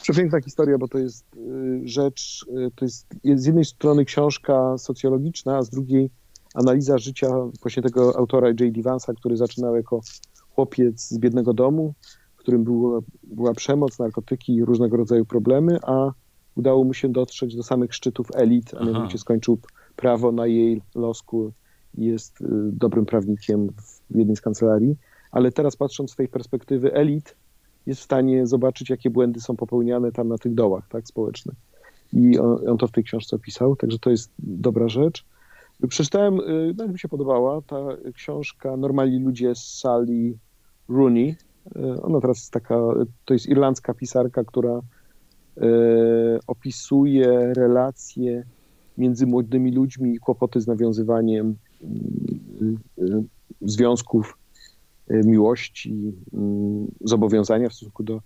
Przepiękna 0.01 0.41
historia, 0.41 0.77
bo 0.77 0.87
to 0.87 0.97
jest 0.97 1.35
y, 1.35 1.81
rzecz, 1.83 2.45
y, 2.67 2.71
to 2.75 2.85
jest, 2.85 3.07
jest 3.23 3.43
z 3.43 3.45
jednej 3.45 3.65
strony 3.65 4.05
książka 4.05 4.77
socjologiczna, 4.77 5.57
a 5.57 5.61
z 5.61 5.69
drugiej 5.69 6.09
analiza 6.53 6.97
życia 6.97 7.27
właśnie 7.61 7.83
tego 7.83 8.17
autora 8.17 8.47
J.D. 8.47 8.81
Vansa, 8.81 9.13
który 9.13 9.37
zaczynał 9.37 9.75
jako 9.75 10.01
chłopiec 10.49 11.07
z 11.07 11.17
biednego 11.17 11.53
domu, 11.53 11.93
w 12.35 12.37
którym 12.37 12.63
była, 12.63 12.99
była 13.23 13.53
przemoc, 13.53 13.99
narkotyki 13.99 14.55
i 14.55 14.65
różnego 14.65 14.97
rodzaju 14.97 15.25
problemy, 15.25 15.79
a 15.83 16.11
udało 16.55 16.83
mu 16.83 16.93
się 16.93 17.09
dotrzeć 17.09 17.55
do 17.55 17.63
samych 17.63 17.93
szczytów 17.93 18.27
elit, 18.33 18.73
a 18.79 18.85
mianowicie 18.85 19.17
skończył 19.17 19.59
prawo 19.95 20.31
na 20.31 20.47
Yale 20.47 20.81
Law 20.95 21.17
School 21.17 21.51
i 21.97 22.05
jest 22.05 22.41
y, 22.41 22.45
dobrym 22.71 23.05
prawnikiem 23.05 23.69
w 24.09 24.15
jednej 24.15 24.35
z 24.35 24.41
kancelarii, 24.41 24.95
ale 25.31 25.51
teraz 25.51 25.75
patrząc 25.75 26.11
z 26.11 26.15
tej 26.15 26.27
perspektywy 26.27 26.93
elit, 26.93 27.35
jest 27.85 28.01
w 28.01 28.03
stanie 28.03 28.47
zobaczyć, 28.47 28.89
jakie 28.89 29.09
błędy 29.09 29.41
są 29.41 29.55
popełniane 29.55 30.11
tam 30.11 30.27
na 30.27 30.37
tych 30.37 30.53
dołach 30.53 30.87
tak, 30.89 31.07
społecznych. 31.07 31.55
I 32.13 32.39
on, 32.39 32.69
on 32.69 32.77
to 32.77 32.87
w 32.87 32.91
tej 32.91 33.03
książce 33.03 33.35
opisał, 33.35 33.75
także 33.75 33.99
to 33.99 34.09
jest 34.09 34.31
dobra 34.39 34.89
rzecz. 34.89 35.25
Przeczytałem, 35.87 36.39
y, 36.39 36.73
no 36.77 36.87
mi 36.87 36.99
się 36.99 37.07
podobała, 37.07 37.61
ta 37.61 37.77
książka 38.13 38.77
Normalni 38.77 39.19
ludzie 39.19 39.55
z 39.55 39.79
Sally 39.79 40.33
Rooney. 40.89 41.35
Y, 41.75 42.01
ona 42.01 42.21
teraz 42.21 42.37
jest 42.37 42.51
taka, 42.51 42.75
to 43.25 43.33
jest 43.33 43.49
irlandzka 43.49 43.93
pisarka, 43.93 44.43
która 44.43 44.81
E, 45.57 46.39
opisuje 46.47 47.53
relacje 47.53 48.43
między 48.97 49.27
młodymi 49.27 49.71
ludźmi 49.71 50.13
i 50.13 50.19
kłopoty 50.19 50.61
z 50.61 50.67
nawiązywaniem 50.67 51.55
związków 53.61 54.37
e, 55.07 55.23
miłości, 55.23 56.13
mm, 56.33 56.87
zobowiązania 57.01 57.69
w 57.69 57.73
stosunku 57.73 58.03
do 58.03 58.21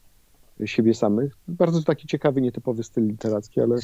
siebie 0.66 0.94
samych. 0.94 1.38
Bardzo 1.48 1.84
taki 1.84 2.08
ciekawy, 2.08 2.42
nietypowy 2.42 2.84
styl 2.84 3.08
literacki, 3.08 3.62
ale, 3.62 3.76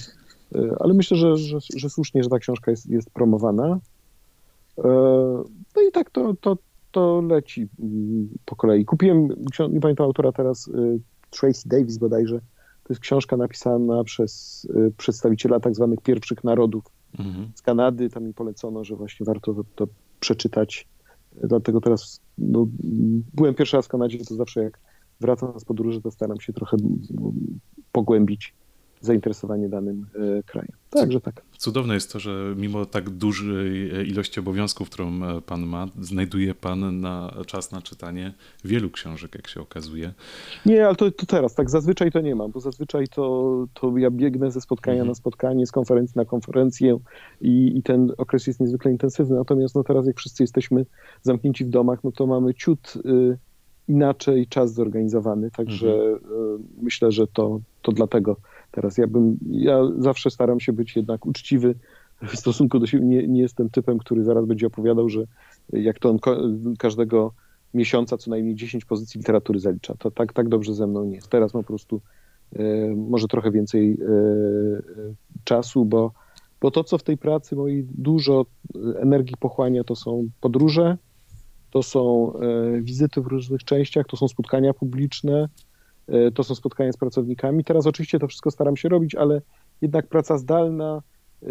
ale 0.79 0.93
myślę, 0.93 1.17
że, 1.17 1.37
że, 1.37 1.57
że 1.75 1.89
słusznie, 1.89 2.23
że 2.23 2.29
ta 2.29 2.39
książka 2.39 2.71
jest, 2.71 2.89
jest 2.89 3.09
promowana. 3.09 3.79
No 5.75 5.81
i 5.89 5.91
tak 5.93 6.09
to, 6.09 6.33
to, 6.41 6.57
to 6.91 7.21
leci 7.21 7.67
mm, 7.79 8.29
po 8.45 8.55
kolei. 8.55 8.85
Kupiłem, 8.85 9.27
nie 9.69 9.79
pamiętam 9.79 10.05
autora 10.05 10.31
teraz, 10.31 10.69
Tracy 11.31 11.69
Davis 11.69 11.97
bodajże, 11.97 12.39
to 12.83 12.93
jest 12.93 13.01
książka 13.01 13.37
napisana 13.37 14.03
przez 14.03 14.65
y, 14.65 14.93
przedstawiciela 14.97 15.59
tak 15.59 15.75
zwanych 15.75 16.01
pierwszych 16.01 16.43
narodów 16.43 16.83
mhm. 17.19 17.51
z 17.55 17.61
Kanady. 17.61 18.09
Tam 18.09 18.23
mi 18.23 18.33
polecono, 18.33 18.83
że 18.83 18.95
właśnie 18.95 19.25
warto 19.25 19.53
to, 19.53 19.63
to 19.75 19.87
przeczytać. 20.19 20.87
Dlatego 21.43 21.81
teraz 21.81 22.21
no, 22.41 22.67
byłem 23.33 23.55
pierwszy 23.55 23.77
raz 23.77 23.85
w 23.85 23.89
Kanadzie, 23.89 24.25
to 24.25 24.35
zawsze 24.35 24.63
jak 24.63 24.79
wracam 25.19 25.59
z 25.59 25.65
podróży, 25.65 26.01
to 26.01 26.11
staram 26.11 26.39
się 26.39 26.53
trochę 26.53 26.77
pogłębić 27.91 28.53
zainteresowanie 29.01 29.69
danym 29.69 30.05
e, 30.15 30.43
krajem. 30.43 30.71
Także 30.89 31.21
tak. 31.21 31.41
Cudowne 31.57 31.93
jest 31.93 32.13
to, 32.13 32.19
że 32.19 32.53
mimo 32.57 32.85
tak 32.85 33.09
dużej 33.09 33.91
e, 33.91 34.03
ilości 34.03 34.39
obowiązków, 34.39 34.89
którą 34.89 35.23
e, 35.23 35.41
pan 35.41 35.65
ma, 35.65 35.87
znajduje 36.01 36.55
pan 36.55 37.01
na 37.01 37.33
czas 37.47 37.71
na 37.71 37.81
czytanie 37.81 38.33
wielu 38.65 38.89
książek, 38.89 39.35
jak 39.35 39.47
się 39.47 39.61
okazuje. 39.61 40.13
Nie, 40.65 40.87
ale 40.87 40.95
to, 40.95 41.11
to 41.11 41.25
teraz, 41.25 41.55
tak 41.55 41.69
zazwyczaj 41.69 42.11
to 42.11 42.21
nie 42.21 42.35
mam, 42.35 42.51
bo 42.51 42.59
zazwyczaj 42.59 43.07
to, 43.07 43.65
to 43.73 43.97
ja 43.97 44.11
biegnę 44.11 44.51
ze 44.51 44.61
spotkania 44.61 44.97
mhm. 44.97 45.07
na 45.07 45.15
spotkanie, 45.15 45.65
z 45.65 45.71
konferencji 45.71 46.13
na 46.17 46.25
konferencję 46.25 46.99
i, 47.41 47.77
i, 47.77 47.83
ten 47.83 48.11
okres 48.17 48.47
jest 48.47 48.59
niezwykle 48.59 48.91
intensywny, 48.91 49.35
natomiast 49.35 49.75
no 49.75 49.83
teraz 49.83 50.07
jak 50.07 50.17
wszyscy 50.17 50.43
jesteśmy 50.43 50.85
zamknięci 51.21 51.65
w 51.65 51.69
domach, 51.69 52.03
no 52.03 52.11
to 52.11 52.27
mamy 52.27 52.53
ciut 52.53 52.93
y, 53.05 53.37
inaczej 53.87 54.47
czas 54.47 54.73
zorganizowany, 54.73 55.51
także 55.51 55.93
mhm. 55.93 56.15
y, 56.15 56.81
myślę, 56.81 57.11
że 57.11 57.27
to, 57.27 57.59
to 57.81 57.91
dlatego 57.91 58.35
Teraz 58.71 58.97
ja 58.97 59.07
bym, 59.07 59.37
ja 59.49 59.79
zawsze 59.99 60.31
staram 60.31 60.59
się 60.59 60.73
być 60.73 60.95
jednak 60.95 61.25
uczciwy 61.25 61.75
w 62.21 62.35
stosunku 62.35 62.79
do 62.79 62.87
siebie. 62.87 63.05
Nie, 63.05 63.27
nie 63.27 63.41
jestem 63.41 63.69
typem, 63.69 63.97
który 63.97 64.23
zaraz 64.23 64.45
będzie 64.45 64.67
opowiadał, 64.67 65.09
że 65.09 65.23
jak 65.73 65.99
to 65.99 66.09
on 66.09 66.19
każdego 66.79 67.33
miesiąca 67.73 68.17
co 68.17 68.29
najmniej 68.29 68.55
10 68.55 68.85
pozycji 68.85 69.17
literatury 69.19 69.59
zalicza. 69.59 69.95
To 69.99 70.11
tak, 70.11 70.33
tak 70.33 70.49
dobrze 70.49 70.73
ze 70.73 70.87
mną 70.87 71.05
nie 71.05 71.15
jest. 71.15 71.29
Teraz 71.29 71.53
mam 71.53 71.63
po 71.63 71.67
prostu 71.67 72.01
e, 72.55 72.95
może 72.95 73.27
trochę 73.27 73.51
więcej 73.51 73.91
e, 73.91 73.95
czasu, 75.43 75.85
bo, 75.85 76.11
bo 76.61 76.71
to, 76.71 76.83
co 76.83 76.97
w 76.97 77.03
tej 77.03 77.17
pracy 77.17 77.55
mojej 77.55 77.83
dużo 77.83 78.45
energii 78.99 79.35
pochłania, 79.39 79.83
to 79.83 79.95
są 79.95 80.29
podróże, 80.41 80.97
to 81.71 81.83
są 81.83 82.33
e, 82.33 82.81
wizyty 82.81 83.21
w 83.21 83.27
różnych 83.27 83.63
częściach, 83.63 84.05
to 84.07 84.17
są 84.17 84.27
spotkania 84.27 84.73
publiczne, 84.73 85.47
E, 85.47 85.70
to 86.33 86.43
są 86.43 86.55
spotkania 86.55 86.91
z 86.91 86.97
pracownikami. 86.97 87.63
Teraz 87.63 87.87
oczywiście 87.87 88.19
to 88.19 88.27
wszystko 88.27 88.51
staram 88.51 88.77
się 88.77 88.89
robić, 88.89 89.15
ale 89.15 89.41
jednak 89.81 90.07
praca 90.07 90.37
zdalna 90.37 91.01
e, 91.43 91.47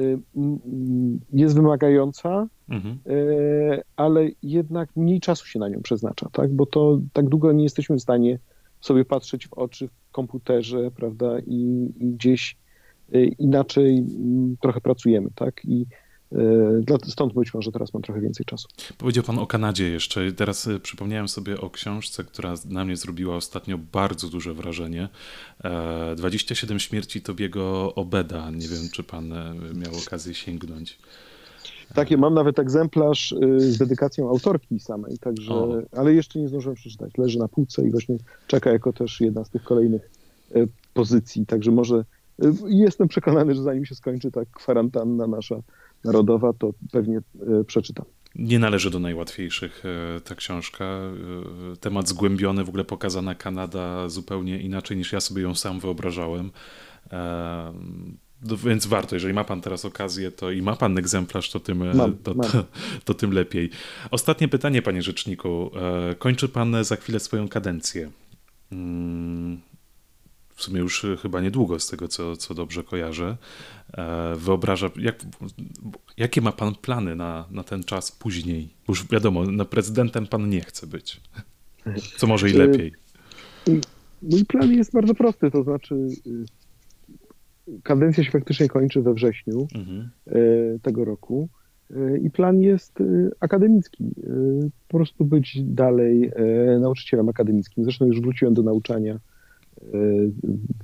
jest 1.33 1.55
wymagająca, 1.55 2.49
mhm. 2.69 2.99
E, 3.07 3.83
ale 3.97 4.29
jednak 4.43 4.89
mniej 4.97 5.21
czasu 5.21 5.47
się 5.47 5.59
na 5.59 5.69
nią 5.69 5.83
przeznacza, 5.83 6.29
tak? 6.33 6.53
bo 6.53 6.67
to 6.67 7.01
tak 7.13 7.29
długo 7.29 7.53
nie 7.53 7.65
jesteśmy 7.65 7.97
w 7.97 8.03
stanie 8.03 8.39
sobie 8.81 9.05
patrzeć 9.05 9.49
w 9.49 9.53
oczy 9.53 9.89
w 9.89 10.13
komputerze, 10.13 10.91
prawda, 10.91 11.39
i, 11.47 11.91
i 11.99 12.11
gdzieś 12.11 12.57
inaczej 13.39 14.05
trochę 14.61 14.81
pracujemy, 14.81 15.29
tak? 15.35 15.65
I 15.65 15.87
E, 15.87 16.10
stąd 17.09 17.35
być 17.35 17.55
może 17.55 17.73
teraz 17.73 17.95
mam 17.95 18.03
trochę 18.03 18.21
więcej 18.21 18.47
czasu. 18.47 18.69
Powiedział 18.99 19.25
Pan 19.25 19.39
o 19.39 19.47
Kanadzie 19.47 19.89
jeszcze. 19.89 20.33
Teraz 20.33 20.67
e, 20.67 20.81
przypomniałem 20.81 21.29
sobie 21.29 21.61
o 21.61 21.71
książce, 21.71 22.25
która 22.25 22.55
na 22.69 22.85
mnie 22.85 22.97
zrobiła 22.97 23.37
ostatnio 23.37 23.79
bardzo 23.93 24.29
duże 24.29 24.55
wrażenie. 24.55 25.09
27 26.17 26.77
e, 26.77 26.81
śmierci 26.81 27.23
Tobiego 27.23 27.95
Obeda. 27.95 28.51
Nie 28.51 28.69
wiem, 28.69 28.89
czy 28.93 29.03
Pan 29.03 29.29
miał 29.75 29.93
okazję 30.07 30.35
sięgnąć. 30.35 30.99
Takie, 31.95 32.17
mam 32.17 32.35
nawet 32.35 32.59
egzemplarz 32.59 33.33
y, 33.33 33.61
z 33.61 33.79
dedykacją 33.79 34.29
autorki 34.29 34.81
samej, 34.81 35.19
także, 35.19 35.55
O. 35.55 35.83
ale 35.93 36.15
jeszcze 36.15 36.39
nie 36.39 36.49
zdążyłem 36.49 36.77
przeczytać. 36.77 37.19
Leży 37.19 37.39
na 37.39 37.49
półce 37.49 37.87
i 37.87 37.91
właśnie 37.91 38.17
czeka 38.47 38.71
jako 38.71 38.93
też 38.93 39.21
jedna 39.21 39.45
z 39.45 39.51
tych 39.51 39.63
kolejnych 39.63 40.11
y, 40.57 40.69
pozycji, 40.95 41.47
także 41.47 41.71
może 41.71 42.05
y, 42.45 42.53
jestem 42.67 43.09
przekonany, 43.09 43.55
że 43.55 43.63
zanim 43.63 43.85
się 43.85 43.95
skończy 43.95 44.31
ta 44.31 44.41
kwarantanna 44.45 45.27
nasza 45.27 45.57
narodowa, 46.05 46.53
to 46.53 46.71
pewnie 46.93 47.19
y, 47.61 47.65
przeczytam. 47.65 48.05
Nie 48.35 48.59
należy 48.59 48.91
do 48.91 48.99
najłatwiejszych 48.99 49.83
e, 50.17 50.21
ta 50.21 50.35
książka. 50.35 50.85
E, 50.85 51.77
Temat 51.81 52.09
zgłębiony, 52.09 52.65
w 52.65 52.69
ogóle 52.69 52.85
pokazana 52.85 53.35
Kanada 53.35 54.09
zupełnie 54.09 54.59
inaczej 54.59 54.97
niż 54.97 55.13
ja 55.13 55.21
sobie 55.21 55.43
ją 55.43 55.55
sam 55.55 55.81
wyobrażałem. 55.81 56.51
E, 57.13 57.73
Więc 58.65 58.87
warto, 58.87 59.17
jeżeli 59.17 59.35
ma 59.35 59.45
pan 59.45 59.61
teraz 59.61 59.85
okazję, 59.85 60.31
to 60.31 60.51
i 60.51 60.63
ma 60.63 60.77
pan 60.77 60.99
egzemplarz, 60.99 61.51
to 61.51 61.61
tym, 61.61 61.83
e, 61.83 61.95
Mam, 61.95 62.17
to, 62.17 62.35
mam. 62.35 62.51
to, 62.51 62.65
to 63.05 63.15
tym 63.15 63.33
lepiej. 63.33 63.71
Ostatnie 64.11 64.49
pytanie, 64.49 64.83
panie 64.83 65.03
rzeczniku. 65.03 65.71
E, 66.11 66.15
Kończy 66.15 66.49
pan 66.49 66.85
za 66.85 66.97
chwilę 66.97 67.21
swoją 67.21 67.49
kadencję. 67.49 68.11
W 70.61 70.63
sumie 70.63 70.81
już 70.81 71.05
e, 71.05 71.17
chyba 71.17 71.41
niedługo, 71.41 71.79
z 71.79 71.89
tego 71.89 72.09
co, 72.09 72.37
co 72.37 72.55
dobrze 72.55 72.85
kojarzę. 72.85 73.37
E, 73.93 74.35
Wyobraża, 74.37 74.91
jak, 74.97 75.25
jakie 76.17 76.41
ma 76.41 76.53
pan 76.53 76.75
plany 76.75 77.17
na, 77.17 77.45
na 77.51 77.63
ten 77.63 77.85
czas 77.85 78.13
później? 78.13 78.69
Już 78.89 79.09
wiadomo, 79.09 79.45
na 79.45 79.65
prezydentem 79.65 80.27
pan 80.27 80.49
nie 80.49 80.61
chce 80.61 80.87
być. 80.87 81.21
Co 82.17 82.27
może 82.27 82.51
i 82.51 82.55
E, 82.55 82.59
lepiej. 82.59 82.93
Mój 84.23 84.45
plan 84.45 84.73
jest 84.73 84.93
bardzo 84.93 85.15
prosty, 85.15 85.51
to 85.51 85.63
znaczy 85.63 86.07
kadencja 87.83 88.25
się 88.25 88.31
faktycznie 88.31 88.69
kończy 88.69 89.03
we 89.03 89.15
wrześniu. 89.15 89.69
Mhm. 89.75 90.11
tego 90.83 91.05
roku. 91.05 91.49
I 92.23 92.31
plan 92.31 92.61
jest 92.61 92.99
akademicki. 93.41 94.05
Po 94.89 94.97
prostu 94.99 95.25
być 95.25 95.59
dalej 95.63 96.33
nauczycielem 96.81 97.29
akademickim. 97.29 97.85
Zresztą 97.85 98.07
już 98.07 98.21
wróciłem 98.21 98.55
do 98.55 98.63
nauczania, 98.63 99.21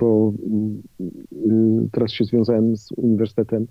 bo 0.00 0.32
mm, 0.46 1.88
teraz 1.92 2.12
się 2.12 2.24
związałem 2.24 2.76
z 2.76 2.92
Uniwersytetem 2.92 3.66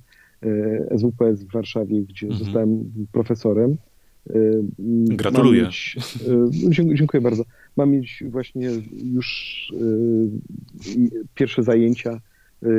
SWPS 0.98 1.44
w 1.44 1.52
Warszawie, 1.52 2.02
gdzie 2.02 2.28
Mhm. 2.28 2.46
zostałem 2.46 2.92
profesorem. 3.12 3.78
Mm, 4.30 5.06
Gratuluję. 5.06 5.64
Mieć, 5.64 5.98
dziękuję 6.96 7.22
bardzo. 7.22 7.44
Mam 7.78 7.92
mieć 7.92 8.24
właśnie 8.30 8.70
już 9.04 9.28
pierwsze 11.36 11.64
zajęcia, 11.64 12.20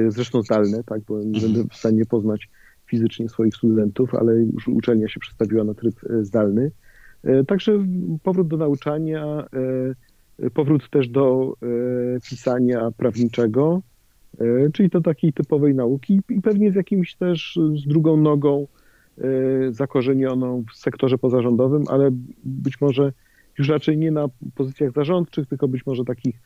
zresztą 0.09 0.42
zdalne, 0.42 0.84
tak, 0.84 1.01
bo 1.09 1.18
nie 1.18 1.24
Mhm. 1.26 1.53
będę 1.53 1.68
w 1.70 1.76
stanie 1.76 2.05
poznać 2.07 2.49
fizycznie 2.86 3.28
swoich 3.28 3.55
studentów, 3.57 4.14
ale 4.14 4.34
już 4.42 4.68
uczelnia 4.68 5.09
się 5.09 5.20
przestawiła 5.20 5.64
na 5.64 5.74
tryb 5.74 5.94
zdalny. 6.22 6.70
Także 7.47 7.86
powrót 8.22 8.49
do 8.49 8.57
nauczania, 8.57 9.47
powrót 10.55 10.91
też 10.91 11.09
do 11.09 11.57
e, 11.62 11.66
pisania 12.20 12.91
prawniczego, 12.97 13.82
e, 14.41 14.70
czyli 14.72 14.89
do 14.89 15.01
takiej 15.01 15.32
typowej 15.32 15.74
nauki 15.74 16.20
i 16.28 16.41
pewnie 16.41 16.72
z 16.72 16.74
jakimś 16.74 17.14
też, 17.14 17.59
z 17.74 17.89
drugą 17.89 18.16
nogą 18.16 18.66
zakorzenioną 19.70 20.64
w 20.72 20.76
sektorze 20.76 21.18
pozarządowym, 21.18 21.84
ale 21.89 22.11
być 22.45 22.80
może 22.80 23.12
już 23.59 23.68
raczej 23.68 23.99
nie 23.99 24.11
na 24.11 24.28
pozycjach 24.55 24.93
zarządczych, 24.93 25.47
tylko 25.47 25.68
być 25.68 25.87
może 25.87 26.05
takich 26.05 26.41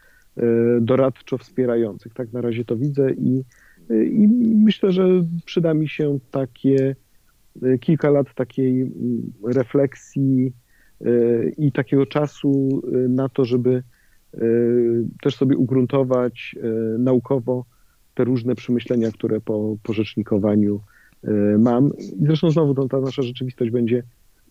doradczo 0.81 1.39
wspierających. 1.39 2.15
Tak 2.15 2.33
na 2.33 2.41
razie 2.41 2.65
to 2.65 2.77
widzę 2.77 3.13
i, 3.13 3.45
i 3.91 4.29
myślę, 4.65 4.93
że 4.93 5.25
przyda 5.45 5.75
mi 5.75 5.89
się 5.89 6.19
takie 6.31 6.97
kilka 7.81 8.11
lat 8.11 8.35
takiej 8.35 8.83
mm, 8.83 9.33
refleksji 9.47 10.53
i 11.59 11.73
takiego 11.73 12.07
czasu 12.07 12.83
e, 12.85 13.09
na 13.09 13.29
to, 13.29 13.45
żeby 13.45 13.83
e, 14.35 14.39
też 15.23 15.37
sobie 15.37 15.57
ugruntować 15.57 16.57
naukowo 16.99 17.65
te 18.15 18.25
różne 18.25 18.55
przemyślenia, 18.55 19.11
które 19.13 19.41
po, 19.41 19.77
po 19.83 19.93
rzecznikowaniu 19.93 20.81
mam. 21.59 21.91
I 21.99 22.27
zresztą 22.27 22.51
znowu 22.51 22.89
ta 22.89 23.01
nasza 23.01 23.23
rzeczywistość 23.23 23.71
będzie, 23.71 24.03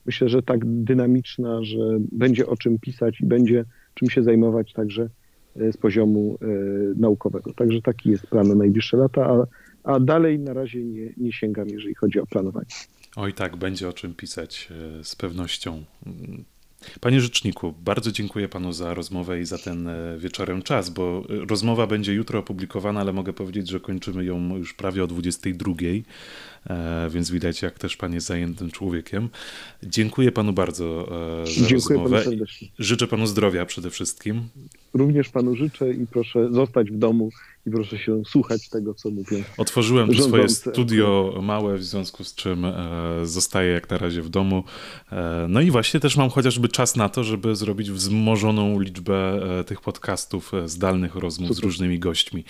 myślę, 0.05 0.29
że 0.29 0.43
tak 0.43 0.65
dynamiczna, 0.65 1.63
że 1.63 1.97
będzie 2.11 2.47
o 2.47 2.57
czym 2.57 2.79
pisać 2.79 3.21
i 3.21 3.25
będzie 3.25 3.65
czym 3.93 4.09
się 4.09 4.23
zajmować 4.23 4.73
także 4.73 5.09
z 5.55 5.77
poziomu 5.77 6.37
naukowego. 6.95 7.53
Także 7.53 7.81
taki 7.81 8.09
jest 8.09 8.27
plan 8.27 8.47
na 8.47 8.55
najbliższe 8.55 8.97
lata, 8.97 9.25
a, 9.25 9.45
a 9.93 9.99
dalej 9.99 10.39
na 10.39 10.53
razie 10.53 10.83
nie, 10.83 11.13
nie 11.17 11.33
sięgam, 11.33 11.67
jeżeli 11.67 11.95
chodzi 11.95 12.19
o 12.19 12.25
planowanie. 12.25 12.67
Oj 13.15 13.33
tak, 13.33 13.55
będzie 13.55 13.89
o 13.89 13.93
czym 13.93 14.13
pisać 14.13 14.67
e, 14.99 15.03
z 15.03 15.15
pewnością. 15.15 15.83
Panie 17.01 17.21
Rzeczniku, 17.21 17.73
bardzo 17.81 18.11
dziękuję 18.11 18.49
Panu 18.49 18.73
za 18.73 18.93
rozmowę 18.93 19.41
i 19.41 19.45
za 19.45 19.57
ten 19.57 19.87
e, 19.87 20.17
wieczorem 20.17 20.61
czas, 20.61 20.89
bo 20.89 21.23
e, 21.29 21.45
rozmowa 21.45 21.87
będzie 21.87 22.13
jutro 22.13 22.39
opublikowana, 22.39 23.01
ale 23.01 23.13
mogę 23.13 23.33
powiedzieć, 23.33 23.69
że 23.69 23.79
kończymy 23.79 24.25
ją 24.25 24.57
już 24.57 24.73
prawie 24.73 25.03
o 25.03 25.07
22, 25.07 25.71
e, 25.71 25.85
więc 27.09 27.31
widać, 27.31 27.61
jak 27.61 27.79
też 27.79 27.97
Pan 27.97 28.13
jest 28.13 28.27
zajętym 28.27 28.71
człowiekiem. 28.71 29.29
Dziękuję 29.83 30.31
Panu 30.31 30.53
bardzo 30.53 31.09
e, 31.43 31.47
za 31.47 31.67
Dziękuję 31.67 31.99
panu 31.99 32.09
rozmowę. 32.09 32.23
serdecznie. 32.23 32.67
Życzę 32.79 33.07
Panu 33.07 33.27
zdrowia 33.27 33.65
przede 33.65 33.89
wszystkim. 33.89 34.41
Również 34.93 35.29
panu 35.29 35.55
życzę 35.55 35.91
i 35.93 36.07
proszę 36.07 36.47
zostać 36.51 36.91
w 36.91 36.97
domu 36.97 37.29
i 37.65 37.71
proszę 37.71 37.97
się 37.97 38.21
słuchać 38.25 38.69
tego, 38.69 38.93
co 38.93 39.09
mówię. 39.09 39.43
Otworzyłem 39.57 40.07
tu 40.07 40.23
swoje 40.23 40.49
studio 40.49 41.33
małe, 41.41 41.77
w 41.77 41.83
związku 41.83 42.23
z 42.23 42.35
czym 42.35 42.65
e, 42.65 42.73
zostaję 43.23 43.71
jak 43.71 43.89
na 43.89 43.97
razie 43.97 44.21
w 44.21 44.29
domu. 44.29 44.63
E, 45.11 45.45
no 45.49 45.61
i 45.61 45.71
właśnie 45.71 45.99
też 45.99 46.17
mam 46.17 46.29
chociażby 46.29 46.69
czas 46.69 46.95
na 46.95 47.09
to, 47.09 47.23
żeby 47.23 47.55
zrobić 47.55 47.91
wzmożoną 47.91 48.79
liczbę 48.79 49.39
e, 49.59 49.63
tych 49.63 49.81
podcastów, 49.81 50.53
e, 50.53 50.69
zdalnych 50.69 51.15
rozmów 51.15 51.49
z 51.49 51.55
Super. 51.55 51.65
różnymi 51.65 51.99
gośćmi. 51.99 52.43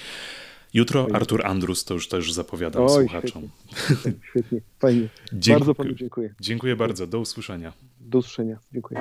Jutro. 0.73 1.07
Artur 1.13 1.45
Andrus, 1.45 1.85
to 1.85 1.93
już 1.93 2.07
też 2.07 2.33
zapowiadam 2.33 2.83
Oj, 2.83 2.89
słuchaczom. 2.89 3.49
Świetnie, 3.85 4.13
świetnie, 4.29 4.61
fajnie. 4.79 5.07
Dziękuję. 5.33 5.59
Bardzo 5.59 5.75
panu 5.75 5.93
dziękuję. 5.93 6.33
Dziękuję 6.39 6.75
bardzo, 6.75 7.07
do 7.07 7.19
usłyszenia. 7.19 7.73
Do 7.99 8.17
usłyszenia. 8.17 8.59
Dziękuję. 8.73 8.99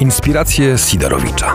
Inspiracje 0.00 0.78
Sidorowicza. 0.78 1.54